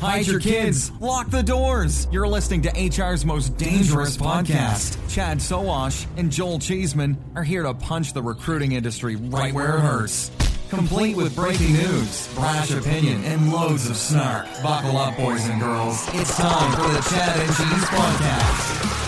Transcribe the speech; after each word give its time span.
Hide 0.00 0.26
your 0.26 0.40
kids. 0.40 0.92
Lock 1.00 1.30
the 1.30 1.42
doors. 1.42 2.06
You're 2.12 2.28
listening 2.28 2.62
to 2.62 2.70
HR's 2.70 3.24
most 3.24 3.56
dangerous 3.56 4.16
podcast. 4.16 4.98
Chad 5.08 5.38
Sowash 5.38 6.06
and 6.18 6.30
Joel 6.30 6.58
Cheeseman 6.58 7.16
are 7.34 7.42
here 7.42 7.62
to 7.62 7.72
punch 7.72 8.12
the 8.12 8.22
recruiting 8.22 8.72
industry 8.72 9.16
right 9.16 9.54
where 9.54 9.76
it 9.76 9.80
hurts. 9.80 10.30
Complete 10.68 11.16
with 11.16 11.34
breaking 11.34 11.72
news, 11.72 12.32
brash 12.34 12.72
opinion, 12.72 13.24
and 13.24 13.52
loads 13.52 13.88
of 13.88 13.96
snark. 13.96 14.46
Buckle 14.62 14.98
up, 14.98 15.16
boys 15.16 15.48
and 15.48 15.60
girls. 15.60 16.06
It's 16.12 16.36
time 16.36 16.72
for 16.72 16.88
the 16.92 17.00
Chad 17.08 17.38
and 17.38 17.48
Cheese 17.56 17.88
Podcast. 17.88 19.02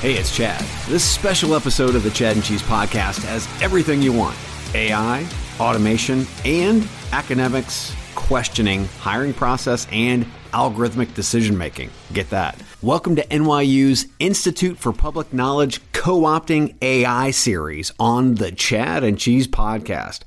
Hey, 0.00 0.14
it's 0.14 0.34
Chad. 0.34 0.64
This 0.88 1.04
special 1.04 1.54
episode 1.54 1.94
of 1.94 2.02
the 2.02 2.10
Chad 2.10 2.36
and 2.36 2.44
Cheese 2.44 2.62
podcast 2.62 3.22
has 3.24 3.46
everything 3.62 4.00
you 4.00 4.12
want 4.12 4.36
AI, 4.74 5.26
automation, 5.60 6.26
and 6.44 6.86
academics 7.12 7.94
questioning 8.14 8.84
hiring 9.00 9.32
process 9.32 9.86
and 9.92 10.26
algorithmic 10.52 11.14
decision 11.14 11.56
making. 11.56 11.90
Get 12.12 12.30
that. 12.30 12.60
Welcome 12.82 13.16
to 13.16 13.26
NYU's 13.26 14.06
Institute 14.18 14.78
for 14.78 14.92
Public 14.92 15.32
Knowledge 15.32 15.80
Co 15.92 16.20
opting 16.20 16.74
AI 16.82 17.30
series 17.30 17.92
on 17.98 18.36
the 18.36 18.52
Chad 18.52 19.04
and 19.04 19.18
Cheese 19.18 19.46
podcast. 19.48 20.20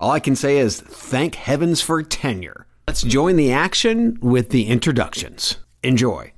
All 0.00 0.10
I 0.10 0.20
can 0.20 0.36
say 0.36 0.58
is 0.58 0.80
thank 0.80 1.34
heavens 1.34 1.80
for 1.80 2.02
tenure. 2.02 2.66
Let's 2.86 3.02
join 3.02 3.36
the 3.36 3.52
action 3.52 4.18
with 4.20 4.50
the 4.50 4.66
introductions. 4.66 5.56
Enjoy. 5.82 6.32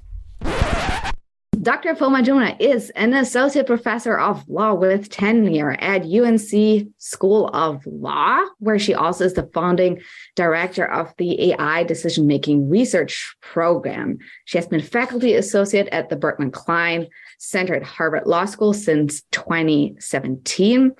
Dr. 1.63 1.95
Ifeoma 1.95 2.25
Ajunwa 2.25 2.57
is 2.59 2.89
an 2.91 3.13
associate 3.13 3.67
professor 3.67 4.19
of 4.19 4.49
law 4.49 4.73
with 4.73 5.11
tenure 5.11 5.73
at 5.73 6.07
UNC 6.07 6.89
School 6.97 7.49
of 7.53 7.85
Law, 7.85 8.41
where 8.61 8.79
she 8.79 8.95
also 8.95 9.25
is 9.25 9.35
the 9.35 9.51
founding 9.53 10.01
director 10.37 10.91
of 10.91 11.13
the 11.19 11.53
AI 11.53 11.83
decision 11.83 12.27
making 12.27 12.71
research 12.71 13.37
program. 13.43 14.17
She 14.47 14.57
has 14.57 14.69
been 14.69 14.81
faculty 14.81 15.35
associate 15.35 15.89
at 15.89 16.09
the 16.09 16.17
Berkman 16.17 16.51
Klein 16.51 17.09
Center 17.39 17.75
at 17.75 17.83
Harvard 17.83 18.27
Law 18.27 18.47
School 18.47 18.73
since 18.73 19.21
2017. 19.33 20.93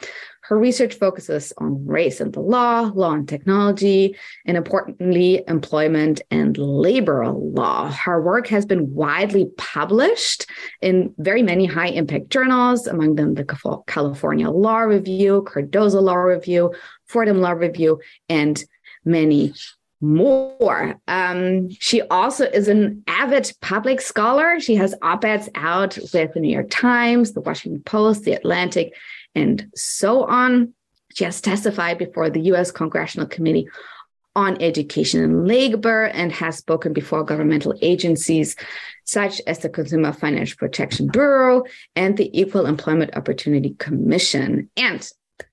Her 0.51 0.59
research 0.59 0.95
focuses 0.95 1.53
on 1.59 1.87
race 1.87 2.21
and 2.21 2.33
the 2.33 2.41
law, 2.41 2.91
law 2.93 3.13
and 3.13 3.29
technology, 3.29 4.17
and 4.45 4.57
importantly, 4.57 5.45
employment 5.47 6.23
and 6.33 6.59
labor 6.59 7.25
law. 7.29 7.89
Her 7.93 8.21
work 8.21 8.49
has 8.49 8.67
been 8.67 8.93
widely 8.93 9.49
published 9.57 10.47
in 10.83 11.15
very 11.19 11.45
many 11.45 11.67
high 11.67 11.91
impact 11.91 12.31
journals, 12.31 12.89
among 12.89 13.15
them 13.15 13.35
the 13.35 13.45
California 13.87 14.51
Law 14.51 14.81
Review, 14.81 15.47
Cardozo 15.47 16.01
Law 16.01 16.17
Review, 16.17 16.75
Fordham 17.07 17.41
Law 17.41 17.53
Review, 17.53 18.01
and 18.29 18.61
many 19.05 19.55
more. 20.01 20.99
Um, 21.07 21.69
she 21.71 22.03
also 22.03 22.47
is 22.47 22.67
an 22.67 23.05
avid 23.07 23.53
public 23.61 24.01
scholar. 24.01 24.59
She 24.59 24.75
has 24.75 24.97
op 25.03 25.25
eds 25.25 25.49
out 25.55 25.97
with 26.13 26.35
the 26.35 26.41
New 26.41 26.53
York 26.53 26.71
Times, 26.71 27.35
the 27.35 27.41
Washington 27.41 27.83
Post, 27.85 28.25
the 28.25 28.33
Atlantic, 28.33 28.95
and 29.35 29.69
so 29.75 30.25
on. 30.25 30.75
She 31.15 31.25
has 31.25 31.41
testified 31.41 31.99
before 31.99 32.31
the 32.31 32.41
US 32.53 32.71
Congressional 32.71 33.27
Committee 33.27 33.69
on 34.37 34.63
Education 34.63 35.23
and 35.25 35.49
Labor 35.49 36.05
and 36.05 36.31
has 36.33 36.57
spoken 36.57 36.93
before 36.93 37.25
governmental 37.25 37.75
agencies 37.83 38.55
such 39.05 39.41
as 39.47 39.59
the 39.59 39.69
Consumer 39.69 40.13
Financial 40.13 40.57
Protection 40.57 41.09
Bureau 41.09 41.65
and 41.97 42.17
the 42.17 42.31
Equal 42.39 42.67
Employment 42.67 43.17
Opportunity 43.17 43.75
Commission. 43.79 44.71
And 44.77 45.07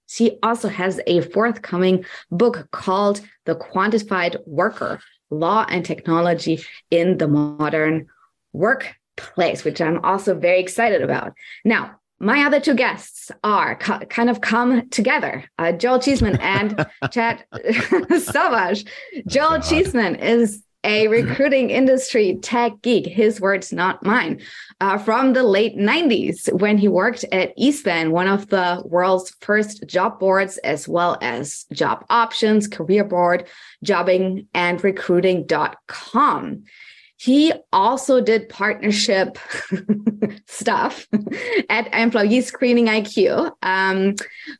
she 0.07 0.38
also 0.44 0.69
has 0.69 1.01
a 1.07 1.21
forthcoming 1.21 2.05
book 2.31 2.69
called 2.71 3.21
The 3.45 3.55
Quantified 3.55 4.38
Worker 4.45 4.99
Law 5.29 5.65
and 5.67 5.83
Technology 5.83 6.63
in 6.91 7.17
the 7.17 7.27
Modern 7.27 8.07
Workplace, 8.53 9.63
which 9.63 9.81
I'm 9.81 10.03
also 10.05 10.35
very 10.35 10.59
excited 10.59 11.01
about. 11.01 11.33
Now, 11.65 11.96
my 12.19 12.44
other 12.44 12.59
two 12.59 12.73
guests 12.73 13.31
are 13.44 13.75
co- 13.75 14.00
kind 14.05 14.29
of 14.29 14.41
come 14.41 14.89
together 14.89 15.45
uh, 15.59 15.72
Joel 15.72 16.00
Cheeseman 16.00 16.38
and 16.41 16.85
Chad 17.11 17.44
Savage. 18.17 18.85
Joel 19.28 19.61
Cheeseman 19.61 20.16
is 20.16 20.63
a 20.83 21.07
recruiting 21.09 21.69
industry 21.69 22.39
tech 22.41 22.81
geek, 22.81 23.06
his 23.06 23.41
words, 23.41 23.73
not 23.73 24.03
mine, 24.06 24.39
uh, 24.79 24.97
from 24.97 25.33
the 25.33 25.44
late 25.44 25.75
90s 25.75 26.51
when 26.61 26.77
he 26.77 26.88
worked 26.88 27.25
at 27.31 27.56
eSpan, 27.57 28.11
one 28.11 28.27
of 28.27 28.47
the 28.47 28.81
world's 28.85 29.35
first 29.41 29.85
job 29.85 30.17
boards, 30.17 30.57
as 30.59 30.88
well 30.88 31.17
as 31.22 31.66
job 31.73 32.06
options, 32.09 32.67
career 32.67 33.03
board, 33.03 33.47
Jobing, 33.83 34.45
and 34.53 34.81
recruiting.com. 34.81 36.63
He 37.17 37.51
also 37.73 38.21
did 38.21 38.47
partnership 38.47 39.39
stuff 40.45 41.07
at 41.69 41.93
Employee 41.93 42.41
Screening 42.41 42.85
IQ. 42.85 43.51
Um, 43.63 44.15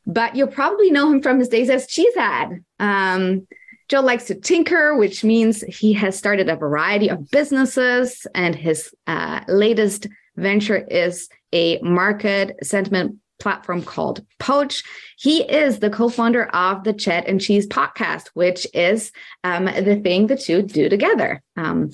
but 0.06 0.34
you'll 0.34 0.48
probably 0.48 0.90
know 0.90 1.10
him 1.10 1.22
from 1.22 1.38
his 1.38 1.48
days 1.48 1.70
as 1.70 1.86
Cheesehead. 1.86 2.64
Um, 2.80 3.46
Joe 3.88 4.00
likes 4.00 4.24
to 4.24 4.34
tinker, 4.34 4.96
which 4.96 5.24
means 5.24 5.62
he 5.62 5.92
has 5.94 6.18
started 6.18 6.48
a 6.48 6.56
variety 6.56 7.08
of 7.08 7.30
businesses, 7.30 8.26
and 8.34 8.54
his 8.54 8.92
uh, 9.06 9.40
latest 9.48 10.08
venture 10.36 10.76
is 10.76 11.28
a 11.52 11.80
market 11.80 12.56
sentiment 12.62 13.16
platform 13.38 13.82
called 13.82 14.24
Poach. 14.38 14.82
He 15.16 15.42
is 15.42 15.78
the 15.78 15.90
co-founder 15.90 16.46
of 16.54 16.84
the 16.84 16.92
Chad 16.92 17.24
and 17.26 17.40
Cheese 17.40 17.66
podcast, 17.66 18.28
which 18.34 18.66
is 18.74 19.12
um, 19.44 19.66
the 19.66 20.00
thing 20.02 20.26
the 20.26 20.36
two 20.36 20.62
do 20.62 20.88
together. 20.88 21.42
Um, 21.56 21.90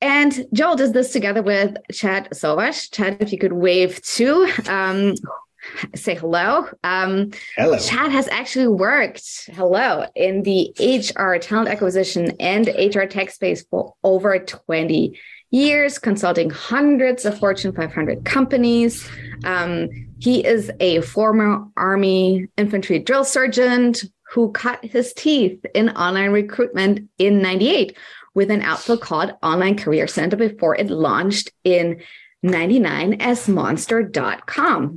and 0.00 0.46
Joel 0.52 0.76
does 0.76 0.92
this 0.92 1.12
together 1.12 1.42
with 1.42 1.76
Chad 1.92 2.28
Sowash. 2.32 2.90
Chad, 2.92 3.18
if 3.20 3.32
you 3.32 3.38
could 3.38 3.52
wave 3.52 4.00
too. 4.02 4.48
Um, 4.68 5.14
say 5.94 6.14
hello. 6.14 6.68
Um, 6.84 7.30
hello. 7.56 7.78
Chad 7.78 8.12
has 8.12 8.28
actually 8.28 8.68
worked, 8.68 9.50
hello, 9.52 10.06
in 10.14 10.42
the 10.42 10.72
HR 10.78 11.36
talent 11.38 11.68
acquisition 11.68 12.32
and 12.40 12.68
HR 12.68 13.04
tech 13.04 13.30
space 13.30 13.64
for 13.70 13.94
over 14.04 14.38
20 14.38 15.18
years, 15.50 15.98
consulting 15.98 16.50
hundreds 16.50 17.24
of 17.24 17.38
Fortune 17.38 17.72
500 17.72 18.24
companies. 18.24 19.08
Um, 19.44 19.88
he 20.20 20.44
is 20.44 20.70
a 20.80 21.00
former 21.00 21.64
Army 21.76 22.46
infantry 22.56 22.98
drill 22.98 23.24
sergeant 23.24 24.04
who 24.30 24.52
cut 24.52 24.84
his 24.84 25.12
teeth 25.14 25.64
in 25.74 25.88
online 25.90 26.30
recruitment 26.32 27.08
in 27.18 27.40
98 27.40 27.96
with 28.38 28.52
an 28.52 28.62
outfit 28.62 29.00
called 29.00 29.32
Online 29.42 29.76
Career 29.76 30.06
Center 30.06 30.36
before 30.36 30.76
it 30.76 30.90
launched 30.90 31.50
in 31.64 32.00
99 32.44 33.20
as 33.20 33.48
monster.com. 33.48 34.96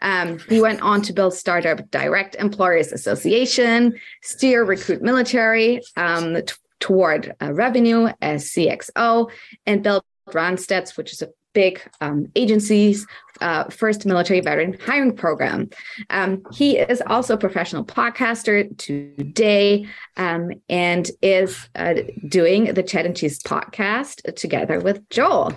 Um, 0.00 0.38
he 0.48 0.58
went 0.58 0.80
on 0.80 1.02
to 1.02 1.12
build 1.12 1.34
startup 1.34 1.90
Direct 1.90 2.34
Employers 2.36 2.90
Association, 2.90 4.00
steer 4.22 4.64
Recruit 4.64 5.02
Military 5.02 5.82
um, 5.98 6.34
t- 6.34 6.54
toward 6.80 7.36
uh, 7.42 7.52
revenue 7.52 8.08
as 8.22 8.46
CXO, 8.46 9.30
and 9.66 9.82
build 9.82 10.02
Randstad's, 10.30 10.96
which 10.96 11.12
is 11.12 11.20
a 11.20 11.28
big 11.52 11.82
um, 12.00 12.26
agency's 12.36 13.06
uh, 13.40 13.64
first 13.64 14.06
military 14.06 14.40
veteran 14.40 14.76
hiring 14.84 15.14
program. 15.14 15.68
Um, 16.10 16.42
he 16.52 16.78
is 16.78 17.02
also 17.06 17.34
a 17.34 17.38
professional 17.38 17.84
podcaster 17.84 18.76
today 18.78 19.86
um, 20.16 20.52
and 20.68 21.10
is 21.22 21.68
uh, 21.74 21.94
doing 22.28 22.74
the 22.74 22.82
Chad 22.82 23.06
and 23.06 23.16
Cheese 23.16 23.42
podcast 23.42 24.34
together 24.34 24.80
with 24.80 25.08
Joel. 25.10 25.52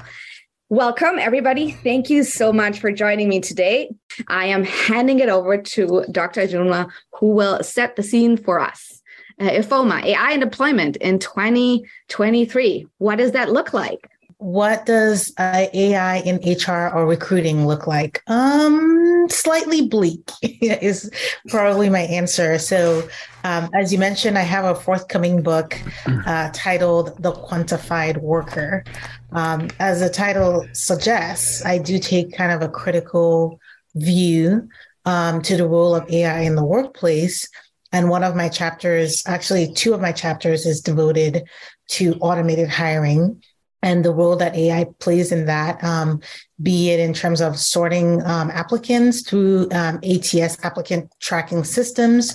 Welcome, 0.70 1.20
everybody. 1.20 1.72
Thank 1.72 2.10
you 2.10 2.24
so 2.24 2.52
much 2.52 2.80
for 2.80 2.92
joining 2.92 3.30
me 3.30 3.40
today. 3.40 3.94
I 4.28 4.46
am 4.48 4.64
handing 4.64 5.20
it 5.20 5.30
over 5.30 5.62
to 5.62 6.06
Dr. 6.12 6.42
Ajunwa, 6.42 6.90
who 7.14 7.28
will 7.28 7.62
set 7.62 7.96
the 7.96 8.02
scene 8.02 8.36
for 8.36 8.60
us. 8.60 9.02
Uh, 9.40 9.50
Ifeoma, 9.50 10.04
AI 10.04 10.32
and 10.32 10.42
deployment 10.42 10.96
in 10.98 11.20
2023. 11.20 12.88
What 12.98 13.18
does 13.18 13.34
that 13.34 13.52
look 13.52 13.74
like? 13.74 14.10
What 14.46 14.86
does 14.86 15.34
uh, 15.40 15.66
AI 15.74 16.18
in 16.18 16.36
HR 16.36 16.96
or 16.96 17.08
recruiting 17.08 17.66
look 17.66 17.88
like? 17.88 18.22
Um, 18.28 19.26
slightly 19.28 19.88
bleak 19.88 20.30
is 20.44 21.10
probably 21.50 21.90
my 21.90 22.02
answer. 22.02 22.60
So, 22.60 23.10
um, 23.44 23.72
as 23.74 23.92
you 23.92 23.98
mentioned, 23.98 24.38
I 24.38 24.44
have 24.44 24.66
a 24.66 24.76
forthcoming 24.76 25.42
book 25.42 25.82
uh, 26.28 26.52
titled 26.54 27.24
"The 27.24 27.32
Quantified 27.32 28.18
Worker." 28.22 28.84
Um, 29.32 29.70
as 29.80 30.02
the 30.02 30.12
title 30.12 30.68
suggests, 30.74 31.66
I 31.66 31.80
do 31.80 31.98
take 31.98 32.38
kind 32.38 32.52
of 32.52 32.62
a 32.62 32.70
critical 32.70 33.60
view 33.96 34.70
um, 35.06 35.42
to 35.42 35.58
the 35.58 35.68
role 35.68 35.96
of 35.96 36.08
AI 36.08 36.42
in 36.42 36.54
the 36.54 36.64
workplace. 36.64 37.50
And 37.92 38.12
one 38.12 38.24
of 38.24 38.36
my 38.36 38.50
chapters, 38.50 39.24
actually, 39.26 39.74
two 39.74 39.96
of 39.96 40.02
my 40.02 40.12
chapters, 40.12 40.68
is 40.68 40.82
devoted 40.82 41.46
to 41.88 42.14
automated 42.20 42.70
hiring 42.70 43.42
and 43.86 44.04
the 44.04 44.12
role 44.12 44.36
that 44.36 44.56
AI 44.56 44.88
plays 45.00 45.32
in 45.32 45.46
that, 45.46 45.82
um, 45.84 46.20
be 46.62 46.90
it 46.90 47.00
in 47.00 47.14
terms 47.14 47.40
of 47.40 47.58
sorting 47.58 48.22
um, 48.24 48.50
applicants 48.50 49.22
through 49.22 49.70
um, 49.72 50.00
ATS 50.04 50.58
applicant 50.66 51.14
tracking 51.20 51.64
systems 51.64 52.34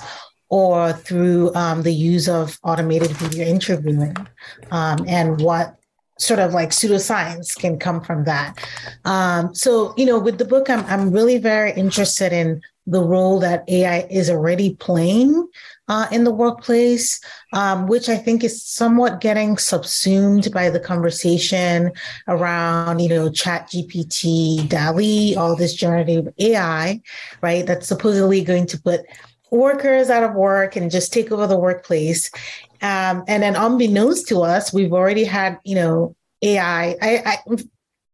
or 0.49 0.93
through 0.93 1.53
um, 1.57 1.83
the 1.83 1.93
use 1.93 2.29
of 2.29 2.57
automated 2.63 3.11
video 3.11 3.47
interviewing 3.47 4.17
um, 4.71 5.05
and 5.09 5.41
what 5.41 5.77
sort 6.21 6.39
of 6.39 6.55
like 6.55 6.71
pseudoscience 6.71 7.59
can 7.59 7.79
come 7.79 8.01
from 8.01 8.25
that. 8.25 8.57
Um, 9.05 9.53
so, 9.53 9.93
you 9.97 10.07
know, 10.07 10.21
with 10.21 10.39
the 10.39 10.45
book, 10.45 10.71
I'm, 10.71 10.85
I'm 10.87 11.11
really 11.11 11.39
very 11.39 11.73
interested 11.73 12.33
in 12.33 12.61
the 12.87 13.03
role 13.03 13.39
that 13.41 13.65
AI 13.69 14.07
is 14.11 14.31
already 14.31 14.75
playing 14.75 15.49
uh, 15.89 16.07
in 16.13 16.25
the 16.25 16.31
workplace, 16.31 17.21
um, 17.53 17.87
which 17.87 18.09
I 18.09 18.17
think 18.17 18.45
is 18.45 18.65
somewhat 18.65 19.21
getting 19.21 19.59
subsumed 19.59 20.51
by 20.53 20.71
the 20.71 20.81
conversation 20.81 21.93
around, 22.29 23.01
you 23.01 23.09
know, 23.09 23.31
Chat 23.31 23.69
GPT, 23.71 24.69
DALL-E, 24.69 25.37
all 25.37 25.57
this 25.57 25.75
generative 25.75 26.29
AI, 26.39 27.01
right? 27.43 27.67
That's 27.67 27.89
supposedly 27.89 28.43
going 28.43 28.67
to 28.67 28.81
put 28.81 29.01
workers 29.51 30.11
out 30.11 30.23
of 30.23 30.35
work 30.35 30.77
and 30.77 30.91
just 30.91 31.13
take 31.13 31.33
over 31.33 31.47
the 31.47 31.59
workplace. 31.59 32.31
Um, 32.83 33.25
and 33.29 33.43
then 33.43 33.57
unbeknownst 33.57 34.29
to 34.29 34.43
us, 34.43 34.73
we've 34.73 34.93
already 34.93 35.25
had, 35.25 35.59
you 35.65 35.75
know, 35.75 36.15
AI. 36.43 36.97
I, 37.03 37.23
I 37.27 37.57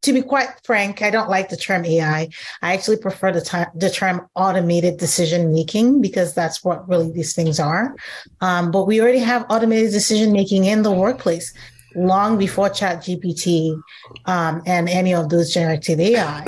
to 0.06 0.12
be 0.12 0.22
quite 0.22 0.48
frank, 0.64 1.02
I 1.02 1.10
don't 1.10 1.28
like 1.28 1.48
the 1.48 1.56
term 1.56 1.84
AI. 1.84 2.28
I 2.62 2.74
actually 2.74 2.96
prefer 2.96 3.32
the, 3.32 3.70
the 3.74 3.90
term 3.90 4.28
automated 4.34 4.96
decision 4.96 5.52
making 5.52 6.00
because 6.00 6.34
that's 6.34 6.64
what 6.64 6.88
really 6.88 7.12
these 7.12 7.34
things 7.34 7.60
are. 7.60 7.94
Um, 8.40 8.70
but 8.70 8.86
we 8.86 9.00
already 9.00 9.18
have 9.18 9.44
automated 9.50 9.92
decision 9.92 10.32
making 10.32 10.64
in 10.64 10.82
the 10.82 10.92
workplace 10.92 11.52
long 11.94 12.38
before 12.38 12.68
Chat 12.68 12.98
GPT 12.98 13.80
um, 14.26 14.62
and 14.64 14.88
any 14.88 15.14
of 15.14 15.28
those 15.28 15.52
generative 15.52 16.00
AI. 16.00 16.44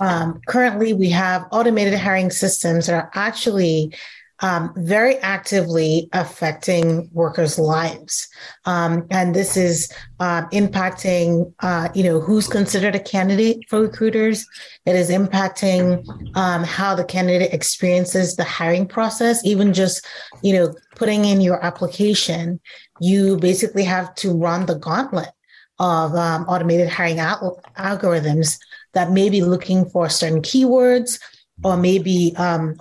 Um, 0.00 0.40
currently, 0.48 0.94
we 0.94 1.10
have 1.10 1.46
automated 1.52 1.98
hiring 1.98 2.30
systems 2.30 2.86
that 2.86 2.94
are 2.94 3.10
actually 3.14 3.94
um, 4.42 4.72
very 4.76 5.16
actively 5.18 6.08
affecting 6.12 7.08
workers' 7.12 7.58
lives, 7.58 8.28
um, 8.64 9.06
and 9.10 9.34
this 9.34 9.56
is 9.56 9.90
uh, 10.20 10.46
impacting, 10.48 11.52
uh, 11.60 11.88
you 11.94 12.02
know, 12.02 12.20
who's 12.20 12.48
considered 12.48 12.94
a 12.94 13.00
candidate 13.00 13.64
for 13.68 13.80
recruiters. 13.80 14.44
It 14.84 14.96
is 14.96 15.10
impacting 15.10 16.04
um, 16.36 16.64
how 16.64 16.94
the 16.94 17.04
candidate 17.04 17.54
experiences 17.54 18.36
the 18.36 18.44
hiring 18.44 18.86
process. 18.86 19.44
Even 19.44 19.72
just, 19.72 20.06
you 20.42 20.52
know, 20.52 20.74
putting 20.96 21.24
in 21.24 21.40
your 21.40 21.64
application, 21.64 22.60
you 23.00 23.36
basically 23.38 23.84
have 23.84 24.14
to 24.16 24.36
run 24.36 24.66
the 24.66 24.74
gauntlet 24.74 25.30
of 25.78 26.14
um, 26.14 26.44
automated 26.44 26.88
hiring 26.88 27.18
al- 27.18 27.60
algorithms 27.78 28.58
that 28.92 29.10
may 29.10 29.30
be 29.30 29.40
looking 29.40 29.88
for 29.88 30.08
certain 30.08 30.42
keywords 30.42 31.18
or 31.64 31.76
maybe 31.76 32.34
um, 32.36 32.76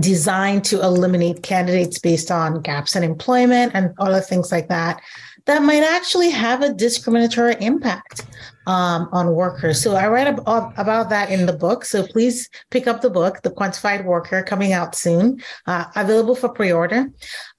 designed 0.00 0.64
to 0.64 0.80
eliminate 0.82 1.42
candidates 1.42 1.98
based 1.98 2.30
on 2.30 2.60
gaps 2.62 2.94
in 2.94 3.02
employment 3.02 3.72
and 3.74 3.94
other 3.98 4.20
things 4.20 4.52
like 4.52 4.68
that 4.68 5.00
that 5.48 5.62
might 5.62 5.82
actually 5.82 6.28
have 6.28 6.60
a 6.62 6.74
discriminatory 6.74 7.56
impact 7.60 8.26
um, 8.66 9.08
on 9.12 9.34
workers. 9.34 9.82
So 9.82 9.96
I 9.96 10.06
write 10.06 10.26
ab- 10.26 10.42
about 10.46 11.08
that 11.08 11.30
in 11.30 11.46
the 11.46 11.54
book. 11.54 11.86
So 11.86 12.06
please 12.06 12.50
pick 12.70 12.86
up 12.86 13.00
the 13.00 13.08
book, 13.08 13.40
The 13.40 13.50
Quantified 13.50 14.04
Worker, 14.04 14.42
coming 14.42 14.74
out 14.74 14.94
soon, 14.94 15.42
uh, 15.66 15.86
available 15.96 16.36
for 16.36 16.50
pre-order. 16.50 17.08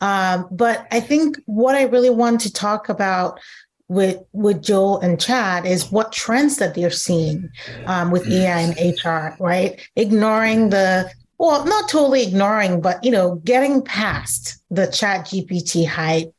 Um, 0.01 0.47
but 0.51 0.87
I 0.91 0.99
think 0.99 1.37
what 1.47 1.73
I 1.73 1.83
really 1.83 2.11
want 2.11 2.41
to 2.41 2.53
talk 2.53 2.89
about 2.89 3.39
with 3.87 4.19
with 4.33 4.61
Joel 4.61 4.99
and 4.99 5.19
Chad 5.19 5.65
is 5.65 5.91
what 5.91 6.11
trends 6.11 6.57
that 6.57 6.75
they're 6.75 6.91
seeing 6.91 7.49
um, 7.87 8.11
with 8.11 8.29
AI 8.29 8.59
and 8.59 8.77
HR, 8.77 9.35
right? 9.43 9.81
Ignoring 9.95 10.69
the 10.69 11.11
well, 11.39 11.65
not 11.65 11.89
totally 11.89 12.21
ignoring, 12.23 12.81
but 12.81 13.03
you 13.03 13.09
know, 13.09 13.35
getting 13.45 13.81
past 13.81 14.61
the 14.69 14.87
Chat 14.87 15.25
GPT 15.25 15.87
hype, 15.87 16.33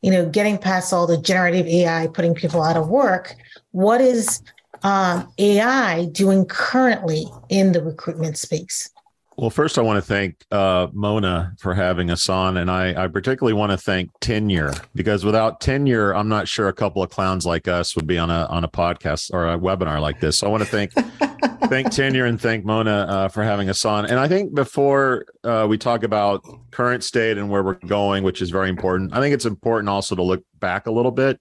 you 0.00 0.10
know, 0.12 0.28
getting 0.28 0.56
past 0.58 0.92
all 0.92 1.06
the 1.06 1.20
generative 1.20 1.66
AI 1.66 2.06
putting 2.06 2.34
people 2.34 2.62
out 2.62 2.76
of 2.76 2.88
work. 2.88 3.34
What 3.72 4.00
is 4.00 4.40
um, 4.84 5.32
AI 5.38 6.06
doing 6.06 6.46
currently 6.46 7.26
in 7.48 7.72
the 7.72 7.82
recruitment 7.82 8.38
space? 8.38 8.90
Well, 9.36 9.50
first, 9.50 9.78
I 9.78 9.82
want 9.82 9.96
to 9.96 10.02
thank 10.02 10.44
uh, 10.52 10.86
Mona 10.92 11.54
for 11.58 11.74
having 11.74 12.10
us 12.10 12.28
on. 12.28 12.56
And 12.56 12.70
I, 12.70 13.04
I, 13.04 13.08
particularly 13.08 13.52
want 13.52 13.72
to 13.72 13.76
thank 13.76 14.10
Tenure 14.20 14.72
because 14.94 15.24
without 15.24 15.60
Tenure, 15.60 16.14
I'm 16.14 16.28
not 16.28 16.46
sure 16.46 16.68
a 16.68 16.72
couple 16.72 17.02
of 17.02 17.10
clowns 17.10 17.44
like 17.44 17.66
us 17.66 17.96
would 17.96 18.06
be 18.06 18.16
on 18.16 18.30
a 18.30 18.46
on 18.46 18.62
a 18.62 18.68
podcast 18.68 19.32
or 19.32 19.52
a 19.52 19.58
webinar 19.58 20.00
like 20.00 20.20
this. 20.20 20.38
So 20.38 20.46
I 20.46 20.50
want 20.50 20.62
to 20.62 20.68
thank 20.68 20.92
thank 21.68 21.90
Tenure 21.90 22.26
and 22.26 22.40
thank 22.40 22.64
Mona 22.64 23.06
uh, 23.08 23.28
for 23.28 23.42
having 23.42 23.68
us 23.68 23.84
on. 23.84 24.06
And 24.06 24.20
I 24.20 24.28
think 24.28 24.54
before 24.54 25.26
uh, 25.42 25.66
we 25.68 25.78
talk 25.78 26.04
about 26.04 26.44
current 26.70 27.02
state 27.02 27.36
and 27.36 27.50
where 27.50 27.64
we're 27.64 27.74
going, 27.74 28.22
which 28.22 28.40
is 28.40 28.50
very 28.50 28.68
important, 28.68 29.12
I 29.12 29.20
think 29.20 29.34
it's 29.34 29.46
important 29.46 29.88
also 29.88 30.14
to 30.14 30.22
look 30.22 30.44
back 30.60 30.86
a 30.86 30.92
little 30.92 31.12
bit 31.12 31.40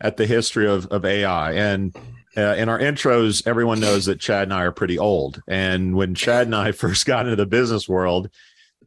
at 0.00 0.16
the 0.16 0.26
history 0.26 0.68
of, 0.68 0.86
of 0.86 1.04
AI. 1.04 1.52
And 1.52 1.96
uh, 2.36 2.54
in 2.56 2.68
our 2.68 2.78
intros, 2.78 3.46
everyone 3.46 3.80
knows 3.80 4.06
that 4.06 4.20
Chad 4.20 4.44
and 4.44 4.54
I 4.54 4.62
are 4.62 4.72
pretty 4.72 4.98
old. 4.98 5.42
And 5.46 5.94
when 5.94 6.14
Chad 6.14 6.46
and 6.46 6.54
I 6.54 6.72
first 6.72 7.06
got 7.06 7.26
into 7.26 7.36
the 7.36 7.46
business 7.46 7.88
world, 7.88 8.30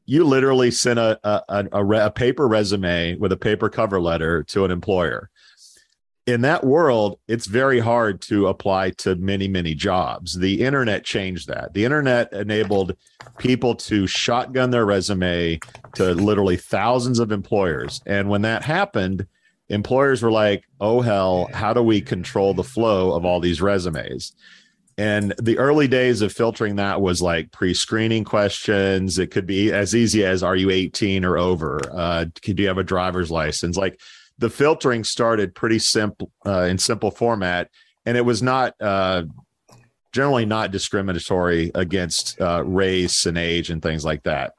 you 0.05 0.23
literally 0.23 0.71
sent 0.71 0.99
a 0.99 1.19
a, 1.23 1.65
a, 1.71 2.05
a 2.05 2.11
paper 2.11 2.47
resume 2.47 3.15
with 3.15 3.31
a 3.31 3.37
paper 3.37 3.69
cover 3.69 3.99
letter 3.99 4.43
to 4.43 4.65
an 4.65 4.71
employer. 4.71 5.29
In 6.25 6.41
that 6.41 6.65
world, 6.65 7.19
it's 7.29 7.45
very 7.45 7.79
hard 7.79 8.19
to 8.23 8.47
apply 8.47 8.91
to 8.91 9.15
many, 9.15 9.47
many 9.47 9.73
jobs. 9.73 10.37
The 10.37 10.61
internet 10.61 11.05
changed 11.05 11.47
that. 11.47 11.73
The 11.73 11.85
internet 11.85 12.33
enabled 12.33 12.97
people 13.37 13.75
to 13.75 14.07
shotgun 14.07 14.71
their 14.71 14.85
resume 14.85 15.59
to 15.95 16.13
literally 16.13 16.57
thousands 16.57 17.19
of 17.19 17.31
employers. 17.31 18.01
And 18.05 18.27
when 18.27 18.41
that 18.41 18.63
happened, 18.63 19.25
employers 19.69 20.21
were 20.21 20.31
like, 20.31 20.63
oh, 20.79 21.01
hell, 21.01 21.49
how 21.53 21.73
do 21.73 21.81
we 21.81 22.01
control 22.01 22.53
the 22.53 22.63
flow 22.63 23.13
of 23.13 23.25
all 23.25 23.39
these 23.39 23.61
resumes? 23.61 24.33
and 24.97 25.33
the 25.39 25.57
early 25.59 25.87
days 25.87 26.21
of 26.21 26.33
filtering 26.33 26.77
that 26.77 27.01
was 27.01 27.21
like 27.21 27.51
pre-screening 27.51 28.23
questions. 28.23 29.19
It 29.19 29.29
could 29.29 29.45
be 29.45 29.71
as 29.71 29.95
easy 29.95 30.25
as 30.25 30.41
"Are 30.41 30.55
you 30.55 30.71
18 30.71 31.23
or 31.23 31.37
over?" 31.37 31.79
Uh, 31.91 32.25
"Do 32.41 32.53
you 32.57 32.67
have 32.67 32.79
a 32.79 32.83
driver's 32.83 33.29
license?" 33.29 33.77
Like 33.77 33.99
the 34.39 34.49
filtering 34.49 35.03
started 35.03 35.53
pretty 35.53 35.79
simple 35.79 36.31
uh, 36.45 36.63
in 36.63 36.79
simple 36.79 37.11
format, 37.11 37.69
and 38.05 38.17
it 38.17 38.25
was 38.25 38.41
not 38.41 38.73
uh, 38.81 39.23
generally 40.13 40.45
not 40.45 40.71
discriminatory 40.71 41.71
against 41.75 42.41
uh, 42.41 42.63
race 42.65 43.27
and 43.27 43.37
age 43.37 43.69
and 43.69 43.83
things 43.83 44.03
like 44.03 44.23
that. 44.23 44.53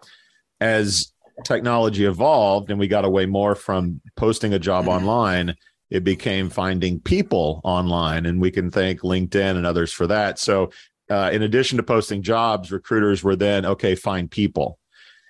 As 0.60 1.12
technology 1.44 2.04
evolved 2.04 2.70
and 2.70 2.78
we 2.78 2.88
got 2.88 3.04
away 3.04 3.26
more 3.26 3.54
from 3.54 4.00
posting 4.16 4.52
a 4.52 4.58
job 4.58 4.88
online 4.88 5.54
it 5.90 6.04
became 6.04 6.50
finding 6.50 7.00
people 7.00 7.60
online 7.64 8.26
and 8.26 8.40
we 8.40 8.50
can 8.50 8.70
thank 8.70 9.00
linkedin 9.00 9.56
and 9.56 9.66
others 9.66 9.92
for 9.92 10.06
that. 10.06 10.38
So 10.38 10.70
uh, 11.10 11.30
in 11.32 11.42
addition 11.42 11.78
to 11.78 11.82
posting 11.82 12.22
jobs 12.22 12.70
recruiters 12.70 13.24
were 13.24 13.36
then 13.36 13.64
okay 13.64 13.94
find 13.94 14.30
people. 14.30 14.78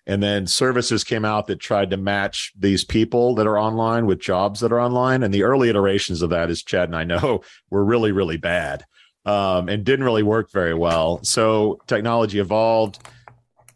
And 0.06 0.22
then 0.22 0.46
services 0.46 1.04
came 1.04 1.24
out 1.24 1.46
that 1.48 1.60
tried 1.60 1.90
to 1.90 1.98
match 1.98 2.52
these 2.58 2.82
people 2.82 3.34
that 3.34 3.46
are 3.46 3.58
online 3.58 4.06
with 4.06 4.18
jobs 4.18 4.60
that 4.60 4.72
are 4.72 4.80
online. 4.80 5.22
And 5.22 5.34
the 5.34 5.42
early 5.42 5.68
iterations 5.68 6.22
of 6.22 6.30
that 6.30 6.50
as 6.50 6.62
chad 6.62 6.88
and 6.88 6.96
i 6.96 7.04
know 7.04 7.42
were 7.70 7.84
really 7.84 8.12
really 8.12 8.38
bad 8.38 8.84
um, 9.26 9.68
and 9.68 9.84
didn't 9.84 10.04
really 10.04 10.22
work 10.22 10.50
very 10.50 10.74
well. 10.74 11.20
So 11.22 11.80
technology 11.86 12.38
evolved 12.38 12.98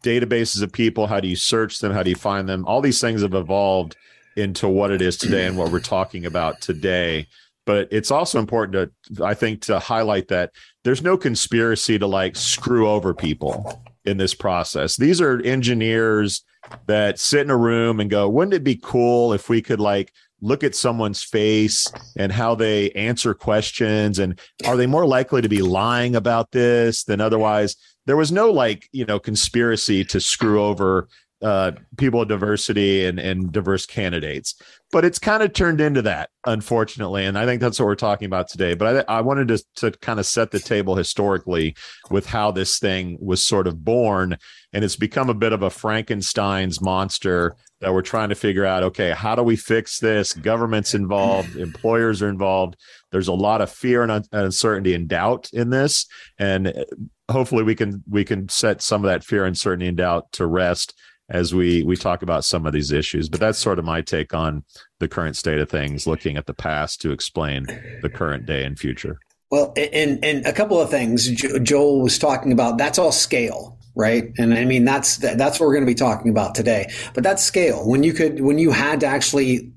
databases 0.03 0.63
of 0.63 0.73
people 0.73 1.07
how 1.07 1.21
do 1.21 1.29
you 1.29 1.37
search 1.37 1.79
them 1.79 1.93
how 1.93 2.03
do 2.03 2.11
you 2.11 2.17
find 2.17 2.49
them 2.49 2.65
all 2.67 2.81
these 2.81 3.01
things 3.01 3.23
have 3.23 3.35
evolved 3.35 3.97
into 4.37 4.69
what 4.69 4.91
it 4.91 5.03
is 5.03 5.17
today 5.17 5.47
and 5.47 5.57
what 5.57 5.71
we're 5.71 5.81
talking 5.81 6.27
about 6.27 6.61
today. 6.61 7.29
But 7.65 7.89
it's 7.93 8.11
also 8.11 8.39
important 8.39 8.93
to, 9.17 9.25
I 9.25 9.35
think, 9.35 9.63
to 9.63 9.79
highlight 9.79 10.29
that 10.29 10.53
there's 10.85 11.03
no 11.03 11.17
conspiracy 11.17 11.99
to 11.99 12.07
like 12.07 12.35
screw 12.35 12.89
over 12.89 13.15
people 13.15 13.85
in 14.05 14.17
this 14.17 14.35
process. 14.35 14.97
These 14.97 15.21
are 15.21 15.41
engineers 15.43 16.45
that 16.87 17.19
sit 17.19 17.43
in 17.43 17.51
a 17.51 17.57
room 17.57 18.01
and 18.01 18.11
go, 18.11 18.29
wouldn't 18.29 18.55
it 18.55 18.65
be 18.65 18.81
cool 18.83 19.33
if 19.33 19.49
we 19.49 19.63
could 19.63 19.81
like 19.81 20.13
look 20.41 20.65
at 20.65 20.75
someone's 20.75 21.23
face 21.23 21.91
and 22.17 22.33
how 22.33 22.57
they 22.57 22.91
answer 22.93 23.33
questions 23.33 24.19
and 24.19 24.41
are 24.67 24.77
they 24.77 24.87
more 24.87 25.07
likely 25.07 25.41
to 25.41 25.49
be 25.49 25.63
lying 25.63 26.17
about 26.17 26.51
this 26.51 27.05
than 27.05 27.21
otherwise 27.21 27.77
there 28.07 28.17
was 28.17 28.33
no 28.33 28.51
like 28.51 28.89
you 28.93 29.05
know 29.05 29.19
conspiracy 29.19 30.05
to 30.07 30.21
screw 30.21 30.63
over 30.63 31.09
uh, 31.43 31.73
people 31.97 32.23
of 32.23 32.29
diversity 32.29 33.05
and, 33.05 33.19
and 33.19 33.51
diverse 33.51 33.85
candidates. 33.85 34.55
But 34.93 35.05
it's 35.05 35.19
kind 35.19 35.43
of 35.43 35.53
turned 35.53 35.81
into 35.81 36.03
that, 36.03 36.31
unfortunately. 36.47 37.25
And 37.25 37.37
I 37.37 37.47
think 37.47 37.61
that's 37.61 37.81
what 37.81 37.87
we're 37.87 37.95
talking 37.97 38.27
about 38.27 38.49
today. 38.49 38.75
But 38.75 39.09
I, 39.09 39.19
I 39.19 39.21
wanted 39.23 39.49
to, 39.49 39.65
to 39.77 39.91
kind 39.91 40.21
of 40.21 40.27
set 40.27 40.51
the 40.51 40.61
table 40.61 40.95
historically 40.95 41.75
with 42.11 42.27
how 42.27 42.53
this 42.53 42.79
thing 42.79 43.19
was 43.21 43.45
sort 43.45 43.67
of 43.67 43.85
born. 43.85 44.37
And 44.73 44.85
it's 44.85 44.97
become 44.97 45.31
a 45.31 45.35
bit 45.35 45.53
of 45.53 45.63
a 45.63 45.71
Frankenstein's 45.71 46.81
monster 46.81 47.57
that 47.81 47.93
we're 47.93 48.03
trying 48.03 48.29
to 48.29 48.35
figure 48.37 48.65
out 48.65 48.85
okay, 48.85 49.11
how 49.11 49.35
do 49.35 49.43
we 49.43 49.57
fix 49.57 49.99
this? 49.99 50.35
Government's 50.35 50.95
involved, 50.95 51.57
employers 51.57 52.23
are 52.23 52.29
involved. 52.29 52.77
There's 53.11 53.29
a 53.29 53.33
lot 53.33 53.61
of 53.61 53.71
fear 53.71 54.05
and 54.05 54.27
uncertainty 54.31 54.95
and 54.95 55.09
doubt 55.09 55.51
in 55.53 55.71
this. 55.71 56.07
And 56.39 56.85
hopefully 57.31 57.63
we 57.63 57.75
can 57.75 58.03
we 58.09 58.25
can 58.25 58.49
set 58.49 58.83
some 58.83 59.05
of 59.05 59.09
that 59.09 59.25
fear, 59.25 59.45
uncertainty, 59.45 59.89
and 59.89 59.97
doubt 59.97 60.33
to 60.33 60.47
rest 60.47 60.95
as 61.29 61.55
we 61.55 61.83
we 61.83 61.97
talk 61.97 62.23
about 62.23 62.45
some 62.45 62.67
of 62.67 62.73
these 62.73 62.93
issues. 62.93 63.29
But 63.29 63.41
that's 63.41 63.59
sort 63.59 63.79
of 63.79 63.85
my 63.85 64.03
take 64.03 64.35
on 64.35 64.65
the 65.01 65.09
current 65.09 65.37
state 65.37 65.59
of 65.59 65.69
things, 65.69 66.07
looking 66.07 66.37
at 66.37 66.47
the 66.47 66.55
past 66.55 67.01
to 67.03 67.13
explain 67.13 67.67
the 68.03 68.11
current 68.11 68.47
day 68.47 68.65
and 68.65 68.79
future. 68.79 69.19
Well, 69.51 69.73
and 69.77 70.25
and 70.25 70.47
a 70.47 70.53
couple 70.53 70.81
of 70.81 70.91
things 70.91 71.29
Joel 71.29 72.03
was 72.03 72.19
talking 72.19 72.53
about. 72.53 72.79
That's 72.79 72.99
all 72.99 73.13
scale, 73.13 73.79
right? 73.95 74.31
And 74.39 74.55
I 74.55 74.65
mean 74.65 74.85
that's 74.85 75.17
that's 75.17 75.61
what 75.61 75.67
we're 75.67 75.75
going 75.75 75.87
to 75.87 75.91
be 75.91 75.95
talking 75.95 76.31
about 76.31 76.55
today. 76.55 76.91
But 77.15 77.25
that's 77.25 77.43
scale. 77.43 77.89
When 77.89 78.03
you 78.03 78.13
could 78.13 78.41
when 78.41 78.59
you 78.59 78.71
had 78.71 79.01
to 79.01 79.07
actually 79.07 79.73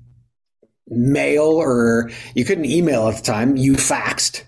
mail 0.88 1.44
or 1.44 2.10
you 2.34 2.44
couldn't 2.44 2.66
email 2.66 3.08
at 3.08 3.16
the 3.16 3.22
time, 3.22 3.56
you 3.56 3.74
faxed 3.74 4.44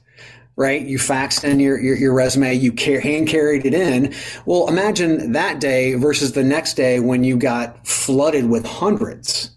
right? 0.58 0.84
You 0.84 0.98
faxed 0.98 1.44
in 1.44 1.60
your, 1.60 1.80
your, 1.80 1.96
your 1.96 2.12
resume, 2.12 2.52
you 2.52 2.72
car- 2.72 2.98
hand 2.98 3.28
carried 3.28 3.64
it 3.64 3.74
in. 3.74 4.12
Well, 4.44 4.68
imagine 4.68 5.32
that 5.32 5.60
day 5.60 5.94
versus 5.94 6.32
the 6.32 6.42
next 6.42 6.74
day 6.74 6.98
when 6.98 7.22
you 7.22 7.36
got 7.36 7.86
flooded 7.86 8.50
with 8.50 8.66
hundreds 8.66 9.52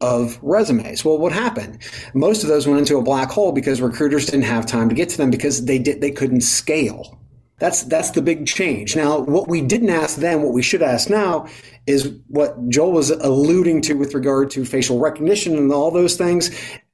of 0.00 0.38
resumes. 0.40 1.04
Well, 1.04 1.18
what 1.18 1.32
happened? 1.32 1.82
Most 2.14 2.42
of 2.42 2.48
those 2.48 2.66
went 2.66 2.80
into 2.80 2.96
a 2.96 3.02
black 3.02 3.30
hole 3.30 3.52
because 3.52 3.82
recruiters 3.82 4.24
didn't 4.24 4.44
have 4.44 4.64
time 4.64 4.88
to 4.88 4.94
get 4.94 5.10
to 5.10 5.18
them 5.18 5.30
because 5.30 5.66
they 5.66 5.78
did 5.78 6.00
they 6.00 6.10
couldn't 6.10 6.40
scale. 6.40 7.20
That's 7.58 7.82
that's 7.82 8.12
the 8.12 8.22
big 8.22 8.46
change. 8.46 8.96
Now, 8.96 9.20
what 9.20 9.46
we 9.46 9.60
didn't 9.60 9.90
ask 9.90 10.16
then, 10.16 10.40
what 10.40 10.54
we 10.54 10.62
should 10.62 10.80
ask 10.80 11.10
now, 11.10 11.48
is 11.86 12.14
what 12.28 12.56
Joel 12.70 12.92
was 12.92 13.10
alluding 13.10 13.82
to 13.82 13.94
with 13.94 14.14
regard 14.14 14.50
to 14.52 14.64
facial 14.64 14.98
recognition 15.00 15.58
and 15.58 15.70
all 15.70 15.90
those 15.90 16.16
things. 16.16 16.50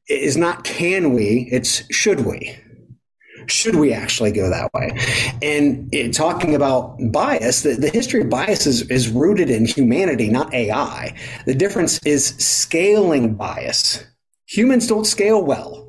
Is 0.09 0.37
not 0.37 0.65
can 0.65 1.15
we? 1.15 1.49
It's 1.53 1.85
should 1.93 2.27
we 2.27 2.57
should 3.49 3.77
we 3.77 3.93
actually 3.93 4.33
go 4.33 4.51
that 4.51 4.73
way? 4.75 4.91
And 5.43 6.15
talking 6.15 6.55
about 6.55 6.97
bias, 7.13 7.63
the, 7.63 7.75
the 7.75 7.91
history 7.91 8.23
of 8.23 8.31
bias 8.31 8.67
is, 8.67 8.83
is 8.91 9.09
rooted 9.09 9.51
in 9.51 9.67
humanity, 9.67 10.29
not 10.29 10.53
AI. 10.53 11.17
The 11.47 11.55
difference 11.55 11.99
is 12.05 12.29
scaling 12.39 13.35
bias. 13.35 14.05
Humans 14.47 14.87
don't 14.87 15.07
scale 15.07 15.43
well. 15.45 15.83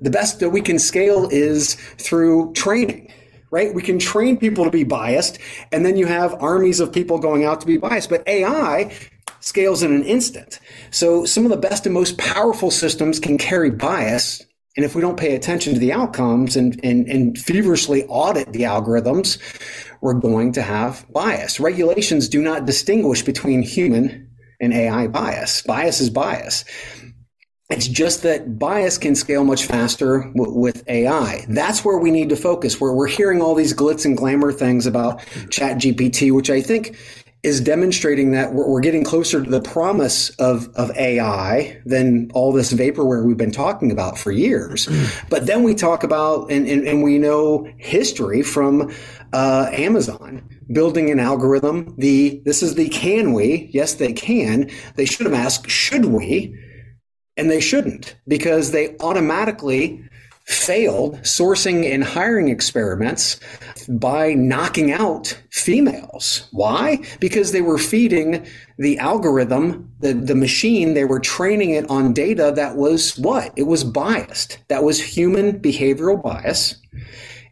The 0.00 0.10
best 0.10 0.40
that 0.40 0.50
we 0.50 0.60
can 0.60 0.78
scale 0.78 1.28
is 1.30 1.74
through 1.74 2.52
training 2.54 3.12
right? 3.52 3.74
We 3.74 3.82
can 3.82 3.98
train 3.98 4.38
people 4.38 4.64
to 4.64 4.70
be 4.70 4.82
biased, 4.82 5.38
and 5.70 5.84
then 5.84 5.98
you 5.98 6.06
have 6.06 6.42
armies 6.42 6.80
of 6.80 6.90
people 6.90 7.18
going 7.18 7.44
out 7.44 7.60
to 7.60 7.66
be 7.66 7.76
biased. 7.76 8.08
But 8.08 8.26
AI 8.26 8.96
scales 9.40 9.82
in 9.82 9.92
an 9.92 10.04
instant. 10.04 10.58
So 10.90 11.24
some 11.24 11.44
of 11.44 11.50
the 11.50 11.56
best 11.56 11.84
and 11.84 11.94
most 11.94 12.16
powerful 12.16 12.70
systems 12.70 13.20
can 13.20 13.38
carry 13.38 13.70
bias 13.70 14.42
and 14.76 14.84
if 14.84 14.94
we 14.94 15.02
don't 15.02 15.18
pay 15.18 15.34
attention 15.34 15.74
to 15.74 15.80
the 15.80 15.92
outcomes 15.92 16.56
and, 16.56 16.80
and, 16.82 17.06
and 17.06 17.38
feverishly 17.38 18.04
audit 18.04 18.52
the 18.52 18.62
algorithms, 18.62 19.38
we're 20.00 20.14
going 20.14 20.52
to 20.52 20.62
have 20.62 21.04
bias. 21.12 21.60
Regulations 21.60 22.28
do 22.28 22.40
not 22.40 22.64
distinguish 22.64 23.22
between 23.22 23.62
human 23.62 24.30
and 24.60 24.72
AI 24.72 25.08
bias. 25.08 25.62
Bias 25.62 26.00
is 26.00 26.08
bias. 26.08 26.64
It's 27.68 27.88
just 27.88 28.22
that 28.22 28.58
bias 28.58 28.98
can 28.98 29.14
scale 29.14 29.44
much 29.44 29.64
faster 29.64 30.30
w- 30.36 30.58
with 30.58 30.86
AI. 30.88 31.44
That's 31.48 31.84
where 31.84 31.98
we 31.98 32.10
need 32.10 32.28
to 32.30 32.36
focus, 32.36 32.80
where 32.80 32.92
we're 32.92 33.08
hearing 33.08 33.40
all 33.40 33.54
these 33.54 33.74
glitz 33.74 34.04
and 34.04 34.16
glamour 34.16 34.52
things 34.52 34.86
about 34.86 35.20
Chat 35.50 35.78
GPT, 35.78 36.32
which 36.32 36.50
I 36.50 36.60
think 36.60 36.96
is 37.42 37.60
demonstrating 37.60 38.30
that 38.32 38.54
we're, 38.54 38.68
we're, 38.68 38.80
getting 38.80 39.02
closer 39.02 39.42
to 39.42 39.50
the 39.50 39.60
promise 39.60 40.30
of, 40.36 40.68
of 40.76 40.90
AI 40.96 41.80
than 41.84 42.30
all 42.34 42.52
this 42.52 42.72
vaporware 42.72 43.24
we've 43.24 43.36
been 43.36 43.50
talking 43.50 43.90
about 43.90 44.16
for 44.16 44.30
years. 44.30 44.86
Mm. 44.86 45.28
But 45.28 45.46
then 45.46 45.64
we 45.64 45.74
talk 45.74 46.04
about, 46.04 46.52
and, 46.52 46.68
and, 46.68 46.86
and 46.86 47.02
we 47.02 47.18
know 47.18 47.68
history 47.78 48.42
from 48.42 48.92
uh, 49.32 49.68
Amazon 49.72 50.48
building 50.70 51.10
an 51.10 51.18
algorithm. 51.18 51.94
The 51.98 52.40
this 52.44 52.62
is 52.62 52.76
the 52.76 52.88
can 52.88 53.32
we? 53.32 53.70
Yes, 53.72 53.94
they 53.94 54.12
can. 54.12 54.70
They 54.94 55.04
should 55.04 55.26
have 55.26 55.34
asked, 55.34 55.68
should 55.68 56.06
we? 56.06 56.56
And 57.36 57.50
they 57.50 57.60
shouldn't 57.60 58.16
because 58.28 58.70
they 58.70 58.96
automatically 58.98 60.04
failed 60.44 61.16
sourcing 61.20 61.90
and 61.92 62.02
hiring 62.02 62.48
experiments 62.48 63.38
by 63.88 64.34
knocking 64.34 64.92
out 64.92 65.38
females. 65.50 66.48
Why? 66.50 66.98
Because 67.20 67.52
they 67.52 67.62
were 67.62 67.78
feeding 67.78 68.46
the 68.78 68.98
algorithm, 68.98 69.92
the, 70.00 70.12
the 70.14 70.34
machine, 70.34 70.94
they 70.94 71.04
were 71.04 71.20
training 71.20 71.70
it 71.70 71.88
on 71.88 72.12
data 72.12 72.52
that 72.56 72.76
was 72.76 73.16
what? 73.18 73.52
It 73.56 73.64
was 73.64 73.84
biased. 73.84 74.58
That 74.68 74.82
was 74.82 75.02
human 75.02 75.60
behavioral 75.60 76.22
bias. 76.22 76.76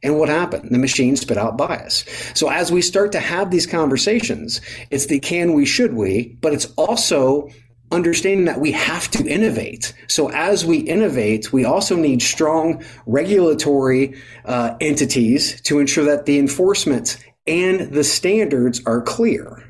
And 0.03 0.19
what 0.19 0.29
happened? 0.29 0.71
The 0.71 0.79
machine 0.79 1.17
spit 1.17 1.37
out 1.37 1.59
bias. 1.59 2.05
So 2.35 2.49
as 2.49 2.73
we 2.73 2.81
start 2.81 3.13
to 3.13 3.21
have 3.21 3.51
these 3.51 3.67
conversations, 3.67 4.61
it's 4.91 5.07
the 5.07 5.21
can 5.21 5.53
we, 5.53 5.67
should 5.67 5.95
we, 5.95 6.39
but 6.41 6.55
it's 6.55 6.73
also 6.77 7.49
understanding 7.91 8.45
that 8.47 8.61
we 8.61 8.73
have 8.73 9.11
to 9.11 9.27
innovate. 9.27 9.93
So 10.07 10.31
as 10.31 10.65
we 10.65 10.79
innovate, 10.79 11.53
we 11.53 11.65
also 11.65 11.97
need 11.97 12.23
strong 12.23 12.85
regulatory 13.07 14.21
uh, 14.45 14.77
entities 14.81 15.61
to 15.63 15.79
ensure 15.79 16.05
that 16.05 16.27
the 16.27 16.39
enforcement 16.39 17.19
and 17.47 17.93
the 17.93 18.05
standards 18.05 18.81
are 18.87 19.03
clear, 19.03 19.65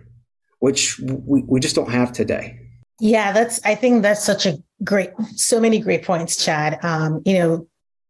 which 0.59 0.99
we, 1.00 1.43
we 1.43 1.61
just 1.61 1.75
don't 1.75 1.91
have 1.91 2.12
today. 2.12 2.59
Yeah, 3.00 3.33
that's, 3.33 3.61
I 3.65 3.75
think 3.75 4.03
that's 4.03 4.23
such 4.23 4.45
a 4.45 4.59
great, 4.85 5.11
so 5.35 5.59
many 5.59 5.81
great 5.81 6.05
points, 6.05 6.45
Chad. 6.45 6.79
Um, 6.85 7.23
you 7.25 7.39
know, 7.39 7.67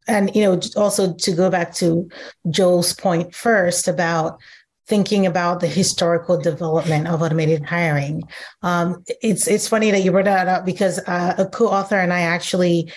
and, 0.09 0.35
you 0.35 0.43
know, 0.43 0.61
also 0.76 1.12
to 1.14 1.33
go 1.33 1.50
back 1.50 1.73
to 1.75 2.09
Joel's 2.50 2.93
point 2.95 3.33
first 3.33 3.87
about 3.87 4.40
thinking 4.90 5.25
about 5.25 5.61
the 5.61 5.68
historical 5.68 6.37
development 6.37 7.06
of 7.06 7.23
automated 7.23 7.64
hiring. 7.64 8.25
Um, 8.62 9.04
it's 9.23 9.47
it's 9.47 9.68
funny 9.68 9.92
that 9.92 10.02
you 10.02 10.11
brought 10.11 10.25
that 10.26 10.49
up 10.49 10.66
because 10.66 10.99
uh, 11.06 11.35
a 11.38 11.47
co-author 11.47 11.97
and 11.97 12.12
I 12.12 12.23
actually 12.23 12.92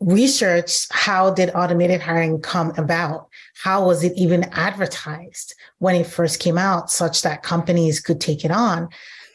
researched 0.00 0.86
how 0.92 1.30
did 1.30 1.50
automated 1.54 2.00
hiring 2.02 2.40
come 2.40 2.72
about? 2.76 3.28
How 3.62 3.86
was 3.86 4.04
it 4.04 4.12
even 4.16 4.44
advertised 4.52 5.54
when 5.78 5.94
it 5.94 6.06
first 6.06 6.40
came 6.40 6.58
out 6.58 6.90
such 6.90 7.22
that 7.22 7.42
companies 7.42 8.00
could 8.00 8.20
take 8.20 8.44
it 8.44 8.50
on? 8.50 8.88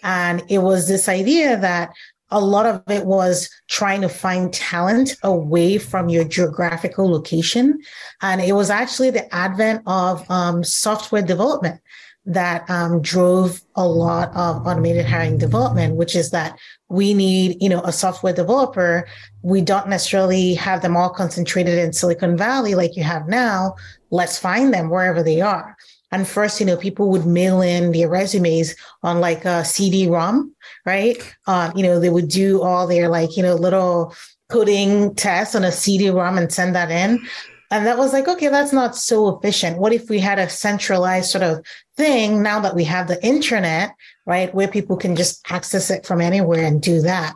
And 0.04 0.44
it 0.48 0.60
was 0.60 0.88
this 0.88 1.10
idea 1.10 1.58
that 1.58 1.90
a 2.32 2.40
lot 2.40 2.66
of 2.66 2.84
it 2.90 3.06
was 3.06 3.50
trying 3.68 4.02
to 4.02 4.10
find 4.10 4.54
talent 4.54 5.16
away 5.24 5.78
from 5.78 6.10
your 6.10 6.24
geographical 6.24 7.10
location. 7.10 7.80
And 8.22 8.42
it 8.42 8.54
was 8.54 8.70
actually 8.70 9.12
the 9.12 9.34
advent 9.34 9.84
of 9.86 10.30
um, 10.30 10.64
software 10.64 11.22
development 11.22 11.82
that 12.26 12.68
um, 12.70 13.02
drove 13.02 13.62
a 13.76 13.88
lot 13.88 14.30
of 14.36 14.66
automated 14.66 15.06
hiring 15.06 15.38
development, 15.38 15.96
which 15.96 16.16
is 16.16 16.32
that 16.32 16.58
we 16.90 17.14
need, 17.14 17.62
you 17.62 17.70
know, 17.70 17.82
a 17.82 17.92
software 17.92 18.34
developer. 18.34 19.08
We 19.44 19.62
don't 19.62 19.88
necessarily 19.88 20.56
have 20.56 20.82
them 20.82 20.98
all 20.98 21.12
concentrated 21.12 21.78
in 21.78 21.94
Silicon 21.94 22.36
Valley 22.36 22.74
like 22.74 22.96
you 22.96 23.04
have 23.04 23.28
now. 23.28 23.76
Let's 24.10 24.40
find 24.40 24.74
them 24.74 24.90
wherever 24.90 25.22
they 25.22 25.42
are. 25.42 25.78
And 26.12 26.28
first, 26.28 26.60
you 26.60 26.66
know, 26.66 26.78
people 26.78 27.10
would 27.10 27.26
mail 27.26 27.62
in 27.62 27.92
their 27.92 28.10
resumes 28.10 28.76
on 29.04 29.20
like 29.20 29.44
a 29.46 29.66
CD-ROM, 29.66 30.56
right? 30.86 31.36
Um, 31.48 31.74
you 31.76 31.84
know, 31.84 32.00
they 32.00 32.10
would 32.10 32.30
do 32.30 32.62
all 32.62 32.88
their 32.88 33.10
like, 33.10 33.36
you 33.36 33.44
know, 33.44 33.56
little 33.56 34.16
coding 34.50 35.16
tests 35.16 35.56
on 35.56 35.64
a 35.64 35.72
CD-ROM 35.72 36.38
and 36.38 36.52
send 36.52 36.76
that 36.76 36.92
in. 36.92 37.26
And 37.72 37.86
that 37.88 37.98
was 37.98 38.14
like, 38.14 38.28
okay, 38.28 38.48
that's 38.48 38.72
not 38.72 38.96
so 38.96 39.36
efficient. 39.36 39.80
What 39.80 39.92
if 39.92 40.10
we 40.10 40.20
had 40.20 40.38
a 40.38 40.48
centralized 40.48 41.32
sort 41.32 41.44
of 41.44 41.66
thing 41.98 42.44
now 42.44 42.60
that 42.60 42.76
we 42.76 42.84
have 42.84 43.08
the 43.08 43.24
internet, 43.26 43.96
right, 44.26 44.54
where 44.54 44.68
people 44.68 44.98
can 44.98 45.16
just 45.16 45.42
access 45.52 45.90
it 45.90 46.06
from 46.06 46.22
anywhere 46.22 46.64
and 46.64 46.82
do 46.82 47.02
that? 47.02 47.36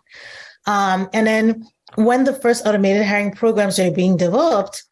Um, 0.67 1.09
and 1.13 1.25
then 1.25 1.67
when 1.95 2.25
the 2.25 2.33
first 2.33 2.67
automated 2.67 3.05
hiring 3.05 3.31
programs 3.31 3.79
are 3.79 3.89
being 3.91 4.17
developed, 4.17 4.83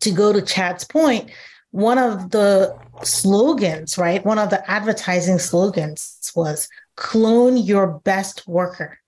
to 0.00 0.10
go 0.10 0.32
to 0.32 0.42
Chad's 0.42 0.84
point, 0.84 1.30
one 1.70 1.98
of 1.98 2.30
the 2.30 2.76
slogans, 3.04 3.98
right, 3.98 4.24
one 4.24 4.38
of 4.38 4.50
the 4.50 4.68
advertising 4.70 5.38
slogans 5.38 6.32
was 6.34 6.68
clone 6.96 7.56
your 7.56 7.86
best 7.86 8.46
worker 8.48 8.98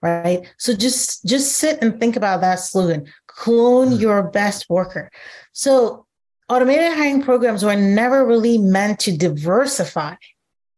right 0.00 0.46
so 0.58 0.74
just 0.74 1.24
just 1.24 1.56
sit 1.56 1.82
and 1.82 1.98
think 1.98 2.14
about 2.14 2.40
that 2.40 2.56
slogan 2.56 3.04
clone 3.38 3.92
mm. 3.92 4.00
your 4.00 4.22
best 4.24 4.68
worker. 4.68 5.10
So 5.52 6.06
automated 6.48 6.92
hiring 6.92 7.22
programs 7.22 7.64
were 7.64 7.76
never 7.76 8.26
really 8.26 8.58
meant 8.58 8.98
to 9.00 9.16
diversify 9.16 10.14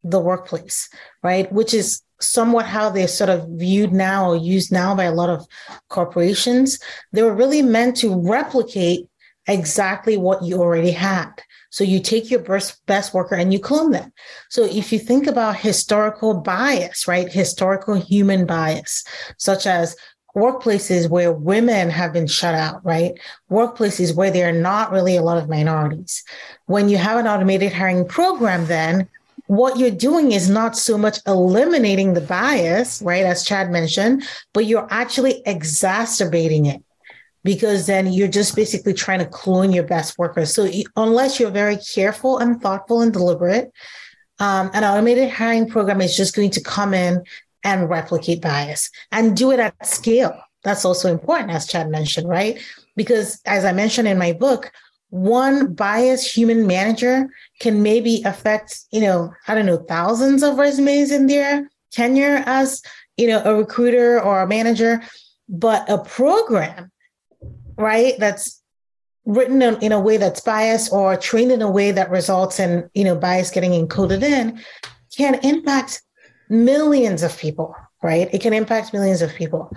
the 0.05 0.21
workplace, 0.21 0.89
right? 1.23 1.51
Which 1.53 1.73
is 1.75 2.03
somewhat 2.21 2.67
how 2.67 2.91
they're 2.91 3.09
sort 3.09 3.31
of 3.31 3.49
viewed 3.49 3.93
now 3.93 4.31
or 4.31 4.37
used 4.37 4.71
now 4.71 4.95
by 4.95 5.05
a 5.05 5.15
lot 5.15 5.31
of 5.31 5.47
corporations. 5.89 6.79
They 7.13 7.23
were 7.23 7.35
really 7.35 7.63
meant 7.63 7.97
to 7.99 8.15
replicate 8.15 9.09
exactly 9.47 10.17
what 10.17 10.43
you 10.43 10.61
already 10.61 10.91
had. 10.91 11.33
So 11.71 11.85
you 11.85 12.01
take 12.01 12.31
your 12.31 12.41
best, 12.41 12.85
best 12.87 13.15
worker 13.15 13.37
and 13.37 13.53
you 13.53 13.61
clone 13.61 13.93
them. 13.93 14.13
So 14.49 14.65
if 14.65 14.93
you 14.93 14.99
think 14.99 15.27
about 15.27 15.57
historical 15.57 16.35
bias, 16.35 17.07
right? 17.07 17.31
Historical 17.31 17.95
human 17.95 18.45
bias, 18.45 19.05
such 19.39 19.67
as 19.67 19.97
workplaces 20.37 21.09
where 21.09 21.33
women 21.33 21.91
have 21.91 22.13
been 22.13 22.27
shut 22.27 22.55
out, 22.55 22.85
right? 22.85 23.13
Workplaces 23.51 24.15
where 24.15 24.31
there 24.31 24.49
are 24.49 24.61
not 24.61 24.93
really 24.93 25.17
a 25.17 25.23
lot 25.23 25.39
of 25.39 25.49
minorities. 25.49 26.25
When 26.67 26.89
you 26.89 26.99
have 26.99 27.19
an 27.19 27.27
automated 27.27 27.73
hiring 27.73 28.07
program, 28.07 28.67
then 28.67 29.09
what 29.47 29.79
you're 29.79 29.91
doing 29.91 30.33
is 30.33 30.49
not 30.49 30.77
so 30.77 30.97
much 30.97 31.19
eliminating 31.27 32.15
the 32.15 32.21
bias, 32.21 33.03
right? 33.03 33.25
As 33.25 33.45
Chad 33.45 33.71
mentioned, 33.71 34.23
but 34.55 34.67
you're 34.67 34.87
actually 34.91 35.43
exacerbating 35.47 36.67
it 36.67 36.83
because 37.43 37.87
then 37.87 38.13
you're 38.13 38.29
just 38.29 38.55
basically 38.55 38.95
trying 38.95 39.21
to 39.21 39.27
clone 39.27 39.73
your 39.73 39.85
best 39.85 40.19
workers. 40.19 40.53
So 40.55 40.69
unless 40.97 41.41
you're 41.41 41.51
very 41.51 41.77
careful 41.77 42.39
and 42.39 42.61
thoughtful 42.61 43.01
and 43.01 43.13
deliberate, 43.13 43.73
um, 44.39 44.71
an 44.73 44.85
automated 44.85 45.31
hiring 45.31 45.69
program 45.69 46.01
is 46.01 46.17
just 46.17 46.35
going 46.35 46.51
to 46.51 46.63
come 46.63 46.95
in 46.95 47.23
and 47.63 47.91
replicate 47.91 48.41
bias 48.41 48.91
and 49.13 49.37
do 49.37 49.53
it 49.53 49.61
at 49.61 49.87
scale. 49.87 50.39
That's 50.65 50.85
also 50.85 51.11
important, 51.11 51.51
as 51.51 51.67
Chad 51.67 51.91
mentioned, 51.91 52.29
right? 52.29 52.59
Because 52.97 53.41
as 53.47 53.65
I 53.65 53.73
mentioned 53.73 54.09
in 54.09 54.19
my 54.19 54.33
book, 54.33 54.73
one 55.11 55.75
biased 55.75 56.35
human 56.35 56.67
manager 56.67 57.29
can 57.59 57.83
maybe 57.83 58.23
affect, 58.25 58.81
you 58.91 59.01
know, 59.01 59.33
I 59.49 59.55
don't 59.55 59.67
know, 59.67 59.79
thousands 59.89 60.43
of 60.43 60.59
resumes 60.59 61.11
in 61.11 61.27
their 61.27 61.69
tenure 61.91 62.43
as, 62.47 62.83
you 63.17 63.27
know, 63.27 63.43
a 63.45 63.55
recruiter 63.55 64.21
or 64.21 64.43
a 64.43 64.47
manager. 64.47 65.03
But 65.49 65.91
a 65.91 65.99
program, 65.99 66.93
right, 67.81 68.15
that's 68.19 68.61
written 69.25 69.63
in, 69.63 69.77
in 69.83 69.93
a 69.93 70.01
way 70.01 70.17
that's 70.17 70.41
biased 70.41 70.93
or 70.93 71.17
trained 71.17 71.53
in 71.53 71.63
a 71.63 71.71
way 71.71 71.93
that 71.93 72.11
results 72.11 72.59
in, 72.59 72.89
you 72.95 73.05
know, 73.05 73.15
bias 73.15 73.51
getting 73.51 73.73
encoded 73.73 74.23
in 74.23 74.61
can 75.17 75.35
impact 75.43 76.03
millions 76.49 77.23
of 77.23 77.37
people, 77.39 77.75
right? 78.03 78.29
It 78.33 78.41
can 78.41 78.53
impact 78.53 78.93
millions 78.93 79.23
of 79.23 79.35
people. 79.35 79.73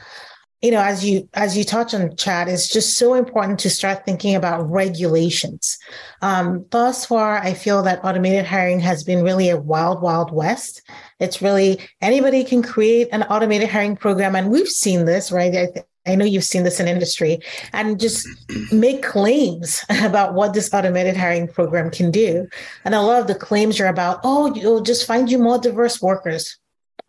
You 0.61 0.71
know, 0.71 0.81
as 0.81 1.03
you 1.03 1.27
as 1.33 1.57
you 1.57 1.65
touch 1.65 1.93
on 1.93 2.15
Chad, 2.15 2.47
it's 2.47 2.69
just 2.69 2.97
so 2.97 3.15
important 3.15 3.59
to 3.59 3.69
start 3.69 4.05
thinking 4.05 4.33
about 4.33 4.69
regulations. 4.71 5.77
Um, 6.21 6.65
thus 6.69 7.05
far, 7.05 7.37
I 7.37 7.53
feel 7.53 7.83
that 7.83 8.03
automated 8.05 8.45
hiring 8.45 8.79
has 8.79 9.03
been 9.03 9.25
really 9.25 9.49
a 9.49 9.57
wild, 9.57 10.01
wild 10.01 10.31
west. 10.31 10.81
It's 11.19 11.41
really 11.41 11.81
anybody 11.99 12.45
can 12.45 12.63
create 12.63 13.09
an 13.11 13.23
automated 13.23 13.67
hiring 13.67 13.97
program, 13.97 14.37
and 14.37 14.51
we've 14.51 14.69
seen 14.69 15.03
this, 15.03 15.33
right? 15.33 15.51
I, 15.51 15.65
th- 15.65 15.85
I 16.05 16.15
know 16.15 16.25
you've 16.25 16.43
seen 16.43 16.63
this 16.63 16.79
in 16.79 16.87
industry 16.87 17.39
and 17.71 17.99
just 17.99 18.27
make 18.71 19.03
claims 19.03 19.85
about 20.03 20.33
what 20.33 20.53
this 20.53 20.73
automated 20.73 21.15
hiring 21.15 21.47
program 21.47 21.89
can 21.89 22.11
do. 22.11 22.47
And 22.83 22.93
a 22.93 23.01
lot 23.01 23.21
of 23.21 23.27
the 23.27 23.35
claims 23.35 23.79
are 23.79 23.87
about, 23.87 24.19
oh, 24.23 24.55
it'll 24.55 24.81
just 24.81 25.07
find 25.07 25.31
you 25.31 25.37
more 25.37 25.57
diverse 25.57 26.01
workers 26.01 26.57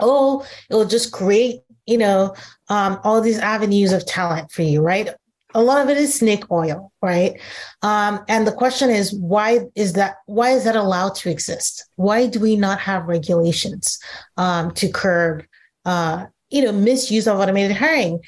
oh, 0.00 0.46
it'll 0.70 0.84
just 0.84 1.12
create, 1.12 1.60
you 1.86 1.98
know, 1.98 2.34
um, 2.68 2.98
all 3.04 3.20
these 3.20 3.38
avenues 3.38 3.92
of 3.92 4.06
talent 4.06 4.50
for 4.50 4.62
you, 4.62 4.80
right? 4.80 5.10
A 5.56 5.62
lot 5.62 5.82
of 5.82 5.88
it 5.88 5.96
is 5.96 6.14
snake 6.14 6.50
oil, 6.50 6.92
right? 7.00 7.40
Um, 7.82 8.24
and 8.28 8.46
the 8.46 8.52
question 8.52 8.90
is, 8.90 9.12
why 9.12 9.60
is 9.76 9.92
that? 9.92 10.16
Why 10.26 10.50
is 10.50 10.64
that 10.64 10.74
allowed 10.74 11.14
to 11.16 11.30
exist? 11.30 11.84
Why 11.94 12.26
do 12.26 12.40
we 12.40 12.56
not 12.56 12.80
have 12.80 13.06
regulations 13.06 14.00
um, 14.36 14.72
to 14.72 14.88
curb, 14.88 15.44
uh, 15.84 16.26
you 16.50 16.62
know, 16.62 16.72
misuse 16.72 17.28
of 17.28 17.38
automated 17.38 17.76
hiring? 17.76 18.20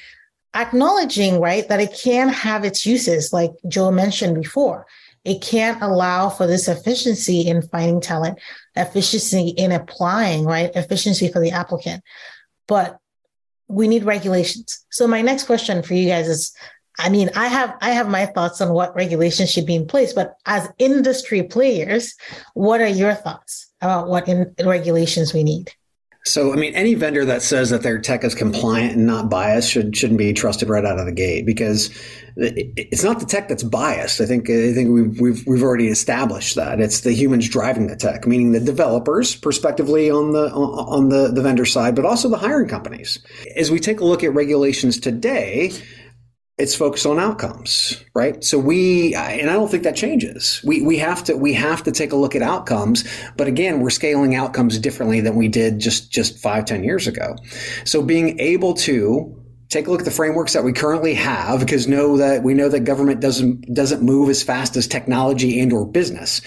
Acknowledging, 0.57 1.39
right, 1.39 1.67
that 1.69 1.79
it 1.79 1.93
can 1.93 2.29
have 2.29 2.65
its 2.65 2.85
uses, 2.85 3.31
like 3.31 3.51
Joe 3.67 3.91
mentioned 3.91 4.35
before. 4.35 4.87
It 5.23 5.41
can't 5.41 5.81
allow 5.81 6.29
for 6.29 6.47
this 6.47 6.67
efficiency 6.67 7.41
in 7.41 7.61
finding 7.61 8.01
talent, 8.01 8.39
efficiency 8.75 9.49
in 9.49 9.71
applying, 9.71 10.45
right? 10.45 10.71
Efficiency 10.75 11.31
for 11.31 11.39
the 11.39 11.51
applicant. 11.51 12.03
But 12.67 12.97
we 13.67 13.87
need 13.87 14.03
regulations. 14.03 14.85
So 14.89 15.07
my 15.07 15.21
next 15.21 15.43
question 15.43 15.83
for 15.83 15.93
you 15.93 16.07
guys 16.07 16.27
is 16.27 16.55
I 16.99 17.09
mean, 17.09 17.29
I 17.35 17.47
have 17.47 17.77
I 17.79 17.91
have 17.91 18.09
my 18.09 18.25
thoughts 18.25 18.59
on 18.59 18.73
what 18.73 18.95
regulations 18.95 19.51
should 19.51 19.67
be 19.67 19.75
in 19.75 19.85
place, 19.85 20.13
but 20.13 20.35
as 20.45 20.67
industry 20.79 21.43
players, 21.43 22.15
what 22.55 22.81
are 22.81 22.87
your 22.87 23.13
thoughts 23.13 23.71
about 23.81 24.07
what 24.07 24.27
in, 24.27 24.55
regulations 24.63 25.33
we 25.33 25.43
need? 25.43 25.71
So, 26.27 26.51
I 26.51 26.57
mean, 26.57 26.75
any 26.75 26.93
vendor 26.93 27.23
that 27.25 27.41
says 27.41 27.69
that 27.69 27.83
their 27.83 27.99
tech 27.99 28.23
is 28.23 28.35
compliant 28.35 28.97
and 28.97 29.05
not 29.07 29.29
biased 29.29 29.71
should 29.71 29.95
shouldn't 29.95 30.17
be 30.17 30.33
trusted 30.33 30.67
right 30.67 30.83
out 30.83 30.99
of 30.99 31.05
the 31.05 31.11
gate 31.11 31.45
because 31.45 31.89
it's 32.35 33.03
not 33.03 33.19
the 33.19 33.25
tech 33.25 33.47
that's 33.47 33.63
biased. 33.63 34.19
I 34.19 34.25
think 34.25 34.49
I 34.49 34.73
think 34.73 34.91
we've 34.91 35.19
we've 35.19 35.47
we've 35.47 35.63
already 35.63 35.87
established 35.87 36.55
that 36.55 36.81
it's 36.81 37.01
the 37.01 37.13
humans 37.13 37.47
driving 37.47 37.87
the 37.87 37.95
tech, 37.95 38.27
meaning 38.27 38.51
the 38.51 38.59
developers, 38.59 39.35
prospectively 39.35 40.11
on 40.11 40.33
the 40.33 40.51
on 40.51 41.09
the 41.09 41.29
the 41.29 41.41
vendor 41.41 41.65
side, 41.65 41.95
but 41.95 42.05
also 42.05 42.27
the 42.29 42.37
hiring 42.37 42.67
companies. 42.67 43.19
As 43.55 43.71
we 43.71 43.79
take 43.79 44.01
a 44.01 44.05
look 44.05 44.23
at 44.23 44.33
regulations 44.33 44.99
today, 44.99 45.71
it's 46.57 46.73
focused 46.73 47.05
on 47.05 47.19
outcomes, 47.19 48.03
right? 48.15 48.43
So 48.43 48.57
we, 48.57 49.13
and 49.13 49.49
I 49.49 49.53
don't 49.53 49.69
think 49.69 49.83
that 49.83 49.95
changes. 49.95 50.59
We, 50.63 50.81
we 50.81 50.97
have 50.97 51.23
to, 51.25 51.35
we 51.35 51.53
have 51.53 51.83
to 51.83 51.91
take 51.91 52.11
a 52.11 52.15
look 52.15 52.35
at 52.35 52.41
outcomes. 52.41 53.03
But 53.37 53.47
again, 53.47 53.79
we're 53.79 53.91
scaling 53.91 54.33
outcomes 54.33 54.79
differently 54.79 55.21
than 55.21 55.35
we 55.35 55.49
did 55.49 55.77
just, 55.77 56.11
just 56.11 56.39
five, 56.39 56.65
ten 56.65 56.83
years 56.83 57.05
ago. 57.05 57.35
So 57.85 58.01
being 58.01 58.39
able 58.39 58.73
to 58.73 59.35
take 59.69 59.85
a 59.85 59.91
look 59.91 59.99
at 59.99 60.05
the 60.05 60.11
frameworks 60.11 60.53
that 60.53 60.63
we 60.63 60.73
currently 60.73 61.13
have 61.13 61.59
because 61.59 61.87
know 61.87 62.17
that 62.17 62.41
we 62.41 62.55
know 62.55 62.69
that 62.69 62.79
government 62.85 63.19
doesn't, 63.19 63.71
doesn't 63.73 64.01
move 64.01 64.29
as 64.29 64.41
fast 64.41 64.75
as 64.77 64.87
technology 64.87 65.59
and 65.59 65.71
or 65.71 65.85
business, 65.85 66.41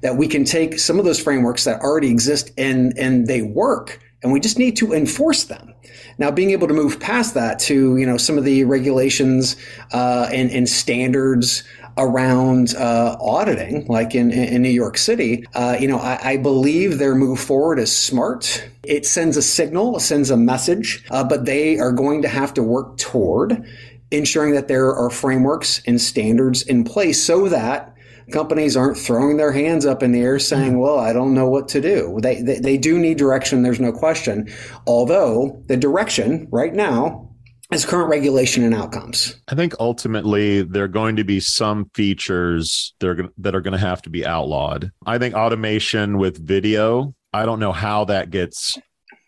that 0.00 0.16
we 0.16 0.26
can 0.26 0.44
take 0.44 0.78
some 0.78 0.98
of 0.98 1.04
those 1.04 1.20
frameworks 1.20 1.64
that 1.64 1.80
already 1.82 2.08
exist 2.08 2.50
and, 2.56 2.96
and 2.96 3.26
they 3.26 3.42
work 3.42 4.00
and 4.22 4.32
we 4.32 4.40
just 4.40 4.58
need 4.58 4.76
to 4.76 4.92
enforce 4.92 5.44
them. 5.44 5.74
Now, 6.18 6.30
being 6.30 6.50
able 6.50 6.68
to 6.68 6.74
move 6.74 7.00
past 7.00 7.34
that 7.34 7.58
to 7.60 7.96
you 7.96 8.06
know 8.06 8.16
some 8.16 8.38
of 8.38 8.44
the 8.44 8.64
regulations 8.64 9.56
uh, 9.92 10.28
and, 10.32 10.50
and 10.50 10.68
standards 10.68 11.64
around 11.96 12.74
uh, 12.76 13.16
auditing, 13.20 13.86
like 13.86 14.14
in, 14.14 14.30
in 14.30 14.62
New 14.62 14.70
York 14.70 14.96
City, 14.96 15.44
uh, 15.54 15.76
you 15.78 15.88
know, 15.88 15.98
I, 15.98 16.30
I, 16.30 16.36
believe 16.36 16.98
their 16.98 17.14
move 17.14 17.40
forward 17.40 17.78
is 17.78 17.94
smart. 17.94 18.64
It 18.84 19.04
sends 19.04 19.36
a 19.36 19.42
signal, 19.42 19.96
it 19.96 20.00
sends 20.00 20.30
a 20.30 20.36
message, 20.36 21.04
uh, 21.10 21.24
but 21.24 21.44
they 21.44 21.78
are 21.78 21.92
going 21.92 22.22
to 22.22 22.28
have 22.28 22.54
to 22.54 22.62
work 22.62 22.96
toward 22.96 23.66
ensuring 24.10 24.54
that 24.54 24.68
there 24.68 24.94
are 24.94 25.10
frameworks 25.10 25.82
and 25.86 26.00
standards 26.00 26.62
in 26.62 26.84
place 26.84 27.22
so 27.22 27.48
that 27.48 27.94
companies 28.32 28.76
aren't 28.76 28.98
throwing 28.98 29.36
their 29.36 29.52
hands 29.52 29.86
up 29.86 30.02
in 30.02 30.12
the 30.12 30.20
air 30.20 30.38
saying, 30.38 30.74
mm. 30.74 30.80
well, 30.80 30.98
I 30.98 31.12
don't 31.12 31.34
know 31.34 31.48
what 31.48 31.68
to 31.68 31.80
do. 31.80 32.18
They, 32.22 32.42
they, 32.42 32.58
they 32.58 32.78
do 32.78 32.98
need 32.98 33.18
direction. 33.18 33.62
There's 33.62 33.80
no 33.80 33.92
question. 33.92 34.48
Although 34.86 35.62
the 35.66 35.76
direction 35.76 36.48
right 36.50 36.74
now 36.74 37.30
is 37.72 37.84
current 37.84 38.10
regulation 38.10 38.64
and 38.64 38.74
outcomes. 38.74 39.40
I 39.48 39.54
think 39.54 39.74
ultimately 39.78 40.62
there 40.62 40.84
are 40.84 40.88
going 40.88 41.16
to 41.16 41.24
be 41.24 41.40
some 41.40 41.90
features 41.94 42.94
that 42.98 43.08
are, 43.08 43.28
that 43.38 43.54
are 43.54 43.60
going 43.60 43.72
to 43.72 43.78
have 43.78 44.02
to 44.02 44.10
be 44.10 44.26
outlawed. 44.26 44.90
I 45.06 45.18
think 45.18 45.34
automation 45.34 46.18
with 46.18 46.44
video, 46.44 47.14
I 47.32 47.46
don't 47.46 47.60
know 47.60 47.72
how 47.72 48.04
that 48.06 48.30
gets 48.30 48.76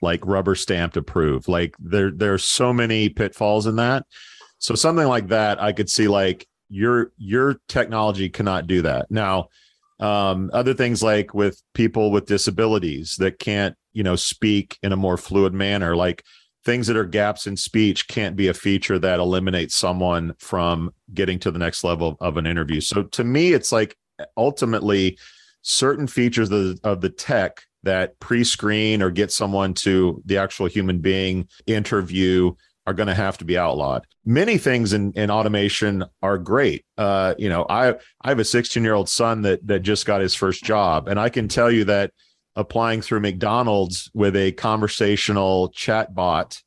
like 0.00 0.26
rubber 0.26 0.56
stamped 0.56 0.96
approved. 0.96 1.48
Like 1.48 1.74
there 1.78 2.10
there's 2.10 2.42
so 2.42 2.72
many 2.72 3.08
pitfalls 3.08 3.66
in 3.66 3.76
that. 3.76 4.04
So 4.58 4.74
something 4.74 5.06
like 5.06 5.28
that, 5.28 5.62
I 5.62 5.72
could 5.72 5.88
see 5.88 6.08
like 6.08 6.46
your 6.72 7.12
your 7.18 7.60
technology 7.68 8.28
cannot 8.28 8.66
do 8.66 8.82
that. 8.82 9.10
Now, 9.10 9.48
um, 10.00 10.50
other 10.52 10.74
things 10.74 11.02
like 11.02 11.34
with 11.34 11.62
people 11.74 12.10
with 12.10 12.26
disabilities 12.26 13.16
that 13.18 13.38
can't, 13.38 13.76
you 13.92 14.02
know, 14.02 14.16
speak 14.16 14.78
in 14.82 14.92
a 14.92 14.96
more 14.96 15.18
fluid 15.18 15.52
manner, 15.52 15.94
like 15.94 16.24
things 16.64 16.86
that 16.86 16.96
are 16.96 17.04
gaps 17.04 17.46
in 17.46 17.56
speech 17.56 18.08
can't 18.08 18.36
be 18.36 18.48
a 18.48 18.54
feature 18.54 18.98
that 18.98 19.20
eliminates 19.20 19.76
someone 19.76 20.34
from 20.38 20.92
getting 21.12 21.38
to 21.40 21.50
the 21.50 21.58
next 21.58 21.84
level 21.84 22.16
of 22.20 22.36
an 22.36 22.46
interview. 22.46 22.80
So 22.80 23.02
to 23.02 23.24
me, 23.24 23.52
it's 23.52 23.70
like 23.70 23.96
ultimately 24.36 25.18
certain 25.60 26.06
features 26.06 26.50
of 26.50 26.58
the, 26.58 26.80
of 26.84 27.00
the 27.00 27.10
tech 27.10 27.62
that 27.82 28.18
pre-screen 28.20 29.02
or 29.02 29.10
get 29.10 29.30
someone 29.30 29.74
to 29.74 30.22
the 30.24 30.38
actual 30.38 30.66
human 30.66 31.00
being 31.00 31.48
interview 31.66 32.52
are 32.86 32.94
going 32.94 33.06
to 33.06 33.14
have 33.14 33.38
to 33.38 33.44
be 33.44 33.56
outlawed. 33.56 34.06
Many 34.24 34.58
things 34.58 34.92
in, 34.92 35.12
in 35.12 35.30
automation 35.30 36.04
are 36.20 36.38
great. 36.38 36.84
Uh, 36.98 37.34
you 37.38 37.48
know, 37.48 37.66
I 37.68 37.90
I 38.20 38.28
have 38.28 38.38
a 38.38 38.44
16 38.44 38.82
year 38.82 38.94
old 38.94 39.08
son 39.08 39.42
that 39.42 39.66
that 39.66 39.80
just 39.80 40.06
got 40.06 40.20
his 40.20 40.34
first 40.34 40.64
job, 40.64 41.08
and 41.08 41.18
I 41.18 41.28
can 41.28 41.48
tell 41.48 41.70
you 41.70 41.84
that 41.84 42.12
applying 42.56 43.00
through 43.00 43.20
McDonald's 43.20 44.10
with 44.14 44.36
a 44.36 44.52
conversational 44.52 45.70
chat 45.70 46.14
bot 46.14 46.60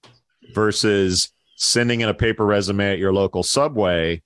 versus 0.53 1.31
sending 1.57 2.01
in 2.01 2.09
a 2.09 2.13
paper 2.13 2.45
resume 2.45 2.91
at 2.91 2.99
your 2.99 3.13
local 3.13 3.43
Subway, 3.43 4.21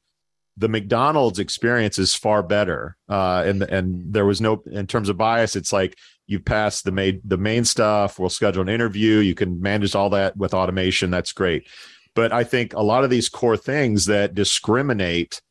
the 0.57 0.69
McDonald's 0.69 1.39
experience 1.39 1.99
is 1.99 2.15
far 2.15 2.43
better. 2.43 2.97
Uh, 3.07 3.43
and 3.45 3.63
and 3.63 4.13
there 4.13 4.25
was 4.25 4.41
no 4.41 4.63
in 4.71 4.87
terms 4.87 5.09
of 5.09 5.17
bias, 5.17 5.55
it's 5.55 5.73
like 5.73 5.97
you 6.29 6.39
pass 6.39 6.83
the 6.83 6.91
main 6.91 7.21
the 7.25 7.37
main 7.37 7.65
stuff. 7.65 8.19
We'll 8.19 8.29
schedule 8.29 8.61
an 8.61 8.69
interview. 8.69 9.17
You 9.17 9.35
can 9.35 9.59
manage 9.61 9.95
all 9.95 10.11
that 10.11 10.37
with 10.37 10.53
automation. 10.53 11.09
That's 11.09 11.33
great. 11.33 11.67
But 12.15 12.33
i 12.33 12.43
think 12.43 12.73
a 12.73 12.81
lot 12.81 13.03
of 13.03 13.09
these 13.09 13.29
core 13.29 13.57
things 13.57 14.05
that 14.05 14.35
discriminate 14.35 15.41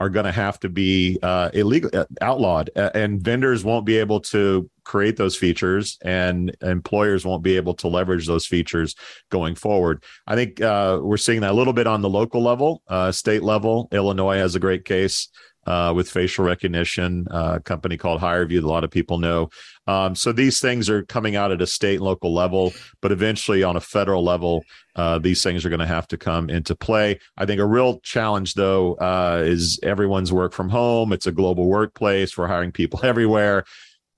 are 0.00 0.10
going 0.10 0.26
to 0.26 0.32
have 0.32 0.60
to 0.60 0.68
be 0.68 1.18
uh, 1.22 1.50
illegal 1.54 1.90
uh, 1.92 2.04
outlawed 2.20 2.70
and 2.76 3.20
vendors 3.20 3.64
won't 3.64 3.84
be 3.84 3.96
able 3.96 4.20
to 4.20 4.70
create 4.84 5.16
those 5.16 5.36
features 5.36 5.98
and 6.04 6.54
employers 6.62 7.24
won't 7.24 7.42
be 7.42 7.56
able 7.56 7.74
to 7.74 7.88
leverage 7.88 8.26
those 8.26 8.46
features 8.46 8.94
going 9.30 9.54
forward. 9.54 10.04
I 10.26 10.36
think 10.36 10.60
uh, 10.60 11.00
we're 11.02 11.16
seeing 11.16 11.40
that 11.40 11.50
a 11.50 11.54
little 11.54 11.72
bit 11.72 11.86
on 11.86 12.00
the 12.00 12.08
local 12.08 12.42
level. 12.42 12.82
Uh, 12.86 13.10
state 13.10 13.42
level 13.42 13.88
illinois 13.90 14.36
has 14.36 14.54
a 14.54 14.60
great 14.60 14.84
case 14.84 15.28
with 15.94 16.10
facial 16.10 16.44
recognition, 16.44 17.26
a 17.30 17.60
company 17.60 17.96
called 17.96 18.20
HireVue 18.20 18.60
that 18.60 18.64
a 18.64 18.68
lot 18.68 18.84
of 18.84 18.90
people 18.90 19.18
know. 19.18 19.50
Um, 19.88 20.14
so 20.14 20.32
these 20.32 20.60
things 20.60 20.90
are 20.90 21.02
coming 21.02 21.34
out 21.34 21.50
at 21.50 21.62
a 21.62 21.66
state 21.66 21.96
and 21.96 22.04
local 22.04 22.32
level, 22.32 22.72
but 23.00 23.10
eventually 23.10 23.62
on 23.62 23.74
a 23.74 23.80
federal 23.80 24.22
level, 24.22 24.62
uh, 24.94 25.18
these 25.18 25.42
things 25.42 25.64
are 25.64 25.70
going 25.70 25.80
to 25.80 25.86
have 25.86 26.06
to 26.08 26.18
come 26.18 26.50
into 26.50 26.76
play. 26.76 27.18
I 27.38 27.46
think 27.46 27.60
a 27.60 27.66
real 27.66 27.98
challenge, 28.00 28.54
though, 28.54 28.94
uh, 28.96 29.42
is 29.44 29.80
everyone's 29.82 30.32
work 30.32 30.52
from 30.52 30.68
home. 30.68 31.12
It's 31.12 31.26
a 31.26 31.32
global 31.32 31.66
workplace. 31.66 32.36
We're 32.36 32.48
hiring 32.48 32.70
people 32.70 33.00
everywhere 33.02 33.64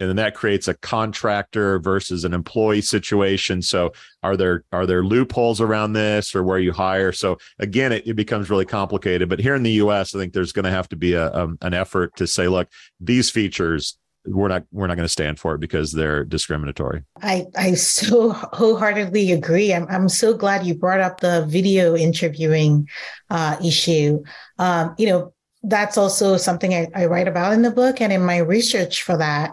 and 0.01 0.09
then 0.09 0.17
that 0.17 0.35
creates 0.35 0.67
a 0.67 0.75
contractor 0.75 1.79
versus 1.79 2.25
an 2.25 2.33
employee 2.33 2.81
situation 2.81 3.63
so 3.63 3.93
are 4.23 4.37
there 4.37 4.65
are 4.73 4.87
there 4.87 5.05
loopholes 5.05 5.61
around 5.61 5.93
this 5.93 6.35
or 6.35 6.43
where 6.43 6.59
you 6.59 6.73
hire 6.73 7.13
so 7.13 7.37
again 7.59 7.93
it, 7.93 8.07
it 8.07 8.15
becomes 8.15 8.51
really 8.51 8.65
complicated 8.65 9.29
but 9.29 9.39
here 9.39 9.55
in 9.55 9.63
the 9.63 9.73
us 9.73 10.15
i 10.15 10.19
think 10.19 10.33
there's 10.33 10.53
going 10.53 10.65
to 10.65 10.71
have 10.71 10.89
to 10.89 10.97
be 10.97 11.13
a, 11.13 11.33
um, 11.35 11.59
an 11.61 11.75
effort 11.75 12.17
to 12.17 12.27
say 12.27 12.49
look 12.49 12.69
these 12.99 13.31
features 13.31 13.99
we're 14.27 14.49
not 14.49 14.65
we're 14.71 14.87
not 14.87 14.97
going 14.97 15.05
to 15.05 15.13
stand 15.13 15.39
for 15.39 15.55
it 15.55 15.61
because 15.61 15.93
they're 15.93 16.25
discriminatory. 16.25 17.05
I 17.23 17.47
I 17.57 17.75
so 17.75 18.31
wholeheartedly 18.31 19.33
agree. 19.33 19.73
I'm 19.73 19.87
I'm 19.89 20.09
so 20.09 20.35
glad 20.35 20.67
you 20.67 20.75
brought 20.75 21.01
up 21.01 21.21
the 21.21 21.47
video 21.47 21.97
interviewing 21.97 22.89
uh, 23.31 23.57
issue. 23.65 24.23
Um, 24.59 24.95
you 24.99 25.07
know 25.07 25.33
that's 25.63 25.99
also 25.99 26.39
something 26.39 26.73
I, 26.73 26.89
I 26.95 27.05
write 27.05 27.29
about 27.29 27.53
in 27.53 27.63
the 27.63 27.71
book 27.71 28.01
and 28.01 28.13
in 28.13 28.23
my 28.23 28.39
research 28.39 29.03
for 29.03 29.19
that 29.19 29.51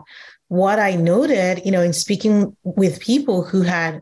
what 0.49 0.79
I 0.79 0.95
noted, 0.95 1.61
you 1.65 1.71
know, 1.71 1.81
in 1.81 1.93
speaking 1.93 2.55
with 2.63 2.99
people 2.99 3.43
who 3.43 3.61
had 3.61 4.01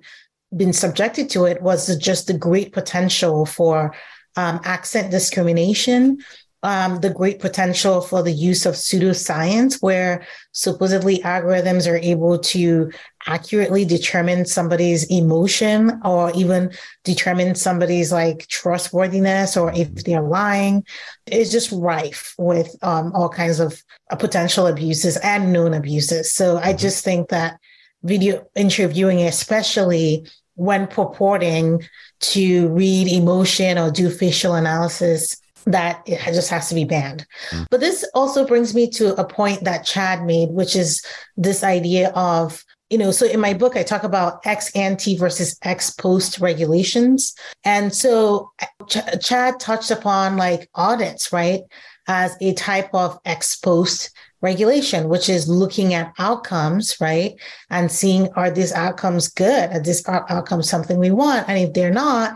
been 0.56 0.74
subjected 0.74 1.30
to 1.32 1.46
it 1.46 1.62
was 1.62 1.96
just 1.98 2.28
the 2.28 2.38
great 2.38 2.72
potential 2.72 3.46
for 3.46 3.94
um, 4.38 4.60
accent 4.64 5.12
discrimination, 5.12 6.20
um, 6.66 7.00
the 7.00 7.12
great 7.12 7.40
potential 7.40 8.02
for 8.02 8.24
the 8.24 8.32
use 8.32 8.66
of 8.66 8.74
pseudoscience, 8.74 9.84
where 9.84 10.26
supposedly 10.52 11.20
algorithms 11.20 11.88
are 11.88 11.98
able 11.98 12.40
to 12.40 12.92
accurately 13.28 13.86
determine 13.86 14.46
somebody's 14.46 15.04
emotion 15.12 16.02
or 16.04 16.32
even 16.34 16.72
determine 17.04 17.54
somebody's 17.54 18.12
like 18.12 18.48
trustworthiness 18.48 19.56
or 19.56 19.72
if 19.74 19.94
they're 20.06 20.24
lying 20.24 20.84
is 21.28 21.52
just 21.52 21.72
rife 21.72 22.34
with 22.40 22.76
um, 22.82 23.12
all 23.14 23.30
kinds 23.30 23.60
of 23.60 23.84
uh, 24.10 24.16
potential 24.16 24.66
abuses 24.66 25.18
and 25.18 25.54
known 25.54 25.76
abuses. 25.76 26.34
So 26.34 26.58
I 26.58 26.70
mm-hmm. 26.70 26.78
just 26.80 27.04
think 27.04 27.30
that 27.30 27.60
video 28.02 28.44
interviewing, 28.56 29.22
especially 29.22 30.26
when 30.56 30.88
purporting 30.88 31.88
to 32.22 32.70
read 32.70 33.08
emotion 33.08 33.78
or 33.78 33.92
do 33.92 34.10
facial 34.10 34.56
analysis 34.56 35.38
that 35.66 36.04
it 36.06 36.20
just 36.34 36.50
has 36.50 36.70
to 36.70 36.76
be 36.76 36.86
banned. 36.86 37.26
Mm. 37.50 37.68
But 37.70 37.80
this 37.80 38.06
also 38.14 38.46
brings 38.46 38.74
me 38.76 38.90
to 38.92 39.20
a 39.20 39.26
point 39.26 39.64
that 39.64 39.86
Chad 39.86 40.24
made, 40.24 40.50
which 40.50 40.76
is 40.76 41.04
this 41.38 41.64
idea 41.64 42.10
of, 42.10 42.64
you 42.90 42.98
know, 42.98 43.12
so 43.12 43.26
in 43.26 43.40
my 43.40 43.54
book, 43.54 43.76
I 43.76 43.84
talk 43.84 44.04
about 44.04 44.46
ex 44.46 44.72
ante 44.76 45.18
versus 45.18 45.58
ex 45.64 45.90
post 45.90 46.40
regulations. 46.40 47.36
And 47.64 47.94
so 47.94 48.52
Ch- 48.88 49.20
Chad 49.22 49.60
touched 49.60 49.92
upon 49.92 50.38
like 50.38 50.70
audits, 50.76 51.34
right, 51.34 51.62
as 52.08 52.38
a 52.42 52.54
type 52.54 52.90
of 52.94 53.18
ex 53.26 53.56
post 53.56 54.12
regulation, 54.42 55.10
which 55.10 55.28
is 55.28 55.50
looking 55.50 55.96
at 55.96 56.14
outcomes, 56.20 56.96
right? 57.02 57.34
And 57.72 57.92
seeing 57.92 58.30
are 58.36 58.52
these 58.52 58.72
outcomes 58.72 59.28
good? 59.28 59.72
Are 59.72 59.80
these 59.80 60.08
outcomes 60.08 60.70
something 60.70 61.00
we 61.00 61.10
want? 61.10 61.50
And 61.50 61.58
if 61.58 61.74
they're 61.74 61.90
not, 61.90 62.36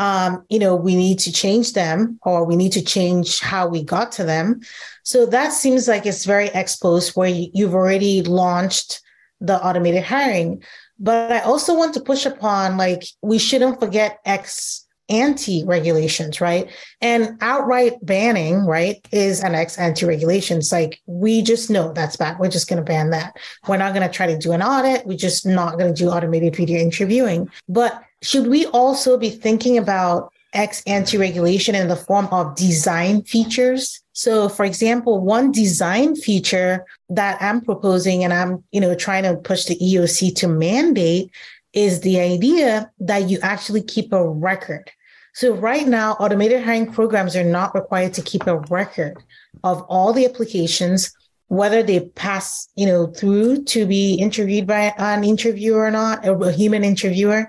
um, 0.00 0.46
you 0.48 0.58
know, 0.58 0.74
we 0.74 0.96
need 0.96 1.18
to 1.20 1.30
change 1.30 1.74
them 1.74 2.18
or 2.22 2.46
we 2.46 2.56
need 2.56 2.72
to 2.72 2.82
change 2.82 3.38
how 3.38 3.68
we 3.68 3.84
got 3.84 4.10
to 4.12 4.24
them. 4.24 4.60
So 5.02 5.26
that 5.26 5.52
seems 5.52 5.86
like 5.86 6.06
it's 6.06 6.24
very 6.24 6.48
ex 6.48 6.76
post 6.76 7.16
where 7.16 7.28
you've 7.28 7.74
already 7.74 8.22
launched 8.22 9.02
the 9.42 9.62
automated 9.62 10.02
hiring. 10.02 10.62
But 10.98 11.30
I 11.30 11.40
also 11.40 11.76
want 11.76 11.92
to 11.94 12.00
push 12.00 12.24
upon 12.24 12.78
like 12.78 13.04
we 13.20 13.38
shouldn't 13.38 13.78
forget 13.78 14.20
ex 14.24 14.86
ante 15.10 15.64
regulations, 15.66 16.40
right? 16.40 16.70
And 17.02 17.36
outright 17.42 17.94
banning, 18.00 18.64
right, 18.64 19.06
is 19.12 19.42
an 19.42 19.54
ex 19.54 19.76
ante 19.76 20.06
regulations. 20.06 20.72
Like 20.72 20.98
we 21.04 21.42
just 21.42 21.68
know 21.68 21.92
that's 21.92 22.16
bad. 22.16 22.38
We're 22.38 22.48
just 22.48 22.68
going 22.68 22.82
to 22.82 22.90
ban 22.90 23.10
that. 23.10 23.36
We're 23.68 23.76
not 23.76 23.92
going 23.92 24.08
to 24.08 24.14
try 24.14 24.28
to 24.28 24.38
do 24.38 24.52
an 24.52 24.62
audit. 24.62 25.04
We're 25.04 25.18
just 25.18 25.44
not 25.44 25.78
going 25.78 25.92
to 25.92 26.02
do 26.02 26.08
automated 26.08 26.56
video 26.56 26.80
interviewing. 26.80 27.50
But 27.68 28.02
should 28.22 28.46
we 28.46 28.66
also 28.66 29.16
be 29.16 29.30
thinking 29.30 29.78
about 29.78 30.32
ex 30.52 30.82
ante 30.86 31.16
regulation 31.16 31.74
in 31.74 31.88
the 31.88 31.96
form 31.96 32.26
of 32.32 32.54
design 32.54 33.22
features? 33.22 34.02
So, 34.12 34.48
for 34.48 34.64
example, 34.64 35.20
one 35.20 35.52
design 35.52 36.16
feature 36.16 36.84
that 37.08 37.40
I'm 37.40 37.60
proposing 37.60 38.24
and 38.24 38.32
I'm, 38.32 38.62
you 38.72 38.80
know, 38.80 38.94
trying 38.94 39.22
to 39.22 39.36
push 39.36 39.64
the 39.64 39.76
EOC 39.76 40.34
to 40.36 40.48
mandate 40.48 41.30
is 41.72 42.00
the 42.00 42.20
idea 42.20 42.90
that 42.98 43.30
you 43.30 43.38
actually 43.42 43.82
keep 43.82 44.12
a 44.12 44.28
record. 44.28 44.90
So 45.32 45.54
right 45.54 45.86
now, 45.86 46.14
automated 46.14 46.62
hiring 46.64 46.92
programs 46.92 47.36
are 47.36 47.44
not 47.44 47.74
required 47.74 48.12
to 48.14 48.22
keep 48.22 48.46
a 48.46 48.58
record 48.68 49.22
of 49.62 49.82
all 49.82 50.12
the 50.12 50.26
applications, 50.26 51.12
whether 51.46 51.82
they 51.82 52.00
pass, 52.00 52.68
you 52.74 52.86
know, 52.86 53.06
through 53.06 53.64
to 53.64 53.86
be 53.86 54.14
interviewed 54.14 54.66
by 54.66 54.92
an 54.98 55.22
interviewer 55.22 55.84
or 55.84 55.90
not, 55.90 56.26
a 56.26 56.52
human 56.52 56.82
interviewer 56.82 57.48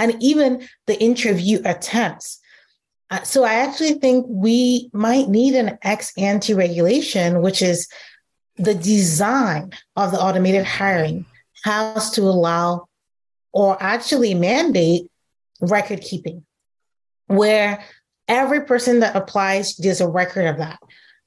and 0.00 0.16
even 0.20 0.66
the 0.86 1.00
interview 1.00 1.60
attempts. 1.64 2.40
Uh, 3.10 3.22
so 3.22 3.44
I 3.44 3.54
actually 3.54 3.94
think 3.94 4.26
we 4.28 4.88
might 4.92 5.28
need 5.28 5.54
an 5.54 5.78
ex 5.82 6.12
ante 6.16 6.54
regulation, 6.54 7.42
which 7.42 7.60
is 7.60 7.86
the 8.56 8.74
design 8.74 9.72
of 9.96 10.10
the 10.10 10.20
automated 10.20 10.64
hiring 10.64 11.26
has 11.64 12.10
to 12.12 12.22
allow 12.22 12.86
or 13.52 13.76
actually 13.80 14.32
mandate 14.34 15.10
record 15.60 16.00
keeping, 16.00 16.44
where 17.26 17.84
every 18.26 18.62
person 18.62 19.00
that 19.00 19.14
applies, 19.14 19.76
there's 19.76 20.00
a 20.00 20.08
record 20.08 20.46
of 20.46 20.56
that. 20.58 20.78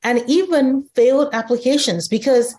And 0.04 0.24
even 0.28 0.90
failed 0.96 1.30
applications, 1.34 2.08
because 2.08 2.56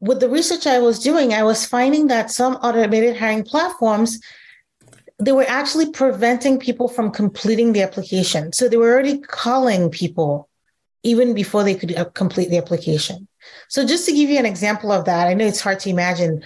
with 0.00 0.20
the 0.20 0.28
research 0.28 0.66
I 0.66 0.78
was 0.78 0.98
doing, 0.98 1.32
I 1.32 1.42
was 1.42 1.66
finding 1.66 2.06
that 2.08 2.30
some 2.30 2.56
automated 2.56 3.16
hiring 3.16 3.42
platforms, 3.42 4.20
they 5.18 5.32
were 5.32 5.46
actually 5.48 5.90
preventing 5.90 6.58
people 6.58 6.88
from 6.88 7.10
completing 7.10 7.72
the 7.72 7.82
application. 7.82 8.52
So 8.52 8.68
they 8.68 8.76
were 8.76 8.92
already 8.92 9.18
calling 9.18 9.90
people 9.90 10.48
even 11.02 11.34
before 11.34 11.62
they 11.62 11.74
could 11.74 11.96
uh, 11.96 12.04
complete 12.06 12.50
the 12.50 12.58
application. 12.58 13.28
So 13.68 13.86
just 13.86 14.06
to 14.06 14.12
give 14.12 14.28
you 14.28 14.38
an 14.38 14.46
example 14.46 14.92
of 14.92 15.04
that, 15.04 15.28
I 15.28 15.34
know 15.34 15.46
it's 15.46 15.60
hard 15.60 15.80
to 15.80 15.90
imagine. 15.90 16.42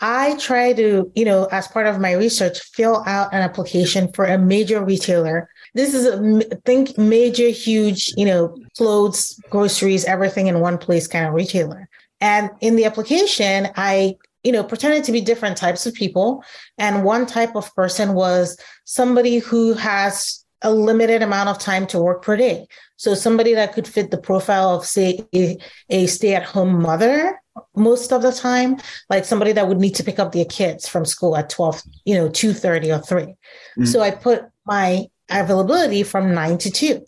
I 0.00 0.36
try 0.36 0.72
to, 0.74 1.10
you 1.14 1.24
know, 1.24 1.46
as 1.46 1.66
part 1.68 1.86
of 1.86 2.00
my 2.00 2.12
research, 2.12 2.60
fill 2.60 3.02
out 3.06 3.32
an 3.32 3.40
application 3.42 4.12
for 4.12 4.24
a 4.24 4.38
major 4.38 4.84
retailer. 4.84 5.48
This 5.74 5.92
is 5.92 6.06
a 6.06 6.56
think 6.64 6.96
major, 6.96 7.48
huge, 7.48 8.12
you 8.16 8.26
know, 8.26 8.56
clothes, 8.76 9.40
groceries, 9.50 10.04
everything 10.04 10.46
in 10.46 10.60
one 10.60 10.78
place 10.78 11.06
kind 11.06 11.26
of 11.26 11.34
retailer. 11.34 11.88
And 12.20 12.50
in 12.60 12.76
the 12.76 12.84
application, 12.84 13.68
I, 13.76 14.16
you 14.46 14.52
know, 14.52 14.62
pretended 14.62 15.02
to 15.02 15.10
be 15.10 15.20
different 15.20 15.56
types 15.56 15.86
of 15.86 15.92
people. 15.94 16.44
And 16.78 17.02
one 17.02 17.26
type 17.26 17.56
of 17.56 17.74
person 17.74 18.14
was 18.14 18.56
somebody 18.84 19.38
who 19.38 19.72
has 19.74 20.44
a 20.62 20.72
limited 20.72 21.20
amount 21.20 21.48
of 21.48 21.58
time 21.58 21.84
to 21.88 21.98
work 21.98 22.22
per 22.22 22.36
day. 22.36 22.68
So 22.96 23.14
somebody 23.14 23.54
that 23.54 23.72
could 23.72 23.88
fit 23.88 24.12
the 24.12 24.18
profile 24.18 24.76
of, 24.76 24.86
say, 24.86 25.26
a, 25.34 25.58
a 25.90 26.06
stay-at-home 26.06 26.80
mother 26.80 27.42
most 27.74 28.12
of 28.12 28.22
the 28.22 28.30
time, 28.30 28.76
like 29.10 29.24
somebody 29.24 29.50
that 29.50 29.66
would 29.66 29.80
need 29.80 29.96
to 29.96 30.04
pick 30.04 30.20
up 30.20 30.30
their 30.30 30.44
kids 30.44 30.88
from 30.88 31.04
school 31.04 31.36
at 31.36 31.50
12, 31.50 31.82
you 32.04 32.14
know, 32.14 32.28
2.30 32.28 32.96
or 32.96 33.02
3. 33.02 33.22
Mm-hmm. 33.24 33.84
So 33.84 34.00
I 34.00 34.12
put 34.12 34.44
my 34.64 35.06
availability 35.28 36.04
from 36.04 36.34
9 36.34 36.58
to 36.58 36.70
2. 36.70 37.04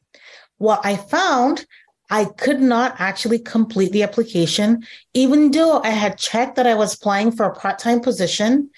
What 0.57 0.81
I 0.85 0.97
found 0.97 1.65
I 2.11 2.25
could 2.25 2.61
not 2.61 2.95
actually 2.99 3.39
complete 3.39 3.93
the 3.93 4.03
application, 4.03 4.85
even 5.13 5.51
though 5.51 5.83
I 5.83 5.91
had 5.91 6.19
checked 6.19 6.57
that 6.57 6.67
I 6.67 6.75
was 6.75 6.95
applying 6.95 7.33
for 7.33 7.45
a 7.45 7.55
part 7.55 7.79
time 7.79 8.01
position, 8.01 8.71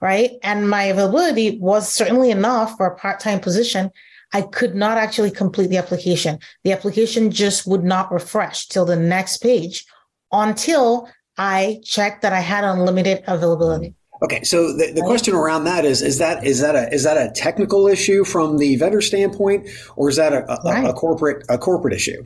right? 0.00 0.32
And 0.42 0.68
my 0.68 0.84
availability 0.84 1.58
was 1.58 1.92
certainly 1.92 2.30
enough 2.30 2.76
for 2.76 2.86
a 2.86 2.96
part 2.96 3.20
time 3.20 3.40
position. 3.40 3.90
I 4.32 4.42
could 4.42 4.74
not 4.74 4.98
actually 4.98 5.30
complete 5.30 5.68
the 5.68 5.76
application. 5.76 6.38
The 6.64 6.72
application 6.72 7.30
just 7.30 7.66
would 7.66 7.84
not 7.84 8.10
refresh 8.10 8.66
till 8.66 8.84
the 8.84 8.96
next 8.96 9.38
page 9.38 9.84
until 10.32 11.08
I 11.36 11.80
checked 11.84 12.22
that 12.22 12.32
I 12.32 12.40
had 12.40 12.64
unlimited 12.64 13.22
availability. 13.26 13.94
Okay, 14.22 14.42
so 14.42 14.72
the, 14.72 14.92
the 14.92 15.02
question 15.02 15.34
around 15.34 15.64
that 15.64 15.84
is 15.84 16.00
is 16.00 16.18
that 16.18 16.46
is 16.46 16.60
that 16.60 16.74
a 16.74 16.92
is 16.94 17.02
that 17.02 17.18
a 17.18 17.30
technical 17.32 17.86
issue 17.88 18.24
from 18.24 18.58
the 18.58 18.76
vendor 18.76 19.00
standpoint, 19.00 19.68
or 19.96 20.08
is 20.08 20.16
that 20.16 20.32
a, 20.32 20.50
a, 20.50 20.60
right. 20.64 20.88
a 20.88 20.92
corporate 20.92 21.44
a 21.48 21.58
corporate 21.58 21.92
issue? 21.92 22.24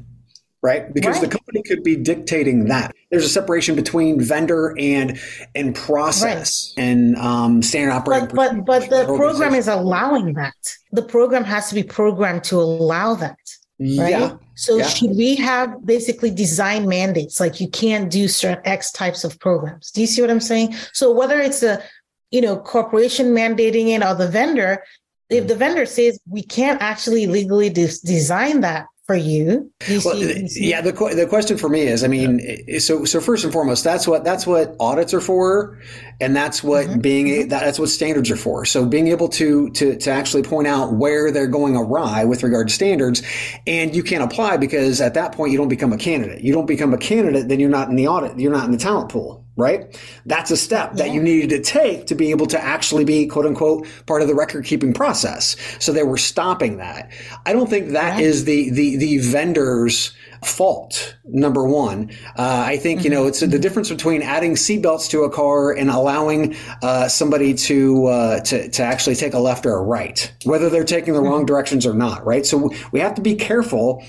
Right? 0.62 0.92
Because 0.92 1.16
right. 1.16 1.22
the 1.22 1.28
company 1.28 1.62
could 1.62 1.82
be 1.82 1.96
dictating 1.96 2.66
that. 2.66 2.94
There's 3.10 3.24
a 3.24 3.28
separation 3.28 3.74
between 3.74 4.20
vendor 4.20 4.74
and 4.78 5.18
and 5.54 5.74
process 5.74 6.74
right. 6.76 6.84
and 6.84 7.16
um, 7.16 7.62
standard 7.62 7.92
operating. 7.92 8.28
But 8.34 8.64
but, 8.64 8.88
but 8.88 8.90
the 8.90 9.04
program 9.04 9.54
is 9.54 9.68
allowing 9.68 10.34
that. 10.34 10.54
The 10.92 11.02
program 11.02 11.44
has 11.44 11.68
to 11.68 11.74
be 11.74 11.82
programmed 11.82 12.44
to 12.44 12.56
allow 12.56 13.14
that. 13.14 13.38
Right? 13.80 14.10
Yeah. 14.10 14.36
So 14.56 14.78
yeah. 14.78 14.88
should 14.88 15.10
we 15.10 15.36
have 15.36 15.86
basically 15.86 16.32
design 16.32 16.88
mandates 16.88 17.38
like 17.38 17.60
you 17.60 17.68
can't 17.68 18.10
do 18.10 18.26
certain 18.26 18.66
X 18.66 18.90
types 18.90 19.22
of 19.22 19.38
programs? 19.38 19.92
Do 19.92 20.00
you 20.00 20.06
see 20.08 20.20
what 20.20 20.30
I'm 20.30 20.40
saying? 20.40 20.74
So 20.92 21.12
whether 21.12 21.38
it's 21.40 21.62
a 21.62 21.82
you 22.30 22.40
know 22.40 22.56
corporation 22.58 23.28
mandating 23.28 23.88
it 23.88 24.04
or 24.04 24.14
the 24.14 24.28
vendor, 24.28 24.82
if 25.30 25.46
the 25.46 25.54
vendor 25.54 25.86
says 25.86 26.18
we 26.28 26.42
can't 26.42 26.82
actually 26.82 27.28
legally 27.28 27.70
de- 27.70 28.00
design 28.04 28.62
that 28.62 28.86
for 29.08 29.16
you? 29.16 29.72
you 29.88 30.00
well, 30.04 30.16
yeah, 30.18 30.82
the 30.82 30.92
the 30.92 31.26
question 31.26 31.56
for 31.56 31.70
me 31.70 31.80
is, 31.80 32.04
I 32.04 32.08
mean, 32.08 32.40
yeah. 32.68 32.78
so 32.78 33.06
so 33.06 33.22
first 33.22 33.42
and 33.42 33.50
foremost, 33.52 33.82
that's 33.82 34.06
what 34.06 34.22
that's 34.22 34.46
what 34.46 34.76
audits 34.78 35.14
are 35.14 35.20
for, 35.22 35.80
and 36.20 36.36
that's 36.36 36.62
what 36.62 36.86
mm-hmm. 36.86 37.00
being 37.00 37.26
mm-hmm. 37.26 37.48
that's 37.48 37.78
what 37.78 37.88
standards 37.88 38.30
are 38.30 38.36
for. 38.36 38.66
So 38.66 38.84
being 38.84 39.08
able 39.08 39.28
to 39.30 39.70
to 39.70 39.96
to 39.96 40.10
actually 40.10 40.42
point 40.42 40.68
out 40.68 40.92
where 40.92 41.30
they're 41.30 41.46
going 41.46 41.74
awry 41.74 42.24
with 42.24 42.42
regard 42.42 42.68
to 42.68 42.74
standards, 42.74 43.22
and 43.66 43.96
you 43.96 44.02
can't 44.02 44.22
apply 44.22 44.58
because 44.58 45.00
at 45.00 45.14
that 45.14 45.32
point 45.32 45.52
you 45.52 45.58
don't 45.58 45.68
become 45.68 45.94
a 45.94 45.98
candidate. 45.98 46.42
You 46.42 46.52
don't 46.52 46.66
become 46.66 46.92
a 46.92 46.98
candidate, 46.98 47.48
then 47.48 47.60
you're 47.60 47.70
not 47.70 47.88
in 47.88 47.96
the 47.96 48.08
audit. 48.08 48.38
You're 48.38 48.52
not 48.52 48.66
in 48.66 48.72
the 48.72 48.78
talent 48.78 49.10
pool 49.10 49.47
right? 49.58 50.00
That's 50.24 50.50
a 50.52 50.56
step 50.56 50.94
that 50.94 51.12
you 51.12 51.20
needed 51.20 51.50
to 51.50 51.60
take 51.60 52.06
to 52.06 52.14
be 52.14 52.30
able 52.30 52.46
to 52.46 52.62
actually 52.62 53.04
be 53.04 53.26
quote 53.26 53.44
unquote 53.44 53.86
part 54.06 54.22
of 54.22 54.28
the 54.28 54.34
record 54.34 54.64
keeping 54.64 54.94
process. 54.94 55.56
So 55.80 55.92
they 55.92 56.04
were 56.04 56.16
stopping 56.16 56.78
that. 56.78 57.10
I 57.44 57.52
don't 57.52 57.68
think 57.68 57.90
that 57.90 58.12
right. 58.12 58.20
is 58.20 58.44
the, 58.44 58.70
the, 58.70 58.96
the 58.96 59.18
vendor's 59.18 60.12
fault. 60.44 61.16
Number 61.24 61.66
one, 61.66 62.12
uh, 62.36 62.62
I 62.66 62.76
think, 62.76 63.02
you 63.02 63.10
know, 63.10 63.22
mm-hmm. 63.22 63.28
it's 63.28 63.40
the 63.40 63.58
difference 63.58 63.88
between 63.88 64.22
adding 64.22 64.54
seatbelts 64.54 65.10
to 65.10 65.24
a 65.24 65.30
car 65.30 65.72
and 65.72 65.90
allowing, 65.90 66.54
uh, 66.80 67.08
somebody 67.08 67.52
to, 67.54 68.06
uh, 68.06 68.40
to, 68.40 68.68
to 68.70 68.82
actually 68.84 69.16
take 69.16 69.34
a 69.34 69.40
left 69.40 69.66
or 69.66 69.74
a 69.74 69.82
right, 69.82 70.32
whether 70.44 70.70
they're 70.70 70.84
taking 70.84 71.14
the 71.14 71.20
wrong 71.20 71.40
mm-hmm. 71.40 71.46
directions 71.46 71.84
or 71.84 71.94
not, 71.94 72.24
right? 72.24 72.46
So 72.46 72.70
we 72.92 73.00
have 73.00 73.16
to 73.16 73.22
be 73.22 73.34
careful 73.34 74.04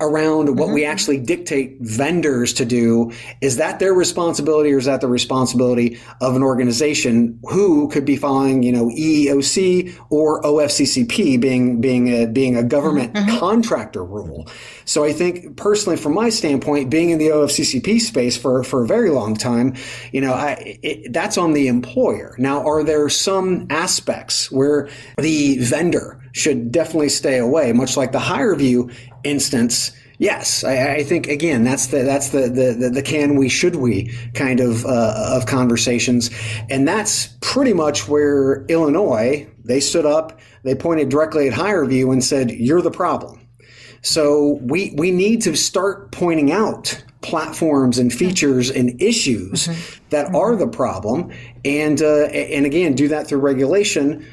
around 0.00 0.56
what 0.56 0.66
mm-hmm. 0.66 0.74
we 0.74 0.84
actually 0.84 1.18
dictate 1.18 1.76
vendors 1.80 2.52
to 2.54 2.64
do. 2.64 3.12
Is 3.40 3.56
that 3.56 3.78
their 3.78 3.94
responsibility 3.94 4.72
or 4.72 4.78
is 4.78 4.86
that 4.86 5.00
the 5.00 5.08
responsibility 5.08 5.98
of 6.20 6.36
an 6.36 6.42
organization 6.42 7.38
who 7.44 7.88
could 7.88 8.04
be 8.04 8.16
following, 8.16 8.62
you 8.62 8.72
know, 8.72 8.88
EEOC 8.88 9.96
or 10.10 10.42
OFCCP 10.42 11.40
being, 11.40 11.80
being 11.80 12.08
a, 12.08 12.26
being 12.26 12.56
a 12.56 12.62
government 12.62 13.14
mm-hmm. 13.14 13.38
contractor 13.38 14.04
rule? 14.04 14.48
So 14.84 15.04
I 15.04 15.12
think 15.12 15.56
personally, 15.56 15.96
from 15.96 16.14
my 16.14 16.28
standpoint, 16.28 16.90
being 16.90 17.10
in 17.10 17.18
the 17.18 17.28
OFCCP 17.28 18.00
space 18.00 18.36
for, 18.36 18.62
for 18.64 18.84
a 18.84 18.86
very 18.86 19.10
long 19.10 19.34
time, 19.34 19.74
you 20.12 20.20
know, 20.20 20.34
I, 20.34 20.78
it, 20.82 21.12
that's 21.12 21.38
on 21.38 21.52
the 21.52 21.68
employer. 21.68 22.34
Now, 22.38 22.66
are 22.66 22.82
there 22.82 23.08
some 23.08 23.66
aspects 23.70 24.50
where 24.50 24.88
the 25.18 25.58
vendor 25.58 26.20
should 26.34 26.72
definitely 26.72 27.08
stay 27.08 27.38
away, 27.38 27.72
much 27.72 27.96
like 27.96 28.12
the 28.12 28.18
HireVue 28.18 28.92
instance? 29.22 29.92
Yes, 30.18 30.62
I, 30.62 30.96
I, 30.96 31.02
think 31.02 31.26
again 31.26 31.64
that's 31.64 31.88
the 31.88 32.02
that's 32.02 32.28
the, 32.28 32.42
the 32.48 32.90
the, 32.90 33.02
can 33.02 33.36
we 33.36 33.48
should 33.48 33.76
we 33.76 34.12
kind 34.34 34.60
of 34.60 34.84
uh, 34.86 35.14
of 35.36 35.46
conversations, 35.46 36.30
and 36.70 36.86
that's 36.86 37.36
pretty 37.40 37.72
much 37.72 38.06
where 38.08 38.64
Illinois 38.66 39.48
they 39.64 39.80
stood 39.80 40.06
up, 40.06 40.38
they 40.62 40.74
pointed 40.74 41.08
directly 41.08 41.48
at 41.48 41.54
HireVue 41.54 42.12
and 42.12 42.22
said, 42.22 42.52
"You're 42.52 42.82
the 42.82 42.92
problem." 42.92 43.40
So 44.02 44.60
we 44.62 44.94
we 44.96 45.10
need 45.10 45.42
to 45.42 45.56
start 45.56 46.12
pointing 46.12 46.52
out 46.52 47.02
platforms 47.22 47.98
and 47.98 48.12
features 48.12 48.70
and 48.70 49.00
issues 49.02 49.66
mm-hmm. 49.66 50.04
that 50.10 50.26
mm-hmm. 50.26 50.36
are 50.36 50.54
the 50.54 50.68
problem, 50.68 51.32
and 51.64 52.00
uh, 52.00 52.26
and 52.26 52.66
again 52.66 52.94
do 52.94 53.08
that 53.08 53.26
through 53.26 53.40
regulation. 53.40 54.24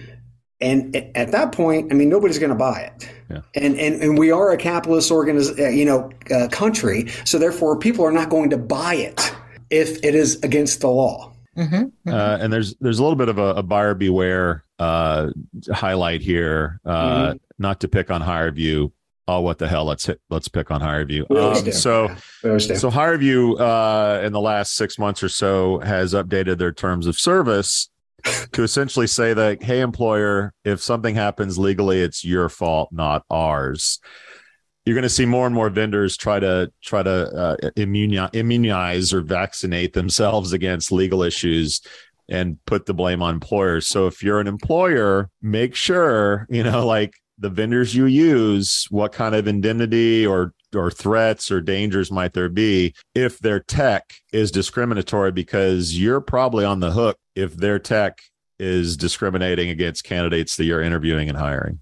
And 0.61 0.95
at 1.15 1.31
that 1.31 1.51
point, 1.51 1.91
I 1.91 1.95
mean, 1.95 2.09
nobody's 2.09 2.39
going 2.39 2.51
to 2.51 2.55
buy 2.55 2.81
it. 2.81 3.09
Yeah. 3.29 3.41
And, 3.55 3.79
and 3.79 4.01
and 4.01 4.17
we 4.17 4.31
are 4.31 4.51
a 4.51 4.57
capitalist 4.57 5.09
organiz- 5.09 5.57
uh, 5.59 5.69
you 5.69 5.85
know, 5.85 6.11
uh, 6.29 6.47
country, 6.49 7.07
so 7.25 7.39
therefore 7.39 7.77
people 7.77 8.05
are 8.05 8.11
not 8.11 8.29
going 8.29 8.49
to 8.51 8.57
buy 8.57 8.95
it 8.95 9.33
if 9.69 10.03
it 10.03 10.15
is 10.15 10.35
against 10.43 10.81
the 10.81 10.89
law. 10.89 11.33
Mm-hmm. 11.57 11.75
Mm-hmm. 11.75 12.09
Uh, 12.09 12.37
and 12.41 12.51
there's 12.51 12.75
there's 12.75 12.99
a 12.99 13.03
little 13.03 13.15
bit 13.15 13.29
of 13.29 13.37
a, 13.37 13.55
a 13.55 13.63
buyer 13.63 13.93
beware 13.93 14.63
uh, 14.79 15.29
highlight 15.71 16.21
here. 16.21 16.79
Uh, 16.85 17.29
mm-hmm. 17.29 17.37
Not 17.57 17.79
to 17.81 17.87
pick 17.87 18.09
on 18.09 18.21
HireVue, 18.21 18.91
oh, 19.27 19.41
what 19.41 19.59
the 19.59 19.67
hell? 19.67 19.85
Let's 19.85 20.05
hit, 20.05 20.19
let's 20.29 20.47
pick 20.47 20.71
on 20.71 20.81
HireVue. 20.81 21.29
Um, 21.31 21.71
so, 21.71 22.07
so 22.41 22.89
HireVue 22.89 23.59
uh, 23.59 24.25
in 24.25 24.33
the 24.33 24.41
last 24.41 24.73
six 24.75 24.97
months 24.97 25.23
or 25.23 25.29
so 25.29 25.79
has 25.79 26.13
updated 26.13 26.57
their 26.57 26.71
terms 26.71 27.07
of 27.07 27.19
service 27.19 27.89
to 28.53 28.63
essentially 28.63 29.07
say 29.07 29.33
that, 29.33 29.63
hey, 29.63 29.81
employer, 29.81 30.53
if 30.63 30.81
something 30.81 31.15
happens 31.15 31.57
legally, 31.57 32.01
it's 32.01 32.23
your 32.23 32.49
fault, 32.49 32.89
not 32.91 33.23
ours. 33.29 33.99
You're 34.85 34.95
going 34.95 35.03
to 35.03 35.09
see 35.09 35.25
more 35.25 35.45
and 35.45 35.53
more 35.53 35.69
vendors 35.69 36.17
try 36.17 36.39
to 36.39 36.71
try 36.83 37.03
to 37.03 37.11
uh, 37.11 37.69
immunize, 37.75 38.31
immunize 38.33 39.13
or 39.13 39.21
vaccinate 39.21 39.93
themselves 39.93 40.53
against 40.53 40.91
legal 40.91 41.21
issues 41.21 41.81
and 42.29 42.57
put 42.65 42.85
the 42.85 42.93
blame 42.93 43.21
on 43.21 43.35
employers. 43.35 43.87
So 43.87 44.07
if 44.07 44.23
you're 44.23 44.39
an 44.39 44.47
employer, 44.47 45.29
make 45.41 45.75
sure, 45.75 46.47
you 46.49 46.63
know, 46.63 46.85
like 46.87 47.13
the 47.37 47.49
vendors 47.49 47.93
you 47.93 48.05
use, 48.05 48.87
what 48.89 49.11
kind 49.11 49.35
of 49.35 49.47
indemnity 49.47 50.25
or 50.25 50.53
or 50.73 50.89
threats 50.89 51.51
or 51.51 51.59
dangers 51.59 52.11
might 52.11 52.33
there 52.33 52.49
be 52.49 52.93
if 53.13 53.39
their 53.39 53.59
tech 53.59 54.13
is 54.31 54.51
discriminatory 54.51 55.31
because 55.31 55.97
you're 55.97 56.21
probably 56.21 56.63
on 56.63 56.79
the 56.79 56.91
hook 56.91 57.17
if 57.35 57.55
their 57.55 57.79
tech 57.79 58.21
is 58.59 58.95
discriminating 58.95 59.69
against 59.69 60.03
candidates 60.03 60.55
that 60.55 60.65
you're 60.65 60.81
interviewing 60.81 61.29
and 61.29 61.37
hiring. 61.37 61.80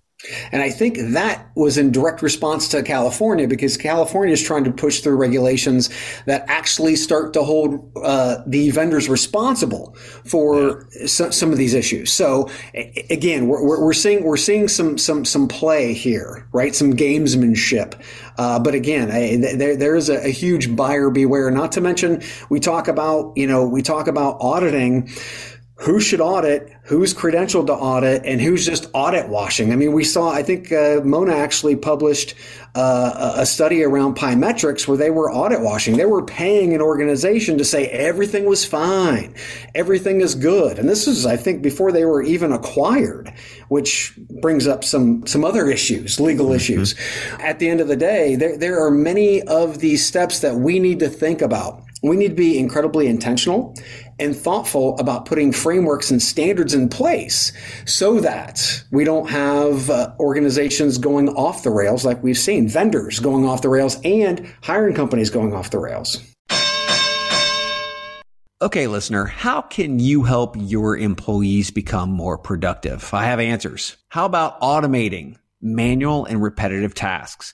And 0.51 0.61
I 0.61 0.69
think 0.69 0.97
that 0.99 1.49
was 1.55 1.77
in 1.77 1.93
direct 1.93 2.21
response 2.21 2.67
to 2.69 2.83
California 2.83 3.47
because 3.47 3.77
California 3.77 4.33
is 4.33 4.43
trying 4.43 4.65
to 4.65 4.71
push 4.71 4.99
through 4.99 5.15
regulations 5.15 5.89
that 6.25 6.43
actually 6.49 6.97
start 6.97 7.31
to 7.33 7.43
hold 7.43 7.89
uh, 7.95 8.43
the 8.45 8.69
vendors 8.71 9.07
responsible 9.07 9.95
for 10.25 10.89
yeah. 10.99 11.07
some, 11.07 11.31
some 11.31 11.51
of 11.53 11.57
these 11.57 11.73
issues. 11.73 12.11
So 12.11 12.49
again, 13.09 13.47
we're, 13.47 13.63
we're 13.81 13.93
seeing 13.93 14.25
we're 14.25 14.35
seeing 14.35 14.67
some 14.67 14.97
some 14.97 15.23
some 15.23 15.47
play 15.47 15.93
here, 15.93 16.49
right? 16.51 16.75
Some 16.75 16.93
gamesmanship. 16.93 17.99
Uh, 18.37 18.59
but 18.59 18.75
again, 18.75 19.11
I, 19.11 19.37
there 19.55 19.77
there 19.77 19.95
is 19.95 20.09
a, 20.09 20.25
a 20.25 20.31
huge 20.31 20.75
buyer 20.75 21.09
beware. 21.09 21.49
Not 21.49 21.71
to 21.73 21.81
mention, 21.81 22.21
we 22.49 22.59
talk 22.59 22.89
about 22.89 23.31
you 23.37 23.47
know 23.47 23.65
we 23.65 23.81
talk 23.81 24.07
about 24.07 24.37
auditing 24.41 25.09
who 25.79 25.99
should 26.01 26.19
audit, 26.19 26.73
who's 26.83 27.13
credentialed 27.13 27.67
to 27.67 27.73
audit, 27.73 28.25
and 28.25 28.41
who's 28.41 28.65
just 28.65 28.87
audit 28.93 29.29
washing. 29.29 29.71
I 29.71 29.77
mean, 29.77 29.93
we 29.93 30.03
saw, 30.03 30.29
I 30.29 30.43
think 30.43 30.73
uh, 30.73 30.99
Mona 31.05 31.33
actually 31.33 31.77
published 31.77 32.35
uh, 32.75 33.33
a 33.37 33.45
study 33.45 33.81
around 33.81 34.17
Pymetrics 34.17 34.89
where 34.89 34.97
they 34.97 35.09
were 35.09 35.31
audit 35.31 35.61
washing. 35.61 35.95
They 35.95 36.05
were 36.05 36.23
paying 36.23 36.73
an 36.73 36.81
organization 36.81 37.57
to 37.57 37.63
say 37.63 37.87
everything 37.87 38.45
was 38.45 38.65
fine, 38.65 39.33
everything 39.73 40.19
is 40.19 40.35
good. 40.35 40.79
And 40.79 40.89
this 40.89 41.07
is, 41.07 41.25
I 41.25 41.37
think, 41.37 41.61
before 41.61 41.93
they 41.93 42.03
were 42.03 42.23
even 42.23 42.51
acquired, 42.51 43.33
which 43.69 44.13
brings 44.41 44.67
up 44.67 44.83
some, 44.83 45.25
some 45.25 45.45
other 45.45 45.69
issues, 45.69 46.19
legal 46.19 46.47
mm-hmm. 46.47 46.55
issues. 46.55 46.93
At 47.39 47.59
the 47.59 47.69
end 47.69 47.79
of 47.79 47.87
the 47.87 47.95
day, 47.95 48.35
there, 48.35 48.57
there 48.57 48.85
are 48.85 48.91
many 48.91 49.41
of 49.43 49.79
these 49.79 50.05
steps 50.05 50.39
that 50.39 50.55
we 50.55 50.77
need 50.77 50.99
to 50.99 51.07
think 51.07 51.41
about 51.41 51.83
we 52.01 52.15
need 52.15 52.29
to 52.29 52.35
be 52.35 52.57
incredibly 52.57 53.07
intentional 53.07 53.75
and 54.19 54.35
thoughtful 54.35 54.97
about 54.99 55.25
putting 55.25 55.51
frameworks 55.51 56.11
and 56.11 56.21
standards 56.21 56.73
in 56.73 56.89
place 56.89 57.51
so 57.85 58.19
that 58.19 58.83
we 58.91 59.03
don't 59.03 59.29
have 59.29 59.89
uh, 59.89 60.13
organizations 60.19 60.97
going 60.97 61.29
off 61.29 61.63
the 61.63 61.69
rails 61.69 62.05
like 62.05 62.21
we've 62.23 62.37
seen, 62.37 62.67
vendors 62.67 63.19
going 63.19 63.45
off 63.45 63.61
the 63.61 63.69
rails 63.69 63.99
and 64.03 64.53
hiring 64.61 64.95
companies 64.95 65.29
going 65.29 65.53
off 65.53 65.69
the 65.69 65.79
rails. 65.79 66.19
Okay, 68.61 68.87
listener, 68.87 69.23
how 69.23 69.61
can 69.61 69.99
you 69.99 70.23
help 70.23 70.55
your 70.59 70.97
employees 70.97 71.71
become 71.71 72.11
more 72.11 72.37
productive? 72.37 73.13
I 73.13 73.23
have 73.25 73.39
answers. 73.39 73.95
How 74.09 74.25
about 74.25 74.59
automating? 74.59 75.37
manual 75.61 76.25
and 76.25 76.41
repetitive 76.41 76.93
tasks, 76.93 77.53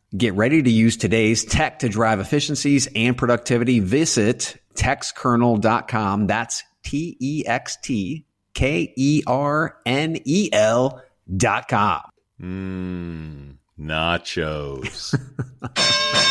Get 0.15 0.33
ready 0.33 0.61
to 0.61 0.69
use 0.69 0.97
today's 0.97 1.45
tech 1.45 1.79
to 1.79 1.87
drive 1.87 2.19
efficiencies 2.19 2.85
and 2.93 3.17
productivity. 3.17 3.79
Visit 3.79 4.57
textkernel.com. 4.75 6.27
That's 6.27 6.63
T 6.83 7.15
E 7.21 7.43
X 7.47 7.77
T 7.81 8.25
K 8.53 8.93
E 8.97 9.23
R 9.25 9.77
N 9.85 10.17
E 10.25 10.49
L 10.51 11.01
dot 11.37 11.69
com. 11.69 12.01
Mmm, 12.41 13.55
nachos. 13.79 15.17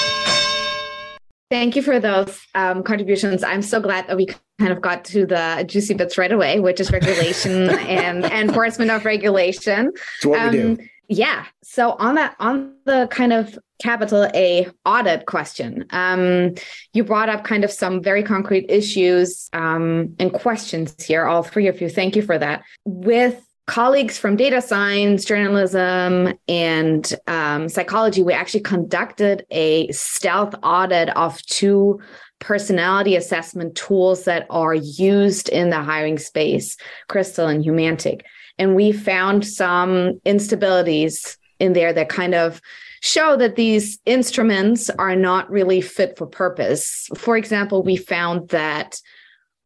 Thank 1.50 1.74
you 1.74 1.82
for 1.82 1.98
those 1.98 2.38
um, 2.54 2.82
contributions. 2.82 3.42
I'm 3.42 3.62
so 3.62 3.80
glad 3.80 4.06
that 4.08 4.16
we 4.16 4.26
kind 4.60 4.72
of 4.72 4.82
got 4.82 5.06
to 5.06 5.24
the 5.24 5.64
juicy 5.66 5.94
bits 5.94 6.18
right 6.18 6.30
away, 6.30 6.60
which 6.60 6.80
is 6.80 6.92
regulation 6.92 7.70
and 7.88 8.26
enforcement 8.26 8.90
of 8.90 9.06
regulation. 9.06 9.90
It's 10.18 10.26
what 10.26 10.38
um, 10.38 10.50
we 10.50 10.56
do. 10.56 10.78
Yeah. 11.10 11.46
So 11.64 11.96
on 11.98 12.14
that, 12.14 12.36
on 12.38 12.72
the 12.84 13.08
kind 13.10 13.32
of 13.32 13.58
capital 13.82 14.30
A 14.32 14.68
audit 14.84 15.26
question, 15.26 15.84
um, 15.90 16.54
you 16.92 17.02
brought 17.02 17.28
up 17.28 17.42
kind 17.42 17.64
of 17.64 17.72
some 17.72 18.00
very 18.00 18.22
concrete 18.22 18.66
issues 18.68 19.50
um, 19.52 20.14
and 20.20 20.32
questions 20.32 20.94
here. 21.02 21.24
All 21.24 21.42
three 21.42 21.66
of 21.66 21.80
you. 21.80 21.88
Thank 21.88 22.14
you 22.14 22.22
for 22.22 22.38
that. 22.38 22.62
With 22.84 23.44
colleagues 23.66 24.18
from 24.18 24.36
data 24.36 24.62
science, 24.62 25.24
journalism, 25.24 26.32
and 26.46 27.12
um, 27.26 27.68
psychology, 27.68 28.22
we 28.22 28.32
actually 28.32 28.60
conducted 28.60 29.44
a 29.50 29.90
stealth 29.90 30.54
audit 30.62 31.08
of 31.16 31.42
two 31.42 32.00
personality 32.38 33.16
assessment 33.16 33.74
tools 33.74 34.26
that 34.26 34.46
are 34.48 34.74
used 34.74 35.48
in 35.48 35.70
the 35.70 35.82
hiring 35.82 36.18
space, 36.18 36.76
Crystal 37.08 37.48
and 37.48 37.64
Humantic. 37.64 38.24
And 38.60 38.76
we 38.76 38.92
found 38.92 39.46
some 39.46 40.20
instabilities 40.26 41.38
in 41.58 41.72
there 41.72 41.94
that 41.94 42.10
kind 42.10 42.34
of 42.34 42.60
show 43.00 43.34
that 43.38 43.56
these 43.56 43.98
instruments 44.04 44.90
are 44.90 45.16
not 45.16 45.50
really 45.50 45.80
fit 45.80 46.18
for 46.18 46.26
purpose. 46.26 47.08
For 47.16 47.38
example, 47.38 47.82
we 47.82 47.96
found 47.96 48.50
that 48.50 49.00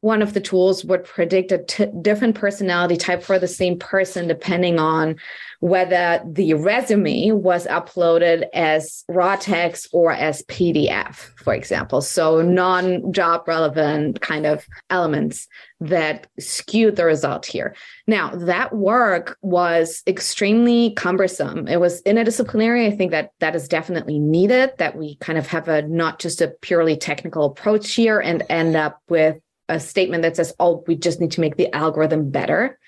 one 0.05 0.21
of 0.21 0.35
the 0.35 0.41
tools 0.41 0.85
would 0.85 1.03
predict 1.03 1.51
a 1.51 1.57
t- 1.57 1.87
different 2.03 2.35
personality 2.35 2.95
type 2.95 3.23
for 3.23 3.39
the 3.39 3.49
same 3.49 3.79
person 3.79 4.29
depending 4.29 4.79
on 4.79 5.17
whether 5.61 6.23
the 6.27 6.53
resume 6.53 7.31
was 7.31 7.67
uploaded 7.69 8.45
as 8.53 9.03
raw 9.09 9.35
text 9.35 9.89
or 9.93 10.13
as 10.13 10.43
PDF, 10.43 11.15
for 11.39 11.55
example. 11.55 12.03
So, 12.03 12.43
non 12.43 13.15
job 13.15 13.49
relevant 13.49 14.21
kind 14.21 14.45
of 14.45 14.67
elements 14.91 15.49
that 15.81 16.27
skewed 16.39 16.97
the 16.97 17.07
result 17.07 17.47
here. 17.47 17.75
Now, 18.07 18.29
that 18.35 18.75
work 18.75 19.39
was 19.41 20.03
extremely 20.07 20.91
cumbersome. 20.93 21.67
It 21.67 21.81
was 21.81 22.03
interdisciplinary. 22.03 22.87
I 22.87 22.95
think 22.95 23.11
that 23.13 23.31
that 23.41 23.57
is 23.57 23.69
definitely 23.69 24.19
needed, 24.19 24.73
that 24.77 24.97
we 24.97 25.17
kind 25.17 25.39
of 25.39 25.47
have 25.47 25.69
a 25.69 25.81
not 25.81 26.19
just 26.19 26.43
a 26.43 26.49
purely 26.61 26.97
technical 26.99 27.47
approach 27.47 27.95
here 27.95 28.21
and 28.21 28.43
end 28.51 28.77
up 28.77 29.01
with 29.09 29.39
a 29.69 29.81
statement 29.81 30.23
that 30.23 30.37
says, 30.37 30.55
oh, 30.59 30.85
we 30.87 30.97
just 30.97 31.21
need 31.21 31.33
to 31.33 31.41
make 31.41 31.57
the 31.57 31.75
algorithm 31.75 32.31
better. 32.31 32.79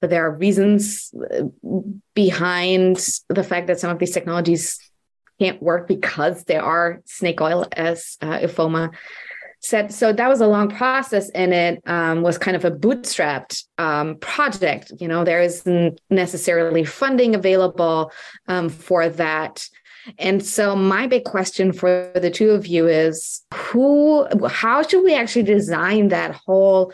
But 0.00 0.10
there 0.10 0.24
are 0.26 0.30
reasons 0.34 1.14
uh, 1.14 1.44
behind 2.14 2.96
the 3.28 3.44
fact 3.44 3.66
that 3.66 3.80
some 3.80 3.90
of 3.90 3.98
these 3.98 4.12
technologies 4.12 4.78
can't 5.38 5.62
work 5.62 5.88
because 5.88 6.44
they 6.44 6.56
are 6.56 7.00
snake 7.04 7.40
oil, 7.40 7.66
as 7.72 8.16
uh, 8.20 8.38
Ifeoma 8.38 8.94
said. 9.60 9.92
So 9.92 10.12
that 10.12 10.28
was 10.28 10.40
a 10.40 10.46
long 10.46 10.70
process, 10.70 11.30
and 11.30 11.52
it 11.52 11.82
um, 11.86 12.22
was 12.22 12.38
kind 12.38 12.56
of 12.56 12.64
a 12.64 12.70
bootstrapped 12.70 13.64
um, 13.78 14.16
project. 14.16 14.92
You 14.98 15.08
know, 15.08 15.24
there 15.24 15.42
isn't 15.42 16.00
necessarily 16.08 16.84
funding 16.84 17.34
available 17.34 18.10
um, 18.48 18.68
for 18.68 19.08
that. 19.10 19.66
And 20.18 20.44
so 20.44 20.74
my 20.74 21.06
big 21.06 21.24
question 21.24 21.72
for 21.72 22.10
the 22.14 22.30
two 22.30 22.50
of 22.50 22.66
you 22.66 22.86
is 22.88 23.42
who 23.54 24.26
how 24.48 24.82
should 24.82 25.04
we 25.04 25.14
actually 25.14 25.42
design 25.42 26.08
that 26.08 26.34
whole 26.34 26.92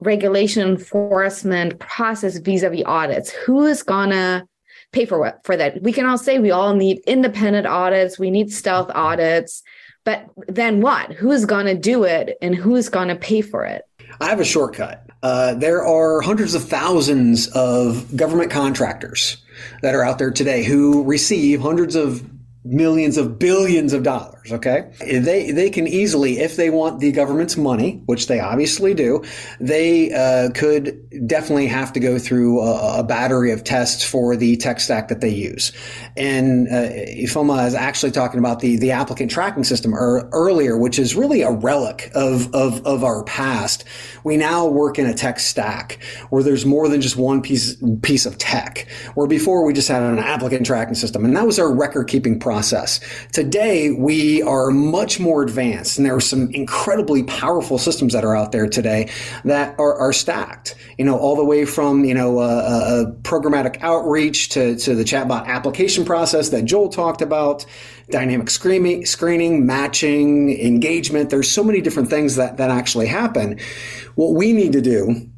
regulation 0.00 0.68
enforcement 0.68 1.78
process 1.78 2.38
vis-a-vis 2.38 2.82
audits? 2.84 3.30
Who 3.30 3.64
is 3.64 3.82
gonna 3.82 4.46
pay 4.92 5.04
for 5.04 5.18
what 5.18 5.40
for 5.44 5.56
that? 5.56 5.82
We 5.82 5.92
can 5.92 6.06
all 6.06 6.18
say 6.18 6.38
we 6.38 6.50
all 6.50 6.74
need 6.74 7.00
independent 7.06 7.66
audits, 7.66 8.18
we 8.18 8.30
need 8.30 8.52
stealth 8.52 8.90
audits. 8.94 9.62
But 10.04 10.28
then 10.48 10.82
what? 10.82 11.12
Who's 11.12 11.46
to 11.46 11.74
do 11.74 12.04
it 12.04 12.36
and 12.42 12.54
who's 12.54 12.90
to 13.08 13.16
pay 13.16 13.40
for 13.40 13.64
it? 13.64 13.82
I 14.20 14.28
have 14.28 14.40
a 14.40 14.44
shortcut. 14.44 15.06
Uh, 15.22 15.54
there 15.54 15.84
are 15.84 16.20
hundreds 16.20 16.54
of 16.54 16.62
thousands 16.62 17.48
of 17.48 18.14
government 18.14 18.50
contractors 18.50 19.38
that 19.80 19.94
are 19.94 20.04
out 20.04 20.18
there 20.18 20.30
today 20.30 20.62
who 20.62 21.02
receive 21.04 21.60
hundreds 21.60 21.96
of 21.96 22.22
millions 22.64 23.16
of 23.18 23.38
billions 23.38 23.92
of 23.92 24.02
dollars 24.02 24.33
okay? 24.50 24.90
They 25.00 25.50
they 25.50 25.70
can 25.70 25.86
easily 25.86 26.38
if 26.38 26.56
they 26.56 26.70
want 26.70 27.00
the 27.00 27.12
government's 27.12 27.56
money 27.56 28.02
which 28.06 28.26
they 28.26 28.40
obviously 28.40 28.94
do 28.94 29.22
they 29.60 30.12
uh, 30.12 30.50
could 30.50 31.00
definitely 31.26 31.66
have 31.66 31.92
to 31.92 32.00
go 32.00 32.18
through 32.18 32.60
a, 32.60 33.00
a, 33.00 33.02
battery 33.04 33.52
of 33.52 33.64
tests 33.64 34.02
for 34.02 34.36
the 34.36 34.56
tech 34.56 34.80
stack 34.80 35.08
that 35.08 35.20
they 35.20 35.28
use. 35.28 35.72
And 36.16 36.68
uh, 36.68 36.90
Ifeoma 36.90 37.66
is 37.66 37.74
actually 37.74 38.12
talking 38.12 38.38
about 38.38 38.60
the 38.60 38.76
the 38.76 38.90
applicant 38.90 39.30
tracking 39.30 39.64
system 39.64 39.94
er, 39.94 40.28
earlier 40.32 40.76
which 40.76 40.98
is 40.98 41.14
really 41.14 41.42
a 41.42 41.50
relic 41.50 42.10
of, 42.14 42.52
of 42.54 42.84
of 42.84 43.04
our 43.04 43.24
past. 43.24 43.84
We 44.24 44.36
now 44.36 44.66
work 44.66 44.98
in 44.98 45.06
a 45.06 45.14
tech 45.14 45.38
stack 45.38 45.98
where 46.30 46.42
there's 46.42 46.66
more 46.66 46.88
than 46.88 47.00
just 47.00 47.16
one 47.16 47.42
piece 47.42 47.76
piece 48.02 48.26
of 48.26 48.38
tech 48.38 48.86
where 49.14 49.26
before 49.26 49.64
we 49.64 49.72
just 49.72 49.88
had 49.88 50.02
an 50.02 50.18
applicant 50.18 50.66
tracking 50.66 50.94
system. 50.94 51.24
And 51.24 51.36
that 51.36 51.46
was 51.46 51.58
our 51.58 51.72
record 51.72 52.08
keeping 52.08 52.38
process. 52.38 53.00
Today, 53.32 53.90
we 53.92 54.33
are 54.42 54.70
much 54.70 55.18
more 55.20 55.42
advanced, 55.42 55.98
and 55.98 56.06
there 56.06 56.14
are 56.14 56.20
some 56.20 56.50
incredibly 56.50 57.22
powerful 57.24 57.78
systems 57.78 58.12
that 58.12 58.24
are 58.24 58.36
out 58.36 58.52
there 58.52 58.68
today 58.68 59.10
that 59.44 59.78
are, 59.78 59.94
are 59.94 60.12
stacked. 60.12 60.74
You 60.98 61.04
know, 61.04 61.18
all 61.18 61.36
the 61.36 61.44
way 61.44 61.64
from 61.64 62.04
you 62.04 62.14
know 62.14 62.40
a, 62.40 62.42
uh, 62.42 62.46
uh, 62.46 62.48
uh, 62.48 63.10
programmatic 63.22 63.82
outreach 63.82 64.50
to 64.50 64.76
to 64.76 64.94
the 64.94 65.04
chatbot 65.04 65.46
application 65.46 66.04
process 66.04 66.50
that 66.50 66.64
Joel 66.64 66.88
talked 66.88 67.22
about, 67.22 67.66
dynamic 68.10 68.50
screening, 68.50 69.06
screening, 69.06 69.66
matching, 69.66 70.50
engagement. 70.58 71.30
There's 71.30 71.50
so 71.50 71.64
many 71.64 71.80
different 71.80 72.08
things 72.08 72.36
that 72.36 72.56
that 72.58 72.70
actually 72.70 73.06
happen. 73.06 73.58
What 74.14 74.34
we 74.34 74.52
need 74.52 74.72
to 74.72 74.80
do 74.80 75.28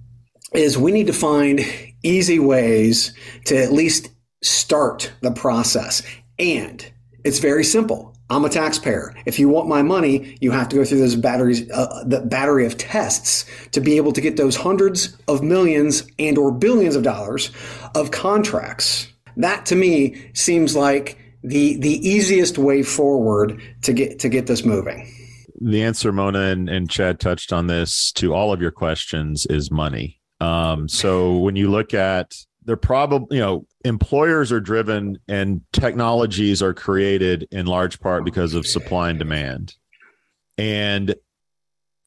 is 0.55 0.79
we 0.79 0.93
need 0.93 1.07
to 1.09 1.13
find 1.13 1.61
easy 2.03 2.39
ways 2.39 3.13
to 3.47 3.57
at 3.57 3.73
least 3.73 4.09
start 4.43 5.13
the 5.23 5.33
process 5.33 6.03
and 6.39 6.93
it's 7.25 7.39
very 7.39 7.65
simple. 7.65 8.16
I'm 8.29 8.45
a 8.45 8.49
taxpayer. 8.49 9.15
If 9.25 9.39
you 9.39 9.49
want 9.49 9.69
my 9.69 9.83
money, 9.83 10.37
you 10.41 10.51
have 10.51 10.69
to 10.71 10.77
go 10.77 10.85
through 10.85 10.99
those 10.99 11.15
batteries, 11.15 11.71
uh, 11.71 12.05
the 12.05 12.21
battery 12.21 12.67
of 12.67 12.77
tests 12.77 13.45
to 13.71 13.81
be 13.81 13.97
able 13.97 14.13
to 14.13 14.21
get 14.21 14.37
those 14.37 14.57
hundreds 14.57 15.17
of 15.29 15.43
millions 15.43 16.03
and 16.19 16.37
or 16.37 16.51
billions 16.51 16.97
of 16.97 17.05
dollars 17.05 17.51
of 17.95 18.11
contracts. 18.11 19.07
That 19.37 19.67
to 19.67 19.77
me 19.77 20.31
seems 20.35 20.75
like 20.75 21.19
the 21.45 21.77
the 21.77 22.09
easiest 22.09 22.59
way 22.59 22.83
forward 22.83 23.63
to 23.83 23.93
get 23.93 24.19
to 24.21 24.29
get 24.29 24.47
this 24.47 24.65
moving. 24.65 25.13
The 25.61 25.83
answer, 25.83 26.13
Mona 26.13 26.41
and, 26.41 26.69
and 26.69 26.91
Chad 26.91 27.21
touched 27.21 27.53
on 27.53 27.67
this 27.67 28.13
to 28.13 28.35
all 28.35 28.53
of 28.53 28.61
your 28.61 28.73
questions 28.73 29.47
is 29.47 29.71
money. 29.71 30.21
Um, 30.41 30.89
so 30.89 31.39
when 31.39 31.57
you 31.57 31.71
look 31.71 31.95
at 31.95 32.35
they're 32.67 32.77
probably 32.77 33.37
you 33.37 33.43
know 33.43 33.67
employers 33.85 34.53
are 34.53 34.61
driven 34.61 35.19
and 35.29 35.63
technologies 35.73 36.63
are 36.63 36.75
created 36.75 37.49
in 37.51 37.67
large 37.67 38.01
part 38.01 38.25
because 38.25 38.55
of 38.55 38.67
supply 38.67 39.11
and 39.11 39.19
demand. 39.19 39.75
And 40.59 41.15